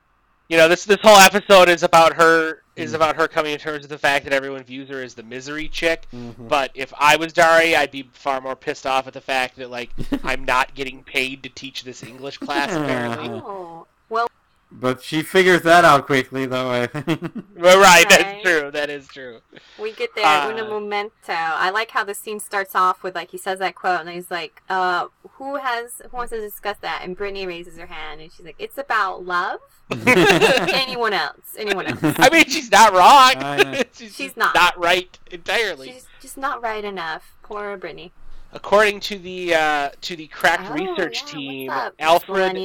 [0.50, 3.82] You know, this this whole episode is about her is about her coming to terms
[3.82, 6.08] with the fact that everyone views her as the misery chick.
[6.14, 6.48] Mhm.
[6.48, 9.70] But if I was Daria, I'd be far more pissed off at the fact that
[9.70, 9.92] like
[10.24, 13.30] I'm not getting paid to teach this English class apparently.
[13.30, 14.28] Oh, well,
[14.72, 16.70] But she figures that out quickly, though.
[16.70, 17.08] I think.
[17.60, 18.10] Well, right, Right.
[18.10, 18.72] that's true.
[18.72, 19.42] That is true.
[19.82, 20.26] we get there.
[20.26, 21.34] Uh, Una momento.
[21.34, 24.30] I like how the scene starts off with like he says that quote, and he's
[24.32, 28.32] like, "Uh, who has who wants to discuss that?" And Brittany raises her hand, and
[28.32, 29.60] she's like, "It's about love."
[30.06, 31.56] Anyone else?
[31.58, 32.00] Anyone else?
[32.04, 33.34] I mean, she's not wrong.
[33.44, 33.84] I know.
[33.94, 34.54] she's, She's not.
[34.56, 35.92] not right entirely.
[35.92, 37.36] She's just not right enough.
[37.44, 38.12] Poor Brittany.
[38.52, 42.58] According to the uh, to the cracked Oh, research yeah, team, Alfred?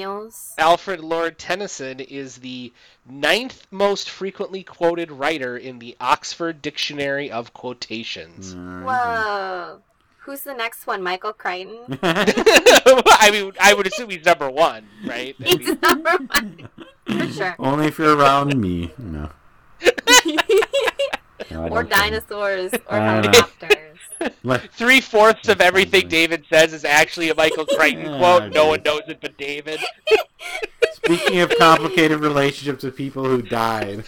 [0.57, 2.73] Alfred Lord Tennyson is the
[3.07, 8.55] ninth most frequently quoted writer in the Oxford Dictionary of Quotations.
[8.55, 9.83] Whoa.
[10.21, 11.03] Who's the next one?
[11.03, 11.99] Michael Crichton?
[12.03, 15.37] I mean, I would assume he's number one, right?
[15.39, 16.69] I He's mean, number one.
[17.07, 17.57] For sure.
[17.59, 18.91] Only if you're around me.
[18.97, 19.29] No.
[21.51, 23.94] No, or don't think- dinosaurs or helicopters.
[24.43, 26.09] Like, Three fourths of everything Something.
[26.09, 28.53] David says is actually a Michael Crichton Yeah, quote.
[28.53, 29.81] No one knows it but David.
[30.93, 34.05] Speaking of complicated relationships with people who died,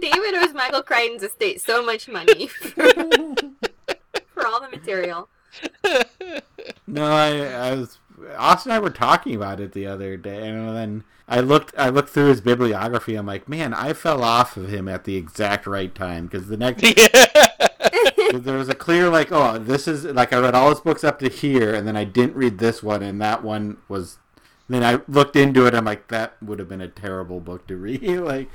[0.00, 2.90] David owes Michael Crichton's estate so much money for,
[4.32, 5.28] for all the material.
[6.86, 7.98] no, I, I was
[8.36, 11.88] Austin and I were talking about it the other day, and then I looked, I
[11.88, 13.14] looked through his bibliography.
[13.14, 16.56] I'm like, man, I fell off of him at the exact right time because the
[16.56, 16.82] next
[18.32, 21.18] there was a clear like, oh, this is like I read all his books up
[21.20, 24.18] to here, and then I didn't read this one, and that one was.
[24.68, 25.74] Then I looked into it.
[25.74, 28.02] I'm like, that would have been a terrible book to read.
[28.20, 28.48] like,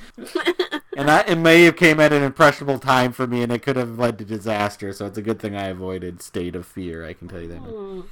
[0.95, 3.75] and I, it may have came at an impressionable time for me, and it could
[3.75, 4.93] have led to disaster.
[4.93, 7.05] So it's a good thing I avoided State of Fear.
[7.05, 8.05] I can tell you that.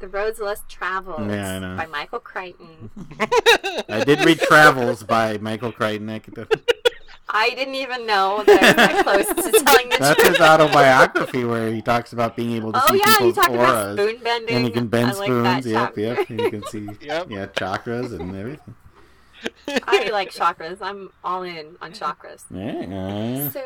[0.00, 1.76] The Roads Less Traveled Yeah, I know.
[1.76, 2.90] by Michael Crichton.
[3.88, 6.08] I did read Travels by Michael Crichton.
[6.10, 6.48] I could-
[7.32, 10.36] I didn't even know that I was that close to telling the That's truth.
[10.36, 13.54] his autobiography where he talks about being able to Oh see yeah, you people's talked
[13.54, 14.00] about auras.
[14.10, 14.56] spoon bending.
[14.56, 15.66] and you can bend I like spoons.
[15.66, 16.00] yep, chapter.
[16.00, 16.28] yep.
[16.30, 17.26] And you can see Yep.
[17.30, 18.74] yeah chakras and everything.
[19.86, 20.78] I like chakras.
[20.82, 22.42] I'm all in on chakras.
[22.50, 23.48] Yeah.
[23.50, 23.62] So,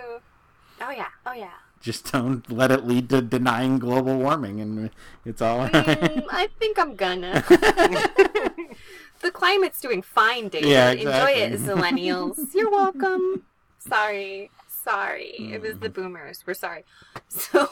[0.82, 1.48] oh yeah, oh yeah.
[1.84, 4.88] Just don't let it lead to denying global warming, and
[5.26, 5.72] it's all right.
[5.84, 7.44] Mm, I think I'm gonna.
[9.20, 10.70] the climate's doing fine, David.
[10.70, 11.82] Yeah, Enjoy it, exactly.
[11.82, 12.38] millennials.
[12.54, 13.42] You're welcome.
[13.78, 15.34] Sorry, sorry.
[15.38, 16.44] It was the boomers.
[16.46, 16.86] We're sorry.
[17.28, 17.68] So,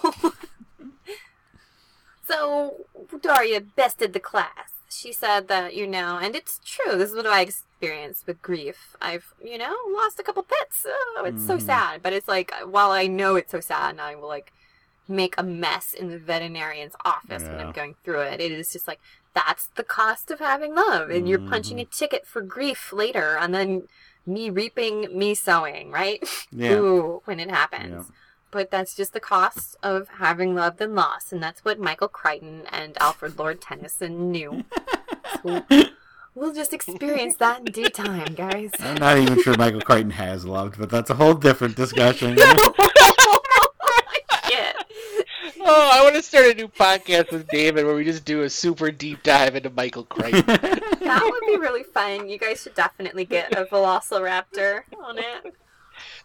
[2.28, 2.84] so
[3.22, 4.74] Daria bested the class.
[4.90, 6.98] She said that you know, and it's true.
[6.98, 7.48] This is what I
[7.82, 8.96] experienced with grief.
[9.00, 10.86] I've you know lost a couple pets.
[10.88, 11.62] Oh, it's so Mhm.
[11.62, 12.02] sad.
[12.02, 14.52] But it's like while I know it's so sad, and I will like
[15.08, 18.40] make a mess in the veterinarian's office when I'm going through it.
[18.40, 19.00] It is just like
[19.34, 21.90] that's the cost of having love, and you're punching Mm-hmm.
[21.92, 23.88] a ticket for grief later, and then
[24.24, 26.20] me reaping, me sowing, right?
[26.52, 26.74] Yeah.
[26.74, 27.90] Ooh, when it happens.
[28.08, 28.14] Yeah.
[28.52, 32.66] But that's just the cost of having loved and lost, and that's what Michael Crichton
[32.70, 34.64] and Alfred Lord Tennyson knew.
[35.42, 35.64] So
[36.34, 38.70] we'll just experience that in due time, guys.
[38.80, 42.36] I'm not even sure Michael Crichton has loved, but that's a whole different discussion.
[42.36, 42.60] Shit.
[45.64, 48.50] Oh, I want to start a new podcast with David where we just do a
[48.50, 50.44] super deep dive into Michael Crichton.
[51.02, 52.28] That would be really fun.
[52.28, 55.54] You guys should definitely get a Velociraptor on it.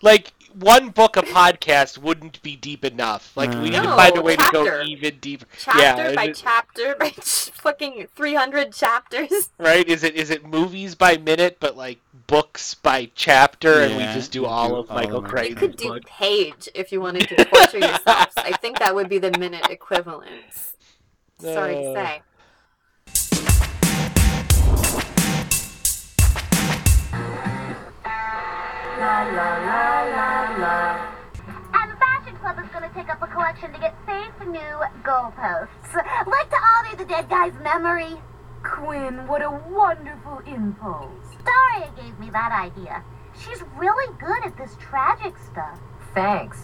[0.01, 3.35] Like one book a podcast wouldn't be deep enough.
[3.35, 5.45] Like we uh, need to find a way to go even deeper.
[5.59, 5.79] Chapter
[6.09, 9.49] yeah, by it- chapter by ch- fucking 300 chapters.
[9.57, 9.87] right?
[9.87, 14.31] Is it is it movies by minute, but like books by chapter, and we just
[14.31, 15.27] do all do of all Michael of it.
[15.27, 16.05] You Crichton's could do book.
[16.05, 18.33] page if you wanted to torture yourselves.
[18.37, 20.43] I think that would be the minute equivalent.
[21.39, 21.93] Sorry to uh,
[28.99, 29.77] Uh.
[30.57, 31.17] say.
[31.73, 34.81] And the Fashion Club is going to take up a collection to get safe new
[35.03, 35.93] goalposts.
[36.27, 38.17] Like to honor the dead guy's memory.
[38.63, 41.11] Quinn, what a wonderful impulse.
[41.45, 43.03] Daria gave me that idea.
[43.39, 45.79] She's really good at this tragic stuff.
[46.13, 46.61] Thanks.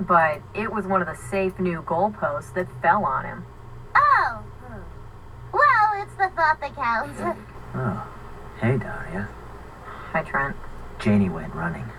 [0.00, 3.44] But it was one of the safe new goalposts that fell on him.
[3.94, 4.42] Oh.
[4.66, 4.82] hmm.
[5.52, 7.18] Well, it's the thought that counts.
[7.74, 8.06] Oh,
[8.60, 9.28] hey Daria.
[10.12, 10.56] Hi, Trent.
[11.02, 11.90] Janie went running.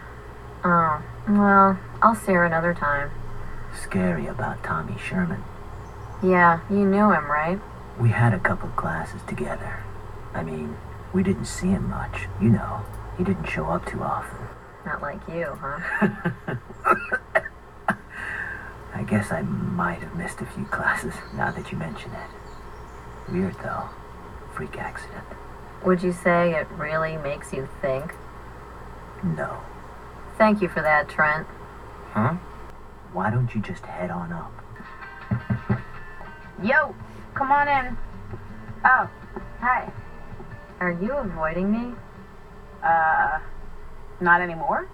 [0.63, 3.11] Oh, well, I'll see her another time.
[3.75, 5.43] Scary about Tommy Sherman.
[6.23, 7.59] Yeah, you knew him, right?
[7.99, 9.83] We had a couple classes together.
[10.33, 10.77] I mean,
[11.11, 12.27] we didn't see him much.
[12.41, 12.85] You know,
[13.17, 14.37] he didn't show up too often.
[14.85, 16.31] Not like you, huh?
[18.93, 23.31] I guess I might have missed a few classes now that you mention it.
[23.31, 23.89] Weird though.
[24.53, 25.25] Freak accident.
[25.83, 28.13] Would you say it really makes you think?
[29.23, 29.61] No.
[30.37, 31.47] Thank you for that, Trent.
[32.11, 32.35] Huh?
[33.13, 34.51] Why don't you just head on up?
[36.63, 36.95] Yo,
[37.33, 37.97] come on in.
[38.83, 39.09] Oh,
[39.59, 39.91] hi.
[40.79, 41.95] Are you avoiding me?
[42.83, 43.39] Uh,
[44.19, 44.89] not anymore.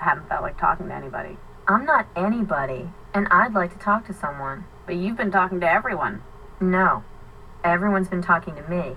[0.00, 1.38] I haven't felt like talking to anybody.
[1.66, 4.64] I'm not anybody, and I'd like to talk to someone.
[4.84, 6.22] But you've been talking to everyone.
[6.60, 7.04] No.
[7.62, 8.96] Everyone's been talking to me.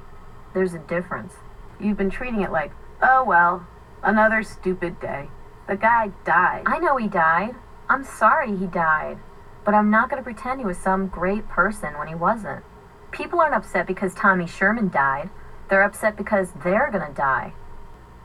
[0.53, 1.33] There's a difference.
[1.79, 2.71] You've been treating it like,
[3.01, 3.65] oh well,
[4.03, 5.29] another stupid day.
[5.67, 6.63] The guy died.
[6.65, 7.55] I know he died.
[7.89, 9.17] I'm sorry he died.
[9.65, 12.63] But I'm not going to pretend he was some great person when he wasn't.
[13.11, 15.29] People aren't upset because Tommy Sherman died.
[15.69, 17.53] They're upset because they're going to die.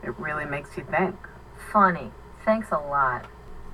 [0.03, 1.17] It really makes you think.
[1.73, 2.13] Funny.
[2.45, 3.27] Thanks a lot.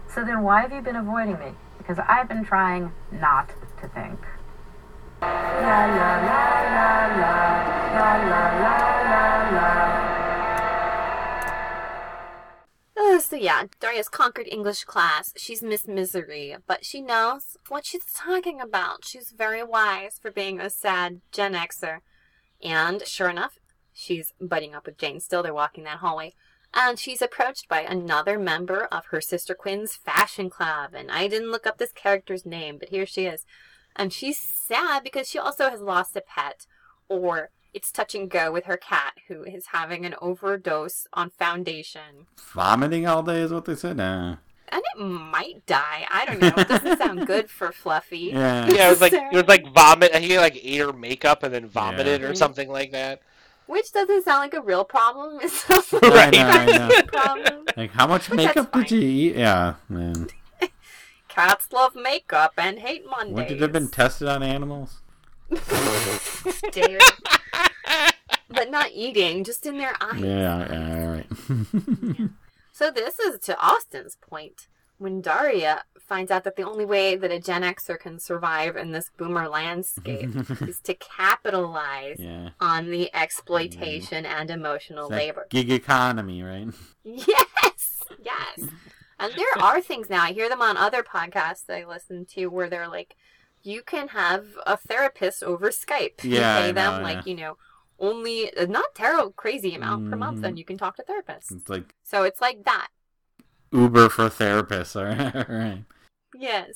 [0.09, 1.53] So then why have you been avoiding me?
[1.77, 3.51] Because I've been trying not
[3.81, 4.21] to think.
[5.21, 5.27] Uh,
[13.27, 15.33] so yeah, Daria's conquered English class.
[15.37, 19.05] She's Miss Misery, but she knows what she's talking about.
[19.05, 21.99] She's very wise for being a sad Gen Xer.
[22.63, 23.59] And sure enough,
[23.93, 25.43] she's butting up with Jane still.
[25.43, 26.35] They're walking that hallway.
[26.75, 30.93] And she's approached by another member of her sister Quinn's fashion club.
[30.95, 33.47] And I didn't look up this character's name, but here she is.
[33.97, 36.67] And she's sad because she also has lost a pet.
[37.09, 42.27] Or it's touch and go with her cat, who is having an overdose on foundation.
[42.53, 43.99] Vomiting all day is what they said.
[43.99, 44.39] Nah.
[44.71, 46.05] And it might die.
[46.11, 46.53] I don't know.
[46.57, 48.31] It doesn't sound good for Fluffy.
[48.33, 48.67] Yeah.
[48.69, 50.11] Yeah, it was like it was like vomit.
[50.13, 52.27] I think he like ate her makeup and then vomited Yeah.
[52.27, 53.21] or something like that.
[53.69, 55.39] Which doesn't sound like a real problem.
[55.43, 56.99] It sounds I like know, I know.
[56.99, 57.65] a problem.
[57.77, 59.37] Like, how much But makeup did you eat?
[59.37, 60.27] Yeah, man.
[61.29, 63.35] Cats love makeup and hate Mondays.
[63.37, 65.03] Would it have been tested on animals?
[66.73, 67.01] Dude.
[68.51, 70.21] But not eating, just in their eyes.
[70.21, 72.31] Yeah, yeah, all right.
[72.73, 74.69] So this is to Austin's point.
[74.99, 78.93] When Daria finds out that the only way that a Gen Xer can survive in
[78.93, 82.51] this boomer landscape is to capitalize Yeah.
[82.61, 85.47] on the exploitation and emotional It's that labor.
[85.51, 86.69] gig economy, right?
[87.05, 88.69] Yes, yes.
[89.21, 90.23] And there are things now.
[90.23, 93.17] I hear them on other podcasts I listen to where they're like,
[93.65, 96.23] you can have a therapist over Skype.
[96.23, 97.31] You Yeah, pay I them know, like yeah.
[97.33, 97.57] you know
[97.99, 100.59] only uh, not terrible crazy amount per month, and mm.
[100.59, 101.53] you can talk to therapists.
[101.53, 102.89] It's like So it's like that.
[103.73, 105.49] Uber for therapists, all right?
[105.49, 105.85] right.
[106.35, 106.75] Yes.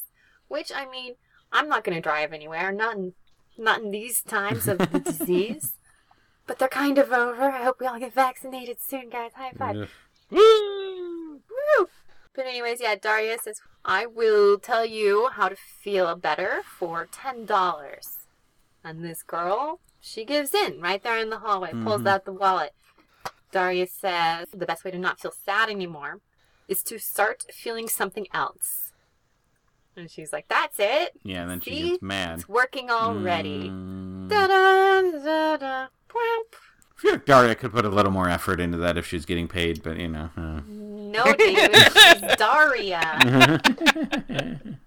[0.48, 1.14] Which I mean,
[1.52, 2.72] I'm not going to drive anywhere.
[2.72, 3.14] Not in
[3.58, 5.74] not in these times of the disease.
[6.44, 7.44] But they're kind of over.
[7.44, 9.30] I hope we all get vaccinated soon, guys.
[9.36, 9.88] High five.
[10.28, 11.34] Woo!
[11.34, 11.88] Woo!
[12.34, 17.46] But anyways, yeah, Daria says, I will tell you how to feel better for ten
[17.46, 18.26] dollars.
[18.82, 22.08] And this girl, she gives in right there in the hallway, pulls Mhm.
[22.08, 22.74] out the wallet.
[23.52, 26.20] Daria says the best way to not feel sad anymore
[26.68, 28.92] is to start feeling something else.
[29.96, 31.12] And she's like, That's it.
[31.22, 32.38] Yeah, and then she gets mad.
[32.40, 33.68] It's working already.
[33.68, 34.28] Mm.
[34.28, 35.86] Da da da da.
[36.14, 36.46] I
[36.96, 39.82] feel like Daria could put a little more effort into that if she's getting paid,
[39.82, 40.30] but you know.
[40.36, 40.60] uh.
[40.66, 43.60] No, David, she's Daria.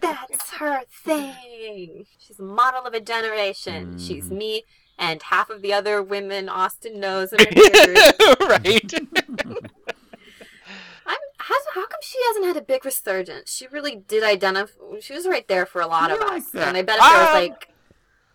[0.00, 2.06] That's her thing.
[2.18, 3.98] She's a model of a generation.
[3.98, 4.36] She's Mhm.
[4.38, 4.64] me
[4.98, 8.12] and half of the other women Austin knows and admires.
[8.40, 8.94] right.
[11.06, 13.50] I'm, has, how come she hasn't had a big resurgence?
[13.52, 14.72] She really did identify.
[15.00, 16.52] She was right there for a lot of us.
[16.54, 17.68] like and I bet if there was Um, like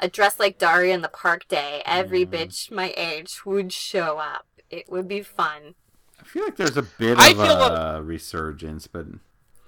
[0.01, 2.31] a dress like Daria in the park day, every Mm.
[2.31, 4.45] bitch my age would show up.
[4.69, 5.75] It would be fun.
[6.19, 9.05] I feel like there's a bit I of feel a resurgence, but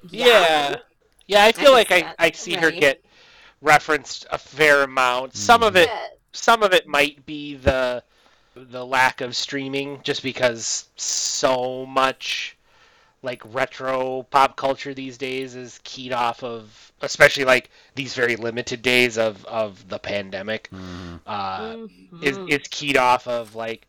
[0.10, 0.26] Yeah.
[0.28, 0.76] Yeah,
[1.36, 2.06] I feel can like I.
[2.18, 3.04] I see her get
[3.62, 5.36] referenced a fair amount.
[5.36, 6.08] Some of it Yeah.
[6.34, 8.04] some of it might be the
[8.56, 12.58] the lack of streaming just because so much
[13.24, 18.82] like retro pop culture these days is keyed off of especially like these very limited
[18.82, 21.76] days of of the pandemic mm, uh
[22.12, 22.22] Mhm.
[22.22, 23.86] is is keyed off of like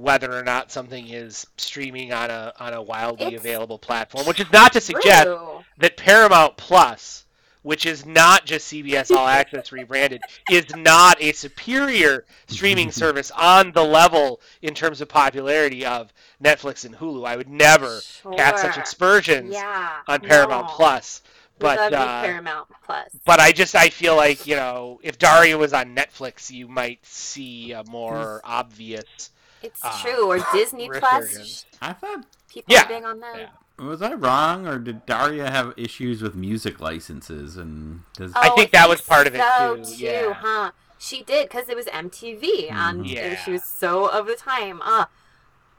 [0.00, 4.40] whether or not something is streaming on a on a wildly It's available platform which
[4.40, 5.64] is not to suggest True.
[5.78, 7.24] that Paramount Plus,
[7.62, 13.72] which is not just CBS All Access rebranded, is not a superior streaming service on
[13.72, 16.12] the level in terms of popularity of
[16.42, 17.26] Netflix and Hulu.
[17.26, 18.00] I would never
[18.36, 18.82] cast such Sure.
[18.82, 19.90] aspersions Yeah.
[20.08, 20.72] on Paramount no.
[20.74, 21.22] Plus.
[21.58, 23.10] But uh, Paramount Plus.
[23.26, 27.04] but I just I feel like you know if Daria was on Netflix, you might
[27.04, 29.30] see a more obvious.
[29.62, 30.26] It's uh, true.
[30.26, 31.22] Or Disney Plus.
[31.22, 31.66] resurgence.
[31.82, 32.84] I thought People Yeah.
[32.84, 33.38] are big on that.
[33.78, 33.84] Yeah.
[33.86, 37.56] was I wrong, or did Daria have issues with music licenses?
[37.56, 40.32] And does I think that was part of it, so too, yeah.
[40.34, 40.72] huh?
[40.98, 43.16] She did because it was MTV, and Mhm.
[43.16, 44.82] and she was so of the time.
[44.82, 45.06] Uh,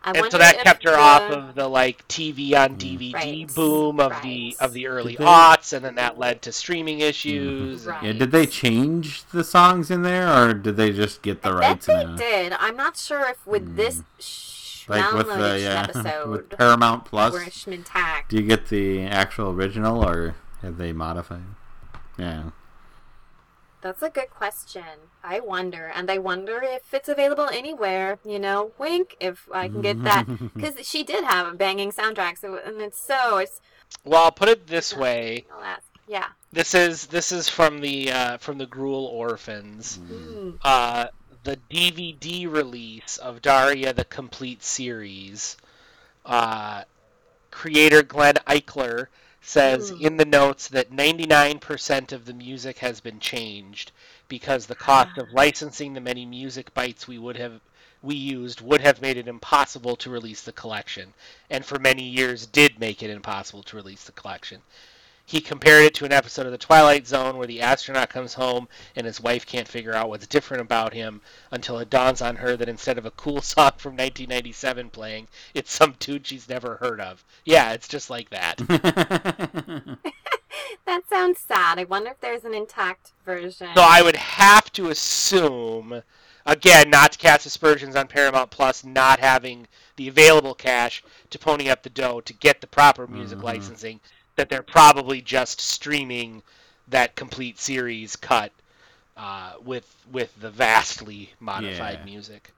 [0.03, 3.13] I and so that if kept her the- off of the like TV on DVD
[3.13, 7.01] Right, boom of the of the early they- aughts, and then that led to streaming
[7.01, 7.85] issues.
[7.85, 8.03] Right.
[8.03, 8.13] yeah?
[8.13, 11.87] Did they change the songs in there, or did they just get the rights?
[11.87, 12.49] I bet rights they now?
[12.49, 12.53] did.
[12.59, 13.75] I'm not sure if with hmm.
[13.75, 18.27] this sh- Like with the yeah, episode with Paramount Plus, where Schmintack.
[18.27, 20.33] do you get the actual original, or
[20.63, 21.43] have they modified?
[22.17, 22.49] Yeah.
[23.81, 25.09] That's a good question.
[25.23, 28.19] I wonder, and I wonder if it's available anywhere.
[28.23, 30.25] You know, wink if I can get that
[30.55, 32.37] because she did have a banging soundtrack.
[32.37, 33.59] So and it's so it's.
[34.03, 35.83] Well, I'll put it this way: I'll ask.
[36.07, 36.27] Yeah.
[36.51, 39.97] this is this is from the uh, from the Gruel Orphans.
[39.97, 40.57] Mm.
[40.61, 41.07] Uh,
[41.43, 45.57] the DVD release of Daria the Complete Series.
[46.25, 46.83] Uh,
[47.49, 49.07] creator Glenn Eichler
[49.41, 49.97] says Hmm.
[49.99, 53.91] in the notes that 99% of the music has been changed
[54.27, 57.61] because the cost of licensing the many music bytes we would have
[58.03, 61.13] we used would have made it impossible to release the collection
[61.49, 64.61] and for many years did make it impossible to release the collection.
[65.31, 68.67] He compared it to an episode of The Twilight Zone where the astronaut comes home
[68.97, 71.21] and his wife can't figure out what's different about him
[71.51, 75.71] until it dawns on her that instead of a cool song from 1997 playing, it's
[75.71, 77.23] some dude she's never heard of.
[77.45, 78.59] Yeah, it's just like that.
[80.85, 81.79] That sounds sad.
[81.79, 83.69] I wonder if there's an intact version.
[83.73, 86.03] So I would have to assume,
[86.45, 91.69] again, not to cast aspersions on Paramount Plus not having the available cash to pony
[91.69, 93.43] up the dough to get the proper music Mhm.
[93.43, 93.99] licensing,
[94.35, 96.43] that they're probably just streaming
[96.87, 98.51] that complete series cut
[99.17, 102.05] uh, with with the vastly modified Yeah.
[102.05, 102.51] music.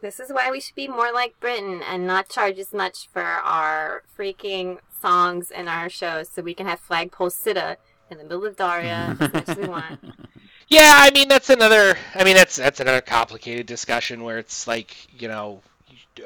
[0.00, 3.22] This is why we should be more like Britain and not charge as much for
[3.22, 7.76] our freaking songs and our shows so we can have flagpole sitta
[8.10, 9.98] in the middle of Daria as much as we want.
[10.68, 11.96] Yeah, I mean that's another.
[12.14, 15.62] I mean that's that's another complicated discussion where it's like you know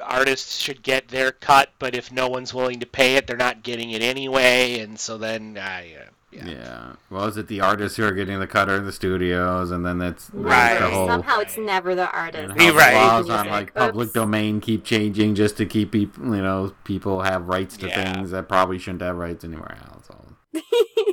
[0.03, 3.63] artists should get their cut, but if no one's willing to pay it, they're not
[3.63, 5.95] getting it anyway, and so then I.
[5.95, 6.47] Uh, Yeah.
[6.49, 6.93] yeah.
[7.09, 10.03] Well, is it the artists who are getting the cut or the studios, and then
[10.03, 10.79] it's there's Right.
[10.79, 12.51] the whole Somehow it's never the artist.
[12.51, 12.95] and how Right.
[12.95, 17.49] laws on like public domain keep changing just to keep people, you know, people have
[17.49, 18.13] rights to Yeah.
[18.13, 20.07] things that probably shouldn't have rights anywhere else.
[20.09, 20.35] So,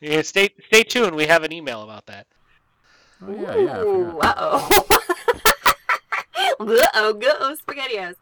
[0.00, 1.14] Yeah, stay stay tuned.
[1.16, 2.26] We have an email about that.
[3.26, 3.78] oh, yeah, yeah.
[3.78, 4.18] I Ooh,
[6.60, 8.16] uh-oh, go SpaghettiOs.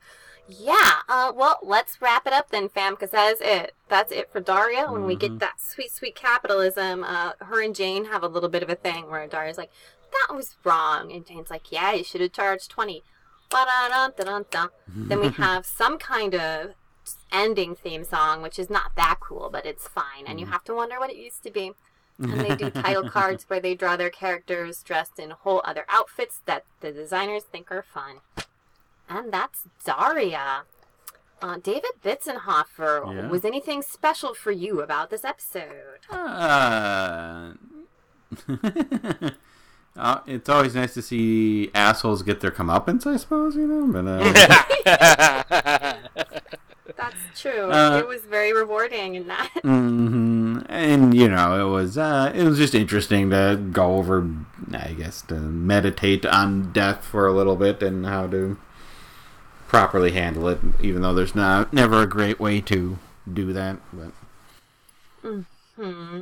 [0.48, 3.74] Yeah, uh, well, let's wrap it up then, fam, because that is it.
[3.88, 4.90] That's it for Daria.
[4.90, 5.20] When we Mhm.
[5.20, 8.74] get that sweet, sweet capitalism, uh, her and Jane have a little bit of a
[8.74, 9.70] thing where Daria's like,
[10.10, 11.12] that was wrong.
[11.12, 13.02] And Jane's like, yeah, you should have charged 20
[14.86, 16.74] Then we have some kind of
[17.30, 20.26] ending theme song, which is not that cool, but it's fine.
[20.26, 21.72] And you have to wonder what it used to be
[22.22, 26.40] and they do title cards where they draw their characters dressed in whole other outfits
[26.46, 28.16] that the designers think are fun.
[29.08, 30.62] And that's Daria.
[31.40, 33.28] Uh, David Bitzenhofer, Yeah?
[33.28, 35.98] was anything special for you about this episode?
[36.08, 37.54] Uh,
[39.96, 43.86] uh, it's always nice to see assholes get their comeuppance, I suppose, you know.
[43.92, 44.06] But
[44.86, 45.96] uh,
[47.02, 47.70] That's true.
[47.70, 49.50] Uh, it was very rewarding in that.
[49.62, 54.28] hmm and you know, it was uh, it was just interesting to go over,
[54.72, 58.56] I guess, to meditate on death for a little bit and how to
[59.68, 60.60] properly handle it.
[60.80, 62.98] Even though there's not never a great way to
[63.32, 64.12] do that, but.
[65.22, 66.20] Hmm,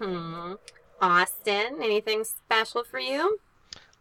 [0.00, 0.52] hmm.
[1.00, 3.38] Austin, anything special for you?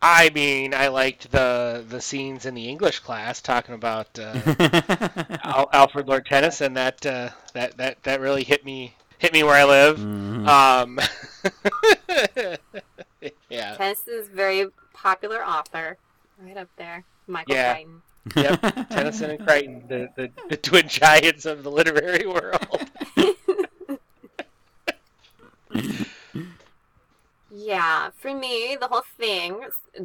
[0.02, 4.40] I mean, I liked the the scenes in the English class talking about uh,
[5.44, 6.74] Al- Alfred Lord Tennyson.
[6.76, 9.98] That uh, that that that really hit me hit me where I live.
[9.98, 10.48] Mhm.
[10.48, 10.99] Um,
[13.49, 15.98] yeah, Tennyson's very popular author.
[16.40, 17.03] Right up there.
[17.26, 17.74] Michael Yeah.
[17.74, 18.02] Crichton.
[18.36, 18.61] yep.
[18.90, 22.88] Tennyson and Crichton, the, the the twin giants of the literary world.
[27.60, 29.62] Yeah, for me, the whole thing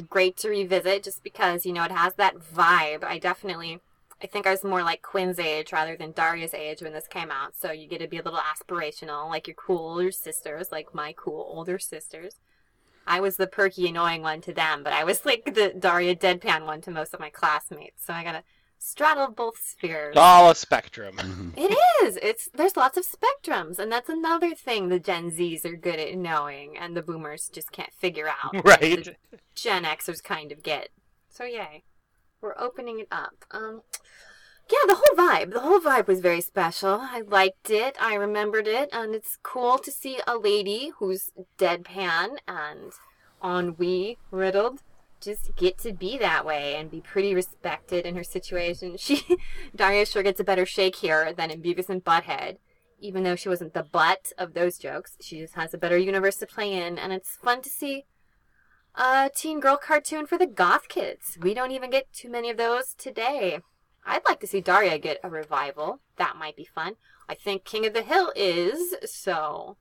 [0.09, 3.03] great to revisit just because, you know, it has that vibe.
[3.03, 3.79] I definitely,
[4.23, 7.29] I think I was more like Quinn's age rather than Daria's age when this came
[7.29, 7.55] out.
[7.55, 11.13] So you get to be a little aspirational, like your cool older sisters, like my
[11.15, 12.37] cool older sisters.
[13.05, 16.65] I was the perky, annoying one to them, but I was like the Daria deadpan
[16.65, 18.03] one to most of my classmates.
[18.03, 18.43] So I gotta
[18.83, 20.09] straddle both spheres.
[20.11, 21.15] It's all a spectrum.
[21.17, 21.53] Mhm.
[21.57, 22.17] It is.
[22.21, 26.15] It's there's lots of spectrums, and that's another thing the Gen Zs are good at
[26.15, 28.53] knowing, and the Boomers just can't figure out.
[28.65, 29.05] Right.
[29.31, 30.89] The Gen Xers kind of get.
[31.29, 31.83] So yay,
[32.41, 33.45] we're opening it up.
[33.51, 33.81] Um,
[34.71, 35.51] yeah, the whole vibe.
[35.53, 36.99] The whole vibe was very special.
[37.01, 37.95] I liked it.
[38.01, 42.91] I remembered it, and it's cool to see a lady who's deadpan and
[43.43, 44.81] ennui riddled
[45.23, 48.97] just get to be that way and be pretty respected in her situation.
[49.03, 49.23] She
[49.75, 52.57] Daria sure gets a better shake here than in Beavis and Butthead.
[52.99, 56.37] Even though she wasn't the butt of those jokes, she just has a better universe
[56.37, 58.05] to play in, and it's fun to see
[58.95, 61.37] a teen girl cartoon for the goth kids.
[61.41, 63.59] We don't even get too many of those today.
[64.05, 65.99] I'd like to see Daria get a revival.
[66.17, 66.95] That might be fun.
[67.27, 69.77] I think King of the Hill is, so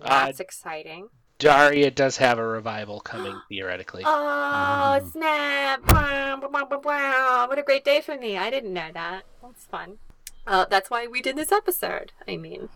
[0.00, 1.08] Uh, that's exciting.
[1.40, 4.02] Daria does have a revival coming theoretically.
[4.06, 5.80] Oh, snap!
[5.90, 7.46] Wow, wow, wow, wow, wow.
[7.48, 8.36] What a great day for me.
[8.36, 9.22] I didn't know that.
[9.42, 9.98] That's fun.
[10.46, 12.12] Uh, that's why we did this episode.
[12.28, 12.68] I mean,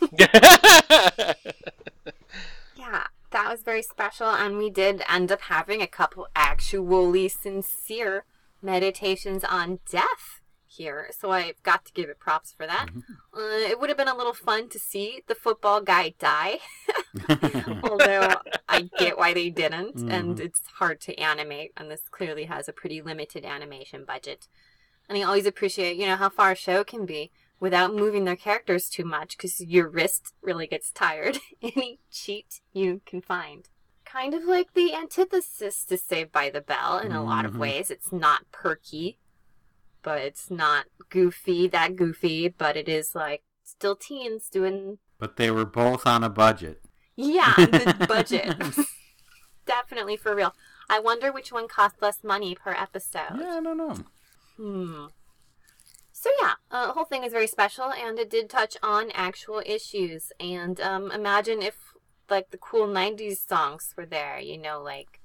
[0.18, 1.34] yeah,
[2.76, 4.28] that was very special.
[4.28, 8.24] And we did end up having a couple actually sincere
[8.62, 10.41] meditations on death
[10.76, 11.10] here.
[11.18, 12.88] So I've got to give it props for that.
[13.36, 13.40] Uh,
[13.70, 16.58] it would have been a little fun to see the football guy die.
[17.82, 18.36] Although
[18.68, 22.72] I get why they didn't, and it's hard to animate, and this clearly has a
[22.72, 24.48] pretty limited animation budget.
[25.08, 27.30] And I always appreciate, you know, how far a show can be
[27.60, 31.38] without moving their characters too much, because your wrist really gets tired.
[31.62, 33.68] Any cheat you can find.
[34.04, 37.58] Kind of like the antithesis to Saved by the Bell in a lot of Mhm.
[37.58, 37.90] ways.
[37.90, 39.18] It's not perky,
[40.02, 45.50] but it's not goofy, that goofy, but it is like still teens doing but they
[45.50, 46.82] were both on a budget.
[47.16, 48.54] yeah, the budget.
[49.66, 50.52] Definitely for real.
[50.90, 53.38] I wonder which one cost less money per episode.
[53.38, 53.96] Yeah, I don't know.
[54.56, 55.06] Hmm.
[56.12, 59.62] So yeah, uh, the whole thing is very special, and it did touch on actual
[59.64, 60.32] issues.
[60.40, 61.76] And um, imagine if
[62.28, 65.20] like the cool '90s songs were there, you know, like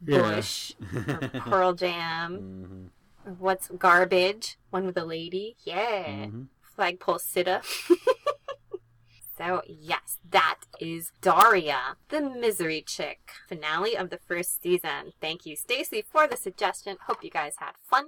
[0.00, 0.72] Bush
[1.06, 2.38] or Pearl Jam.
[2.40, 4.56] Mhm, or What's garbage?
[4.70, 5.56] One with a lady.
[5.64, 6.04] Yeah.
[6.06, 6.46] mhm.
[6.62, 7.62] flagpole sitta.
[9.38, 13.18] so, yes, that is Daria, the misery chick,
[13.48, 15.12] finale of the first season.
[15.20, 16.96] Thank you, Stacy, for the suggestion.
[17.06, 18.06] Hope you guys had fun.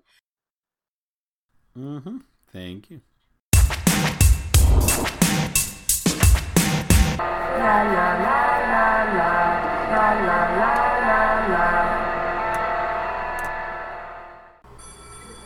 [1.76, 2.18] Mm-hmm.
[2.52, 3.00] Thank you.
[7.18, 8.51] La la la la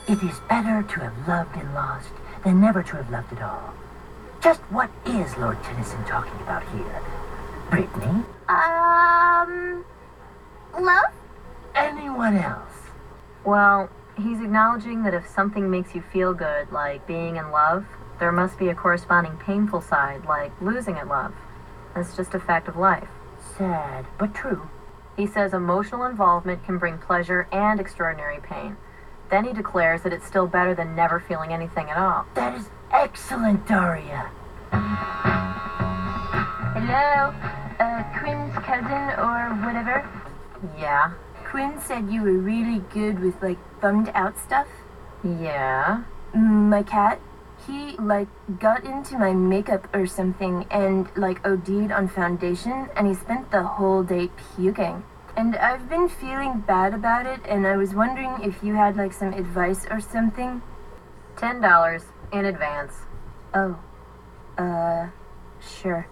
[0.09, 2.11] It is better to have loved and lost
[2.45, 3.75] than never to have loved at all.
[4.41, 7.03] Just what is Lord Tennyson talking about here?
[7.71, 8.23] Brittany?
[8.49, 9.85] Um,
[10.79, 11.13] love?
[11.75, 12.71] Anyone else?
[13.45, 17.85] Well, he's acknowledging that if something makes you feel good, like being in love,
[18.21, 21.35] there must be a corresponding painful side, like losing at love.
[21.97, 23.09] That's just a fact of life.
[23.59, 24.71] Sad, but true.
[25.17, 28.77] He says emotional involvement can bring pleasure and extraordinary pain.
[29.31, 32.27] Then he declares that it's still better than never feeling anything at all.
[32.35, 34.31] That is excellent, Daria.
[36.75, 37.35] Hello?
[37.81, 40.09] Uh, Quinn's cousin or whatever?
[40.79, 41.13] Yeah.
[41.45, 44.69] Quinn said you were really good with, like, bummed out stuff.
[45.25, 46.05] Yeah.
[46.35, 47.21] My cat,
[47.67, 48.29] he, like,
[48.61, 53.63] got into my makeup or something and, like, OD'd on foundation, and he spent the
[53.63, 55.03] whole day puking.
[55.37, 59.13] And I've been feeling bad about it, and I was wondering if you had, like,
[59.13, 60.63] some advice or something.
[61.37, 62.95] Ten dollars in advance.
[63.53, 63.79] Oh.
[64.57, 65.09] Uh,
[65.61, 66.09] sure.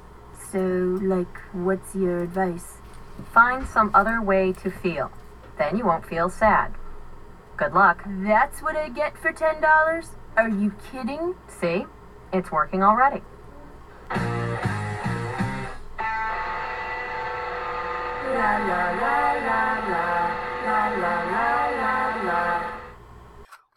[0.52, 2.74] So, like, what's your advice?
[3.32, 5.10] Find some other way to feel.
[5.56, 6.74] Then you won't feel sad.
[7.56, 8.02] Good luck.
[8.06, 10.10] That's what I get for ten dollars?
[10.36, 11.34] Are you kidding?
[11.48, 11.86] See?
[12.32, 13.22] It's working already.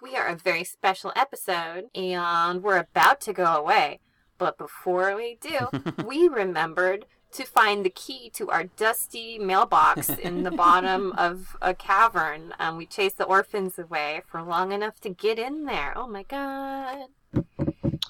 [0.02, 4.00] We are a very special episode, and we're about to go away.
[4.40, 5.70] But before we do,
[6.08, 11.76] we remembered to find the key to our dusty mailbox in the bottom of a
[11.76, 12.56] cavern.
[12.58, 15.94] And we chased the orphans away for long enough to get in there.
[15.96, 17.10] Oh my god.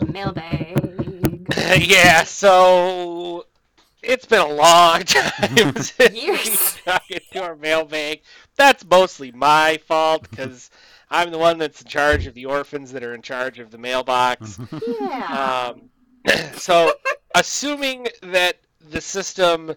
[0.07, 1.53] Mailbag.
[1.78, 3.48] yeah, so
[4.03, 6.78] it's been a long time since Years.
[6.86, 8.22] we dug into our mailbag.
[8.56, 10.69] That's mostly my fault because
[11.10, 13.78] I'm the one that's in charge of the orphans that are in charge of the
[13.78, 14.60] mailbox.
[14.99, 15.74] Yeah.
[15.74, 15.90] Um,
[16.57, 16.94] so,
[17.34, 18.57] assuming that
[18.90, 19.74] the system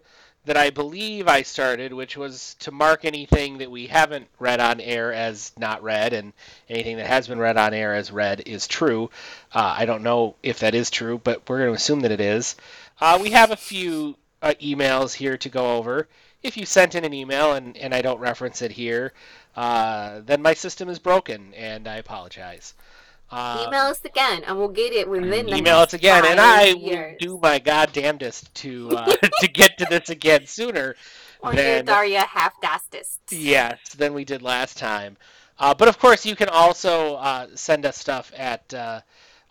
[0.47, 4.81] that I believe I started, which was to mark anything that we haven't read on
[4.81, 6.33] air as not read, and
[6.69, 9.11] anything that has been read on air as read is true.
[9.53, 12.21] Uh, I don't know if that is true, but we're going to assume that it
[12.21, 12.57] is.
[13.01, 16.09] Uh, we have a few uh, emails here to go over.
[16.43, 19.13] If you sent in an email and, and I don't reference it here,
[19.57, 22.75] uh, then my system is broken, and I apologize.
[23.31, 26.75] Uh, Email us again, and we'll get it within the email us again, and I
[26.75, 29.05] will do my goddamnedest to uh,
[29.41, 30.97] to get to this again sooner
[31.41, 33.21] Or than Daria half-dastest.
[33.31, 35.17] yes than we did last time.
[35.61, 38.75] Uh, but of course, you can also uh, send us stuff at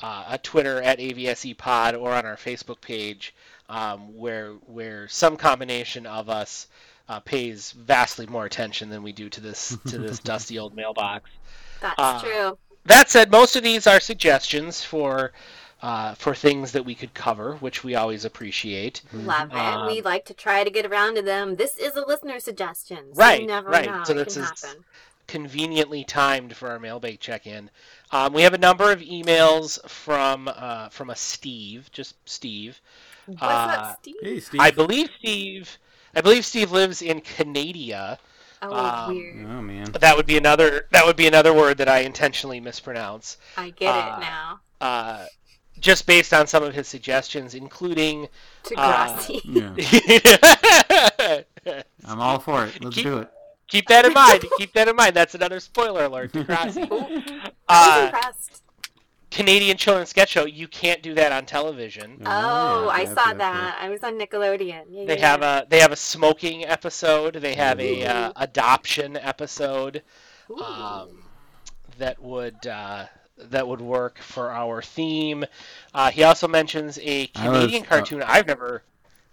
[0.01, 3.34] uh, a Twitter at AVSE Pod or on our Facebook page,
[3.69, 6.67] um, where where some combination of us
[7.07, 11.30] uh, pays vastly more attention than we do to this to this dusty old mailbox.
[11.81, 12.57] That's Uh, true.
[12.85, 15.31] That said, most of these are suggestions for
[15.81, 19.01] uh, for things that we could cover, which we always appreciate.
[19.13, 19.55] Love it.
[19.55, 21.55] Um, we like to try to get around to them.
[21.55, 23.13] This is a listener suggestion.
[23.13, 23.85] So Right, You never right.
[23.85, 24.03] know.
[24.03, 24.84] So it this can is- happen.
[25.30, 27.69] Conveniently timed for our mailbag check-in.
[28.11, 32.81] Um, we have a number of emails from uh, from a Steve, just Steve.
[33.27, 34.15] What's Uh, up, Steve?
[34.22, 34.60] Hey, Steve.
[34.61, 35.77] I believe Steve.
[36.15, 38.18] I believe Steve lives in Canada.
[38.61, 39.45] Oh, um, weird.
[39.45, 39.91] Oh man.
[39.91, 40.88] That would be another.
[40.91, 43.38] That would be another word that I intentionally mispronounce.
[43.56, 44.60] I get uh, it now.
[44.81, 45.26] Uh,
[45.80, 48.27] just based on some of his suggestions, including.
[48.64, 49.39] Degrassi.
[49.45, 49.73] Yeah.
[52.06, 52.84] I'm all for it.
[52.84, 53.30] Let's Keep- do it.
[53.70, 54.46] Keep that in mind.
[54.58, 55.16] Keep that in mind.
[55.16, 56.32] That's another spoiler alert.
[56.34, 56.90] Degrassi.
[57.70, 58.32] I Uh.
[59.32, 60.46] Canadian children's sketch show.
[60.46, 62.20] You can't do that on television.
[62.26, 63.78] Oh, yeah, I yep, saw yep, that.
[63.80, 64.86] I was on Nickelodeon.
[64.90, 67.36] Yeah, They yeah, have a they have a smoking episode.
[67.36, 70.02] They have a uh, adoption episode
[70.60, 71.10] um,
[72.00, 73.06] that would uh,
[73.38, 75.46] that would work for our theme.
[75.94, 78.24] Uh, he also mentions a I was- Canadian uh, cartoon.
[78.24, 78.82] I've never.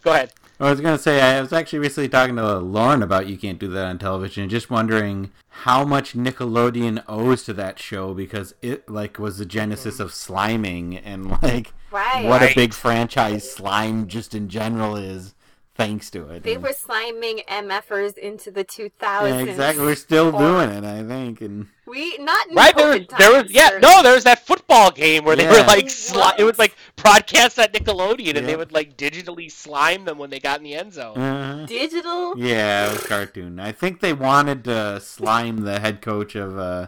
[0.05, 0.31] Go ahead.
[0.59, 3.69] I was gonna say I was actually recently talking to Lauren about you can't do
[3.69, 9.19] that on television, just wondering how much Nickelodeon owes to that show because it like
[9.19, 12.25] was the genesis of sliming and like Right.
[12.27, 15.35] what a big franchise slime just in general is
[15.75, 16.43] thanks to it.
[16.43, 19.45] They And- were sliming MFers into the 2000s.
[19.47, 19.85] yeah, exactly.
[19.85, 23.43] We're still doing it, I think, and We not in Right there was COVID there
[23.43, 23.89] was yeah certainly.
[23.95, 25.89] no there was that football game where they were like What?
[25.89, 30.31] sli- it was like broadcast at Nickelodeon and they would like digitally slime them when
[30.31, 31.19] they got in the end zone.
[31.19, 32.39] uh, digital.
[32.39, 33.59] yeah, it was cartoon.
[33.59, 36.87] I think they wanted to slime the head coach of uh,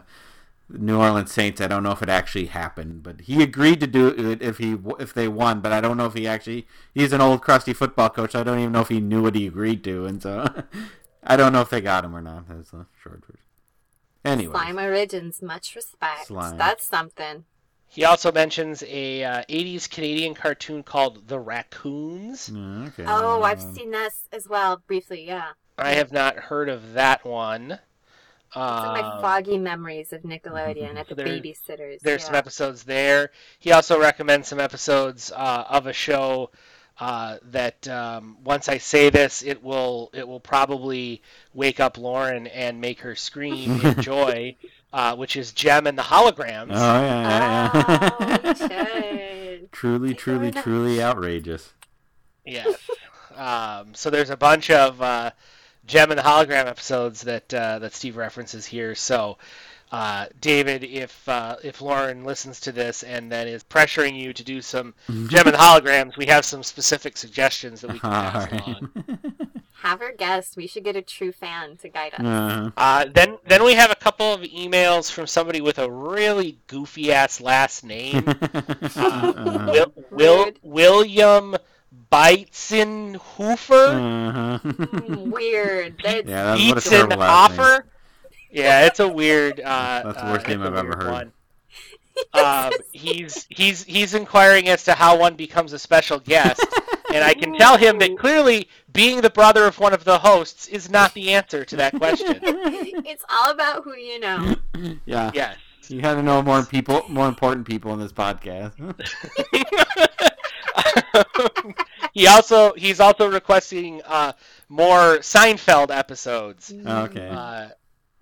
[0.69, 1.59] New Orleans Saints.
[1.59, 4.77] I don't know if it actually happened, but he agreed to do it if he
[4.99, 5.59] if they won.
[5.61, 6.65] But I don't know if he actually.
[6.93, 8.31] He's an old crusty football coach.
[8.33, 10.47] So I don't even know if he knew what he agreed to, and so
[11.23, 12.47] I don't know if they got him or not.
[12.47, 13.41] That's the short version.
[14.25, 16.27] Anyway, Slime Origins, much respect.
[16.27, 16.57] Slime.
[16.57, 17.45] That's something.
[17.87, 22.49] He also mentions a uh, 80s Canadian cartoon called The Raccoons.
[22.49, 23.05] okay.
[23.07, 25.51] Oh, I've seen this as well, briefly, yeah.
[25.77, 27.71] I have not heard of that one.
[28.51, 31.99] It's in my Um, foggy memories of Nickelodeon at the There- babysitters.
[32.01, 32.25] There's yeah.
[32.27, 33.31] some episodes there.
[33.59, 36.51] He also recommends some episodes uh, of a show
[36.99, 41.21] uh, that um, once I say this, it will it will probably
[41.53, 44.55] wake up Lauren and make her scream in joy,
[44.91, 46.71] uh, which is Jem and the Holograms.
[46.71, 49.51] Oh yeah, yeah, Oh, yeah.
[49.61, 50.63] we truly, truly, enough.
[50.63, 51.73] truly outrageous.
[52.45, 52.75] Yes.
[53.35, 55.31] um, so there's a bunch of uh,
[55.85, 58.95] Jem and the Hologram episodes that uh, that Steve references here.
[58.95, 59.37] So,
[59.91, 64.43] uh, David, if uh, if Lauren listens to this and then is pressuring you to
[64.43, 64.93] do some
[65.27, 68.67] Jem and Holograms, we have some specific suggestions that we can pass Alright.
[68.67, 68.91] along.
[69.81, 70.57] Have her guest.
[70.57, 72.19] We should get a true fan to guide us.
[72.19, 76.57] Uh, Uh, then then we have a couple of emails from somebody with a really
[76.67, 78.25] goofy ass last name.
[78.97, 81.55] uh, Will, Will William
[82.11, 83.09] Beitzenhofer.
[84.29, 84.59] uh-huh.
[84.63, 85.95] Mm, Weird.
[86.03, 87.59] That's, Yeah, that's what a terrible an last name.
[87.61, 87.85] offer.
[88.51, 89.59] Yeah, it's a weird.
[89.59, 91.11] Uh, That's the uh, worst name it's a I've ever heard.
[91.11, 91.31] one.
[92.33, 96.65] Um, he's he's he's inquiring as to how one becomes a special guest,
[97.13, 100.67] and I can tell him that clearly being the brother of one of the hosts
[100.67, 102.39] is not the answer to that question.
[102.43, 104.55] it's all about who you know.
[105.05, 105.31] yeah.
[105.33, 105.57] Yes.
[105.87, 108.73] You got to know more people, more important people in this podcast.
[112.13, 114.33] he also he's also requesting uh,
[114.67, 116.71] more Seinfeld episodes.
[116.71, 117.27] okay.
[117.27, 117.69] Uh,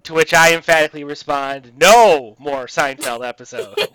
[0.07, 3.75] to which I emphatically respond, no more Seinfeld episodes.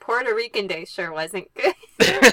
[0.00, 1.74] Puerto Rican Day sure wasn't good.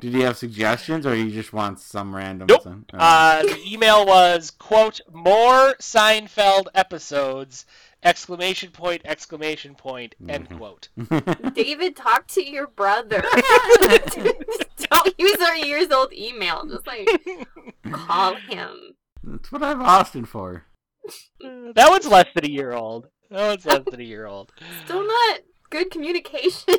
[0.00, 2.46] Did he have suggestions, or he just wants some random?
[2.48, 2.62] Nope.
[2.62, 2.98] Some, oh.
[2.98, 7.66] Uh, the email was quote more Seinfeld episodes
[8.02, 10.56] exclamation point exclamation point end Mhm.
[10.58, 10.88] quote.
[11.54, 13.22] David, talk to your brother.
[14.90, 16.66] Don't use our years old email.
[16.66, 17.08] Just like
[17.90, 18.94] call him.
[19.24, 20.64] That's what I have Austin for.
[21.40, 23.08] That one's less than a year old.
[23.30, 24.52] That one's less than a year old.
[24.84, 26.74] Still not good communication.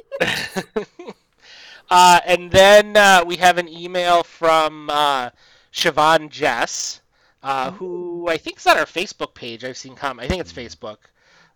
[1.89, 5.29] uh, and then uh, we have an email from uh,
[5.73, 7.01] Siobhan Jess,
[7.41, 9.63] uh, who I think is on our Facebook page.
[9.63, 10.25] I've seen comment.
[10.25, 10.97] I think it's Facebook,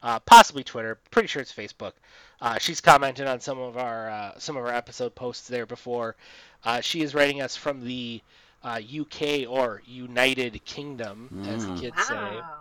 [0.03, 0.97] uh, possibly Twitter.
[1.11, 1.93] Pretty sure it's Facebook.
[2.41, 6.15] Uh, she's commented on some of our uh, some of our episode posts there before.
[6.65, 8.21] Uh, she is writing us from the
[8.63, 11.79] uh, UK or United Kingdom, as the Mm.
[11.81, 12.13] kids say.
[12.15, 12.53] wow.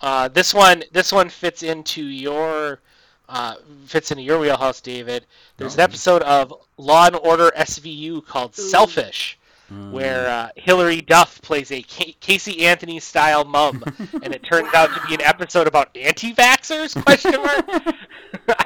[0.00, 2.80] Uh, this one, this one fits into your
[3.28, 3.56] uh,
[3.86, 5.26] fits into your wheelhouse, David.
[5.56, 5.84] There's an Oh.
[5.84, 8.62] episode of Law and Order SVU called Ooh.
[8.62, 9.37] Selfish,
[9.72, 9.90] Mm.
[9.92, 13.84] where uh, Hilary Duff plays a Casey Anthony style mum,
[14.22, 16.94] and it turns out to be an episode about anti-vaxxers?
[17.04, 17.68] Question mark.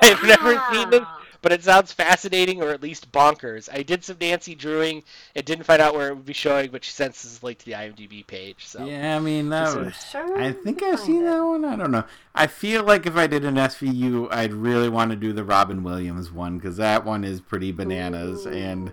[0.03, 1.03] I've never seen this,
[1.41, 3.69] but it sounds fascinating or at least bonkers.
[3.73, 5.03] I did some Nancy Drewing.
[5.35, 7.65] It didn't find out where it would be showing, but she sends this link to
[7.65, 8.67] the IMDb page.
[8.67, 9.77] So Yeah, I mean that.
[9.77, 10.41] Was- Sure.
[10.41, 11.25] I think I've seen it.
[11.25, 11.65] that one.
[11.65, 12.05] I don't know.
[12.35, 15.83] I feel like if I did an SVU, I'd really want to do the Robin
[15.83, 18.51] Williams one because that one is pretty bananas, Ooh.
[18.51, 18.93] and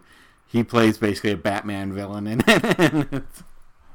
[0.49, 3.23] he plays basically a Batman villain in it.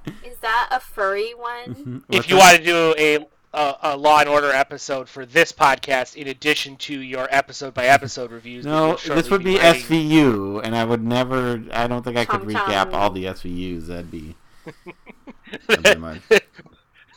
[0.25, 1.75] Is that a furry one?
[1.75, 1.99] Mm-hmm.
[2.11, 3.17] if you want to do a,
[3.55, 7.87] a a Law and Order episode for this podcast, in addition to your episode by
[7.87, 11.63] episode reviews, No, this would be writing- SVU, and I would never.
[11.73, 12.95] I don't think I could Chong recap chong.
[12.95, 13.87] all the SVUs.
[13.87, 14.35] That'd be.
[15.67, 16.21] that'd be much.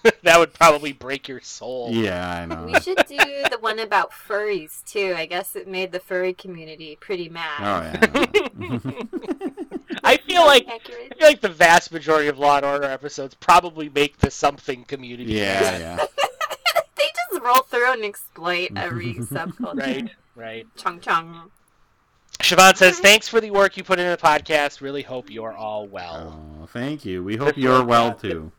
[0.23, 1.89] that would probably break your soul.
[1.91, 2.65] Yeah, I know.
[2.65, 5.13] We should do the one about furries too.
[5.17, 8.09] I guess it made the furry community pretty Oh mad.
[8.13, 8.91] yeah.
[10.03, 13.89] I feel like I feel like the vast majority of Law and Order episodes probably
[13.89, 15.33] make the something community.
[15.33, 15.95] yeah, yeah.
[16.95, 19.75] they just roll through and exploit every subculture.
[19.79, 20.09] Right.
[20.35, 20.67] Right.
[20.75, 21.51] Chung chung.
[22.39, 24.79] Siobhan says, "Thanks for the work you put into the podcast.
[24.81, 27.23] Really hope you're all well." Oh, thank you.
[27.23, 28.51] We hope you're well too.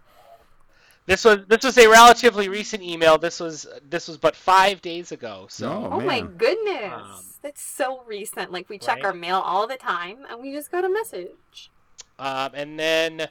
[1.08, 3.16] This was this was a relatively recent email.
[3.16, 5.46] This was this was but five days ago.
[5.48, 6.92] So Oh, Oh, my goodness.
[6.92, 8.52] Um, That's so recent.
[8.52, 9.06] Like we check right?
[9.06, 11.70] our mail all the time and we just got a message.
[12.18, 13.28] Um, and then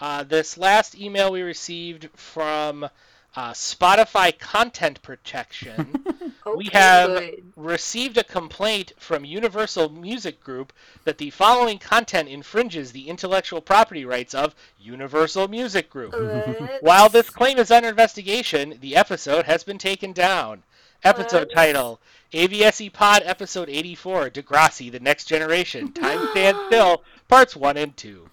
[0.00, 2.88] uh, this last email we received from
[3.34, 6.04] uh, Spotify content protection.
[6.56, 7.52] we have good.
[7.56, 10.72] received a complaint from Universal Music Group
[11.04, 16.12] that the following content infringes the intellectual property rights of Universal Music Group.
[16.12, 16.82] What?
[16.82, 20.62] While this claim is under investigation, the episode has been taken down.
[21.04, 21.54] Episode What?
[21.54, 22.00] title
[22.32, 28.28] AVSE Pod Episode 84 Degrassi The Next Generation Time Stands Still Parts 1 and 2.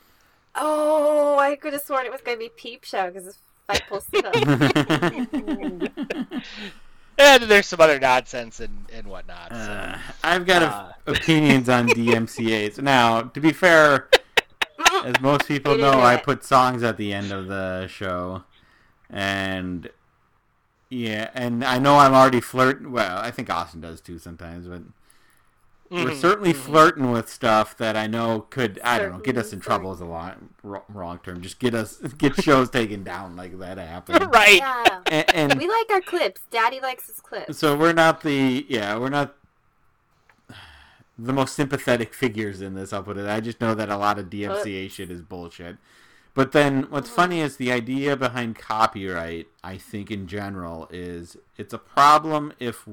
[0.56, 3.38] Oh, I could have sworn it was going to be Peep Show because
[3.70, 4.36] it's five posted up.
[7.22, 9.50] And there's some other nonsense and, and whatnot.
[9.52, 9.58] So.
[9.58, 10.94] Uh, I've got Uh.
[11.06, 12.80] a- opinions on DMCA's.
[12.80, 14.08] Now, to be fair,
[15.04, 18.46] as most people know, I put songs at the end of the show,
[19.10, 19.90] and
[20.90, 22.94] yeah, and I know I'm already flirting.
[22.94, 24.84] Well, I think Austin does too sometimes, but
[25.92, 26.58] we're Mhm, certainly mhm.
[26.58, 30.00] flirting with stuff that I know could I don't know get us in trouble is
[30.02, 31.42] a long, wrong, wrong term.
[31.42, 34.32] Just get us get shows taken down like that happened.
[34.34, 34.58] right.
[34.58, 35.00] yeah.
[35.08, 36.42] And, and We like our clips.
[36.52, 37.58] Daddy likes his clips.
[37.58, 39.36] so we're not the yeah we're not
[41.18, 42.94] the most sympathetic figures in this.
[42.94, 43.28] I'll put it.
[43.28, 45.78] I just know that a lot of DMCA shit is bullshit.
[46.34, 49.48] But then what's funny is the idea behind copyright.
[49.64, 52.88] I think in general is it's a problem if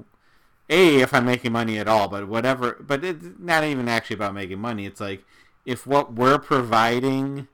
[0.68, 2.76] a if I'm making money at all, but whatever.
[2.80, 4.86] But it's not even actually about making money.
[4.86, 5.24] It's like
[5.64, 7.48] if what we're providing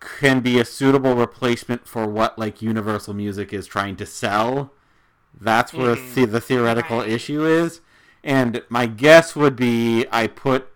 [0.00, 4.72] can be a suitable replacement for what like Universal Music is trying to sell.
[5.38, 6.14] That's where Mhm.
[6.14, 7.08] the, the theoretical Right.
[7.10, 7.80] issue is.
[8.22, 10.68] And my guess would be I put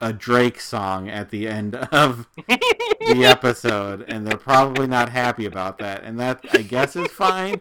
[0.00, 5.78] a Drake song at the end of the episode, and they're probably not happy about
[5.78, 6.04] that.
[6.04, 7.60] And that, I guess, is fine.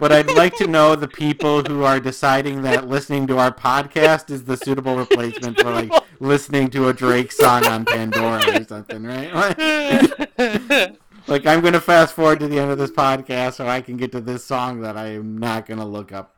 [0.00, 4.30] But I'd like to know the people who are deciding that listening to our podcast
[4.30, 9.04] is the suitable replacement for like listening to a Drake song on Pandora or something,
[9.04, 10.96] right?
[11.26, 14.10] Like I'm gonna fast forward to the end of this podcast so I can get
[14.12, 16.34] to this song that I am not gonna look up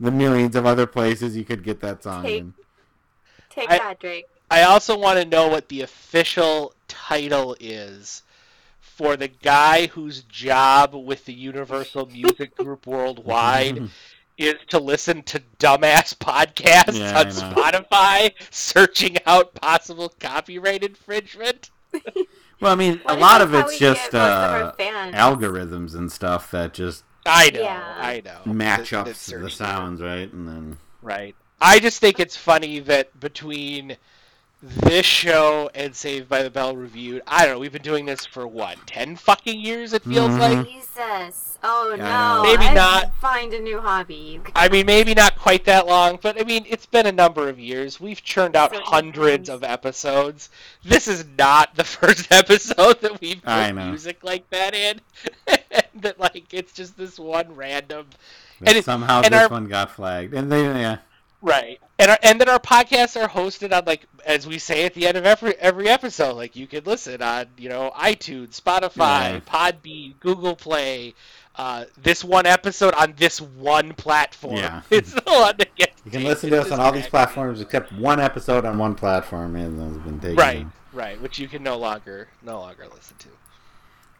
[0.00, 2.54] the millions of other places you could get that song Take- in.
[3.50, 4.26] Take I- that, Drake.
[4.50, 8.22] I also want to know what the official title is
[8.96, 13.88] for the guy whose job with the Universal Music Group worldwide
[14.38, 17.26] is to listen to dumbass podcasts Yeah, on.
[17.26, 21.70] Spotify searching out possible copyright infringement.
[22.60, 26.10] Well, I mean, a lot of it's just get most of our uh, algorithms and
[26.10, 27.94] stuff that just I know, Yeah.
[27.98, 28.52] I know.
[28.52, 30.32] match up the the sounds, right?
[30.32, 31.34] And then Right.
[31.60, 33.96] I just think it's funny that between
[34.62, 38.24] this show and Saved by the Bell reviewed, I don't know, we've been doing this
[38.24, 40.38] for what, ten fucking years it feels Mhm.
[40.38, 40.68] like?
[40.68, 41.48] Jesus.
[41.64, 42.42] Oh Yeah, no.
[42.42, 43.14] Maybe I not.
[43.20, 44.40] Find a new hobby.
[44.56, 47.58] I mean maybe not quite that long, but I mean it's been a number of
[47.60, 48.00] years.
[48.00, 50.48] We've churned out Certain hundreds of episodes.
[50.84, 55.00] This is not the first episode that we've I put music like that in.
[56.00, 58.06] that like it's just this one random
[58.58, 60.98] but And it- somehow and this our- one got flagged, and they yeah.
[61.42, 61.80] Right.
[62.02, 65.06] And our, and then our podcasts are hosted on like as we say at the
[65.06, 69.40] end of every every episode, like you can listen on, you know, iTunes, Spotify, Yeah.
[69.46, 71.14] Podbean, Google Play,
[71.54, 74.56] uh, this one episode on this one platform.
[74.56, 74.82] Yeah.
[74.90, 77.92] It's the one that gets You can listen to us on all these platforms except
[77.92, 80.36] one episode on one platform, and has been taken.
[80.36, 83.28] Right, right, which you can no longer no longer listen to.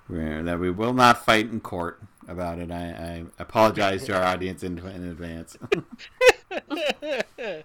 [0.06, 2.70] Where- that we will not fight in court about it.
[2.70, 5.56] I, I apologize to our audience in, in advance.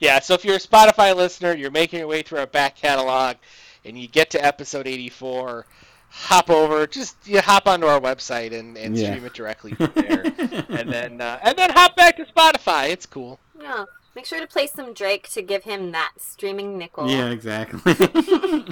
[0.00, 3.36] yeah, so if you're a Spotify listener, you're making your way through our back catalog,
[3.84, 5.66] and you get to episode 84,
[6.10, 9.10] hop over, just you hop onto our website and, and Yeah.
[9.12, 10.22] stream it directly from there,
[10.68, 12.90] and then uh, and then hop back to Spotify.
[12.90, 13.38] It's cool.
[13.60, 13.84] Yeah.
[14.14, 17.10] Make sure to play some Drake to give him that streaming nickel.
[17.10, 17.80] yeah, exactly.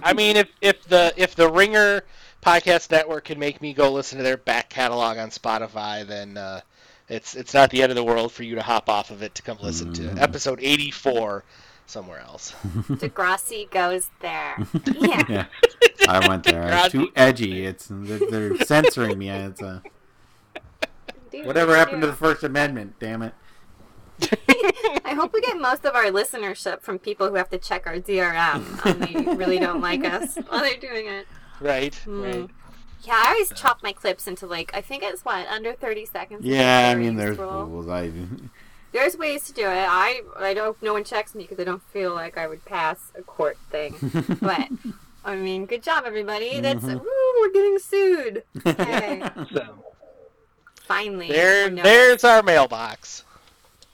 [0.05, 2.05] I mean, if if the if the Ringer
[2.44, 6.61] podcast network can make me go listen to their back catalog on Spotify, then uh,
[7.08, 9.34] it's it's not the end of the world for you to hop off of it
[9.36, 11.44] to come listen to episode 84
[11.86, 12.52] somewhere else.
[12.88, 14.56] Degrassi goes there.
[14.98, 15.22] Yeah.
[15.28, 15.46] yeah,
[16.08, 16.68] I went there.
[16.72, 17.66] It's too edgy.
[17.66, 19.30] It's they're, they're censoring me.
[19.30, 19.60] It's
[21.30, 22.94] Dude, whatever they happened to the First Amendment?
[22.98, 23.34] Damn it.
[25.04, 27.96] I hope we get most of our listenership from people who have to check our
[27.96, 31.26] DRM and they really don't like us while they're doing it.
[31.60, 32.22] Right, Hmm.
[32.22, 32.50] right.
[33.02, 36.44] Yeah, I always chop my clips into like I think it's what under thirty seconds.
[36.44, 37.64] Yeah, I mean, there's scroll.
[37.64, 37.88] rules.
[37.88, 38.10] I
[38.92, 39.86] There's ways to do it.
[39.88, 40.80] I I don't.
[40.82, 43.94] No one checks me because I don't feel like I would pass a court thing.
[44.40, 44.68] but
[45.24, 46.60] I mean, good job, everybody.
[46.60, 47.00] That's Mhm.
[47.00, 48.42] woo, we're getting sued.
[48.66, 49.22] Yay!
[49.54, 49.84] So
[50.82, 53.24] Finally, there, there's our mailbox.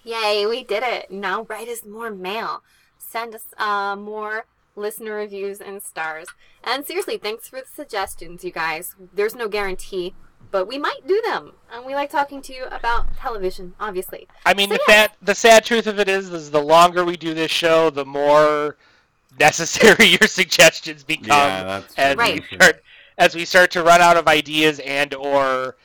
[0.04, 1.10] Yay, we did it.
[1.10, 2.62] Now write us more mail.
[2.98, 6.26] Send us uh, more listener reviews and stars.
[6.64, 8.94] And seriously, thanks for the suggestions, you guys.
[9.12, 10.14] There's no guarantee
[10.50, 11.52] but we might do them.
[11.72, 14.28] And we like talking to you about television, obviously.
[14.46, 14.94] I mean, So, the yeah.
[14.94, 18.04] sad the sad truth of it is, is the longer we do this show, the
[18.04, 18.76] more
[19.38, 22.42] necessary your suggestions become Yeah, that's as Right.
[22.50, 22.82] we start
[23.18, 25.76] as we start to run out of ideas and or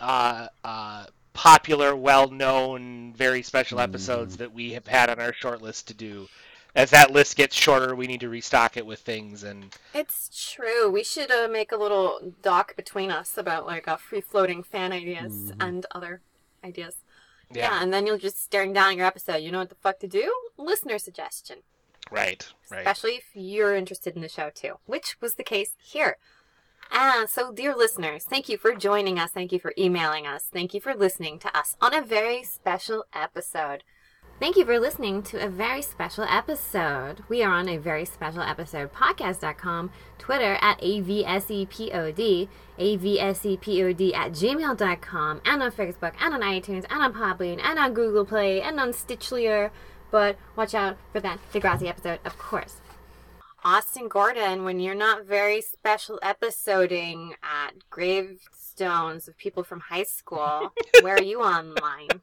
[0.00, 3.84] uh, uh, popular, well-known, very special Mm-hmm.
[3.84, 6.28] episodes that we have had on our short list to do.
[6.74, 10.90] As that list gets shorter, we need to restock it with things and It's true.
[10.90, 14.92] We should uh, make a little doc between us about like uh, free floating fan
[14.92, 16.22] ideas and other
[16.64, 16.96] ideas.
[17.52, 17.72] Yeah.
[17.72, 19.38] yeah, and then you're just staring down your episode.
[19.38, 20.32] You know what the fuck to do?
[20.56, 21.58] Listener suggestion.
[22.10, 22.78] right, right.
[22.78, 26.18] especially if you're interested in the show too, which was the case here.
[26.92, 29.30] Ah, so dear listeners, thank you for joining us.
[29.30, 30.48] Thank you for emailing us.
[30.52, 33.84] Thank you for listening to us on a very special episode.
[34.40, 37.22] Thank you for listening to a very special episode.
[37.28, 42.48] We are on a very special episode podcast.com, Twitter at AVSEPOD,
[42.78, 47.92] AVSEPOD E at gmail.com, and on Facebook, and on iTunes, and on Podbean, and on
[47.92, 49.72] Google Play, and on Stitcher.
[50.10, 52.76] But watch out for that Degrassi episode, of course.
[53.62, 60.72] Austin Gorton, when you're not very special episoding at gravestones of people from high school,
[61.02, 62.22] where are you online?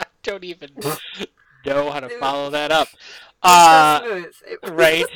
[0.00, 0.70] I Don't even
[1.66, 2.88] know how to follow that up.
[3.42, 4.24] Uh, so
[4.72, 5.06] right?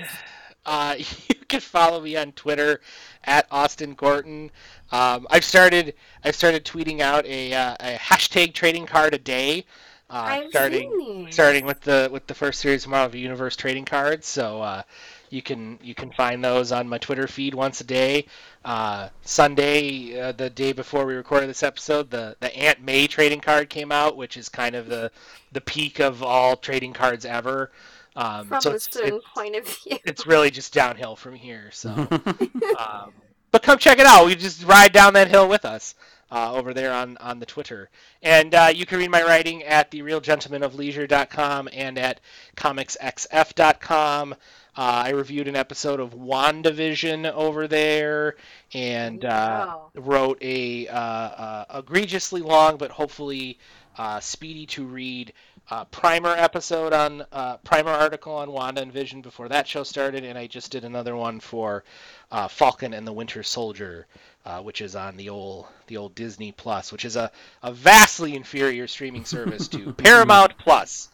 [0.67, 2.81] Uh, you can follow me on Twitter
[3.25, 4.51] at Austin Gorton.
[4.93, 5.95] Um, I've started
[6.25, 9.65] I've started tweeting out a, uh, a hashtag trading card a day.
[10.09, 14.27] Uh, starting starting with the with the first series of Marvel Universe trading cards.
[14.27, 14.83] So uh,
[15.31, 18.27] you can you can find those on my Twitter feed once a day.
[18.65, 23.41] Uh, Sunday, uh, the day before we recorded this episode, the the Aunt May trading
[23.41, 25.11] card came out, which is kind of the
[25.53, 27.71] the peak of all trading cards ever.
[28.17, 29.99] Um, From so a certain it's, point of view.
[30.05, 31.71] it's really just downhill from here.
[31.73, 33.13] So, um,
[33.53, 34.27] but come check it out.
[34.27, 35.95] We just ride down that hill with us
[36.33, 37.89] uh, over there on, on the Twitter,
[38.21, 42.21] and uh, you can read my writing at therealgentlemanofleisure.com and at
[42.57, 44.35] comicsxf.com.
[44.77, 48.37] Uh, I reviewed an episode of WandaVision over there,
[48.73, 53.59] and uh, wrote a uh, uh, egregiously long but hopefully
[53.99, 55.33] uh, speedy to read
[55.71, 60.25] uh, primer episode on uh, primer article on Wanda and Vision before that show started,
[60.25, 61.85] and I just did another one for
[62.33, 64.07] uh, Falcon and the Winter Soldier,
[64.45, 67.31] uh, which is on the old the old Disney Plus, which is a,
[67.63, 71.09] a vastly inferior streaming service to Paramount Plus.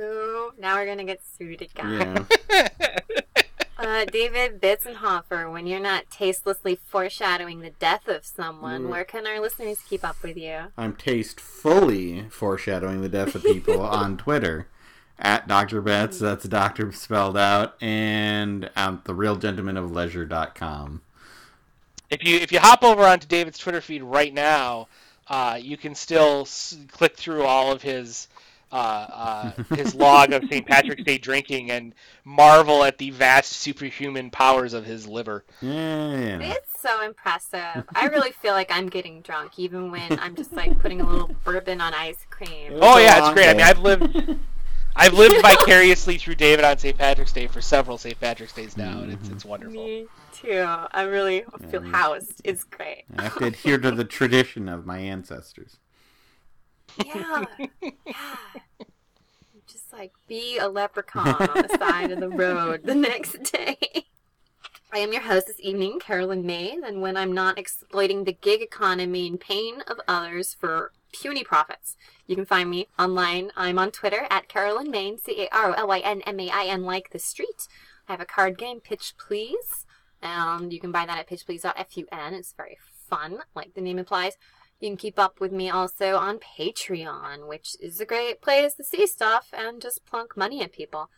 [0.00, 2.26] Ooh, now we're gonna get sued again.
[2.50, 2.68] yeah.
[3.78, 8.88] Uh, David Bitzenhofer, when you're not tastelessly foreshadowing the death of someone, Mm.
[8.90, 10.64] where can our listeners keep up with you?
[10.76, 14.66] I'm tastefully foreshadowing the death of people on Twitter
[15.18, 15.80] at Dr.
[15.80, 21.00] Betts, that's Doctor spelled out, and at therealgentlemanofleisure.com.
[22.10, 24.88] If you if you hop over onto David's Twitter feed right now,
[25.28, 28.28] uh, you can still s- click through all of his
[28.72, 30.66] uh, uh, his log of St.
[30.66, 31.94] Patrick's Day drinking and
[32.24, 35.44] marvel at the vast superhuman powers of his liver.
[35.60, 36.38] Yeah.
[36.40, 37.84] It's so impressive.
[37.94, 41.34] I really feel like I'm getting drunk, even when I'm just like putting a little
[41.44, 42.74] bourbon on ice cream.
[42.80, 43.48] Oh yeah, it's long great.
[43.48, 43.62] I mean.
[43.62, 44.36] I've lived
[44.96, 46.96] I've lived vicariously through David on St.
[46.96, 48.18] Patrick's Day for several St.
[48.20, 49.84] Patrick's Days now, and it's it's wonderful.
[49.84, 50.64] Me too.
[50.92, 51.90] I really feel Yeah.
[51.92, 52.40] housed.
[52.44, 53.04] It's great.
[53.16, 55.76] I have to adhere to the tradition of my ancestors.
[57.06, 57.44] Yeah.
[58.06, 58.36] yeah.
[59.66, 63.76] Just like be a leprechaun on the side of the road the next day.
[64.92, 68.60] I am your host this evening, Carolyn Main, and when I'm not exploiting the gig
[68.60, 71.96] economy and pain of others for puny profits.
[72.26, 73.50] You can find me online.
[73.56, 76.50] I'm on Twitter at Carolyn Main, C A R O L Y N M A
[76.50, 77.68] I N, like the street.
[78.08, 79.86] I have a card game, Pitch Please,
[80.22, 82.34] and you can buy that at pitchplease.fun.
[82.34, 82.78] It's very
[83.08, 84.36] fun, like the name implies.
[84.80, 88.84] You can keep up with me also on Patreon, which is a great place to
[88.84, 91.10] see stuff and just plunk money at people.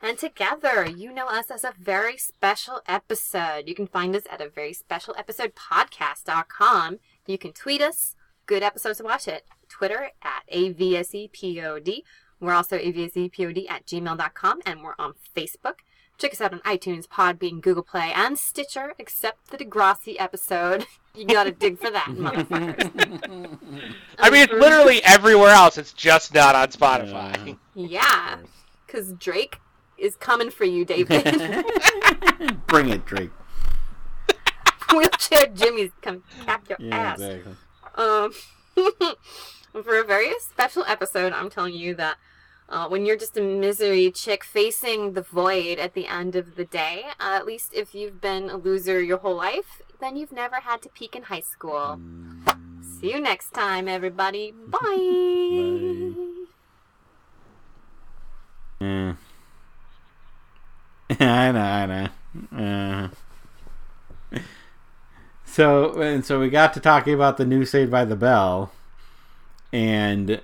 [0.00, 3.64] And together, you know us as a very special episode.
[3.66, 7.00] You can find us at a very special episode podcast.com.
[7.26, 8.14] You can tweet us,
[8.46, 9.44] good episodes to watch it.
[9.68, 12.02] Twitter at AVSEPOD.
[12.38, 15.80] We're also AVSEPOD at gmail.com and we're on Facebook.
[16.20, 20.86] Check us out on iTunes, Podbean, Google Play, and Stitcher, except the Degrassi episode.
[21.16, 23.58] You gotta dig for that, motherfuckers.
[24.20, 25.76] I mean, it's literally everywhere else.
[25.76, 27.58] It's just not on Spotify.
[27.74, 28.36] Yeah,
[28.86, 29.56] because Drake
[29.98, 31.24] is coming for you, David.
[32.68, 33.30] Bring it, Drake.
[34.92, 37.20] Wheelchair Jimmy's come cap your Yeah, ass.
[37.20, 37.56] exactly.
[37.96, 38.32] Um,
[39.82, 42.18] for a very special episode, I'm telling you that
[42.70, 46.64] uh, when you're just a misery chick facing the void at the end of the
[46.64, 50.56] day, uh, at least if you've been a loser your whole life, then you've never
[50.56, 51.98] had to peak in high school.
[51.98, 54.52] Mm, See you next time, everybody.
[54.66, 54.78] Bye.
[58.80, 59.14] Yeah.
[61.20, 62.08] I know, I know.
[62.56, 63.08] Uh.
[65.44, 68.70] So and so we got to talking about the new Saved by the Bell,
[69.72, 70.40] and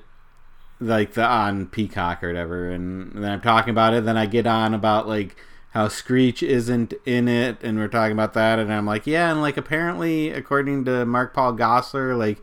[0.80, 4.04] like the on Peacock or whatever, and then I'm talking about it.
[4.04, 5.36] Then I get on about like
[5.70, 9.40] how Screech isn't in it, and we're talking about that, and I'm like, yeah, and
[9.40, 12.42] like apparently according to Mark Paul Gosselaar, like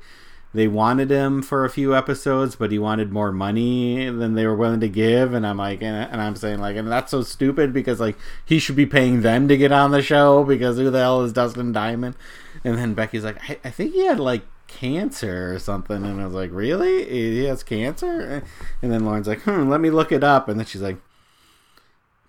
[0.53, 4.55] they wanted him for a few episodes, but he wanted more money than they were
[4.55, 5.33] willing to give.
[5.33, 8.15] And I'm like, and, and, I'm saying like, and that's so stupid because like
[8.45, 11.33] he should be paying them to get on the show because who the hell is
[11.33, 12.15] Dustin Diamond?
[12.63, 14.43] And then Becky's like, I, I think he had like
[14.79, 16.03] cancer or something.
[16.03, 17.05] And I was like, really?
[17.05, 18.43] He has cancer?
[18.81, 20.49] And then Lauren's like, hmm, let me look it up.
[20.49, 20.97] And then she's like,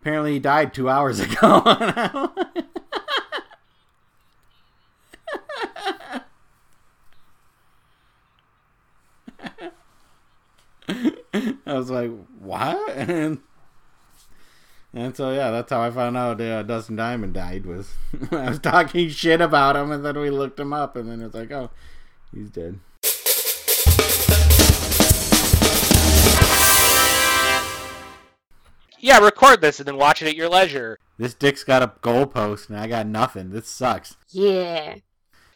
[0.00, 1.62] apparently he died two hours ago.
[11.66, 12.90] I was like, what?
[12.90, 13.40] And,
[14.92, 17.66] and so yeah, that's how I found out uh, Dustin Diamond died.
[17.66, 17.94] Was
[18.30, 21.34] I was talking shit about him, and then we looked him up, and then it's
[21.34, 21.70] like, oh,
[22.34, 22.78] he's dead.
[28.98, 30.98] Yeah, record this and then watch it at your leisure.
[31.18, 33.50] This dick's got a goalpost, and I got nothing.
[33.50, 34.16] This sucks.
[34.30, 34.96] Yeah.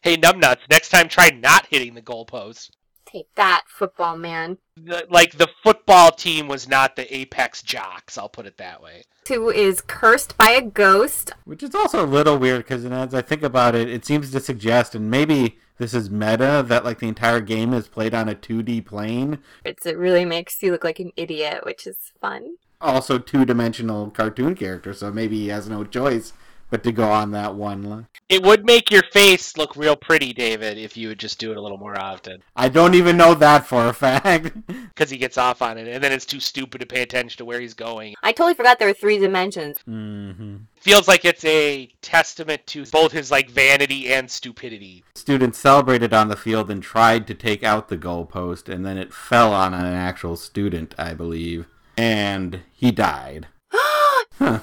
[0.02, 2.70] Hey, numbnuts, next time try not hitting the goalpost.
[3.06, 4.58] Take that, football man.
[4.76, 9.04] The, like, the football team was not the apex jocks, I'll put it that way.
[9.28, 11.32] Who is cursed by a ghost.
[11.44, 14.40] Which is also a little weird, because as I think about it, it seems to
[14.40, 18.34] suggest, and maybe this is meta, that like the entire game is played on a
[18.34, 19.38] 2D plane.
[19.64, 22.56] It's, it really makes you look like an idiot, which is fun.
[22.80, 26.32] Also, two dimensional cartoon character, so maybe he has no choice
[26.70, 28.06] but to go on that one line.
[28.28, 31.56] It would make your face look real pretty, David, if you would just do it
[31.56, 32.42] a little more often.
[32.54, 34.52] I don't even know that for a fact.
[34.68, 37.44] Because he gets off on it, and then it's too stupid to pay attention to
[37.44, 38.14] where he's going.
[38.22, 39.76] I totally forgot there were three dimensions.
[39.88, 40.56] Mm-hmm.
[40.80, 45.04] Feels like it's a testament to both his like vanity and stupidity.
[45.14, 49.14] Students celebrated on the field and tried to take out the goalpost, and then it
[49.14, 51.66] fell on an actual student, I believe,
[51.96, 53.46] and he died.
[53.72, 54.60] huh.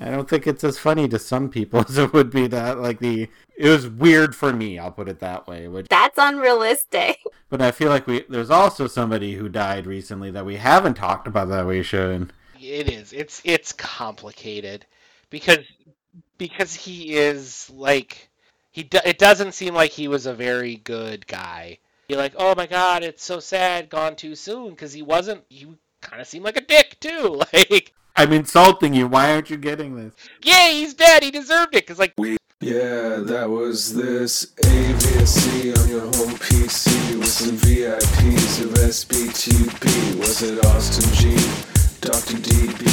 [0.00, 2.98] I don't think it's as funny to some people as it would be that like
[3.00, 5.68] the it was weird for me, I'll put it that way.
[5.68, 7.18] Which, That's unrealistic.
[7.50, 11.26] but I feel like we there's also somebody who died recently that we haven't talked
[11.26, 12.32] about that we should.
[12.58, 13.12] It is.
[13.12, 14.86] It's it's complicated
[15.28, 15.58] because
[16.38, 18.30] because he is like
[18.70, 21.78] he do, it doesn't seem like he was a very good guy.
[22.08, 25.66] You're like, "Oh my god, it's so sad gone too soon" because he wasn't he
[26.00, 27.42] kind of seemed like a dick too.
[27.52, 29.08] Like I'm insulting you.
[29.08, 30.12] Why aren't you getting this?
[30.42, 31.22] Yeah, he's dead.
[31.22, 31.86] He deserved it.
[31.86, 32.36] Cause like we.
[32.60, 40.18] Yeah, that was this AVSE on your home PC with some VIPs of SBTP.
[40.18, 41.30] Was it Austin G,
[42.02, 42.36] Dr.
[42.44, 42.84] DB,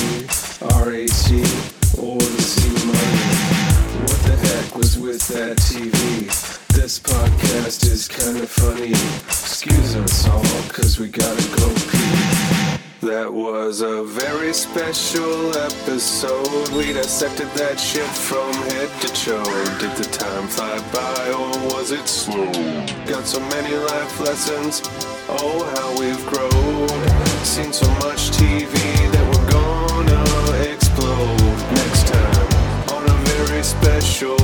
[0.64, 4.08] RAT, or the C Money?
[4.08, 5.92] What the heck was with that TV?
[6.70, 8.92] This podcast is kinda funny.
[9.28, 12.67] Excuse us all, cause we gotta go pee.
[13.02, 16.70] That was a very special episode.
[16.70, 19.44] We dissected that shit from head to toe.
[19.78, 22.52] Did the time fly by or was it slow?
[23.06, 24.82] Got so many life lessons.
[25.30, 26.90] Oh, how we've grown.
[27.46, 28.74] Seen so much TV
[29.14, 31.38] that we're gonna explode
[31.78, 34.38] next time on a very special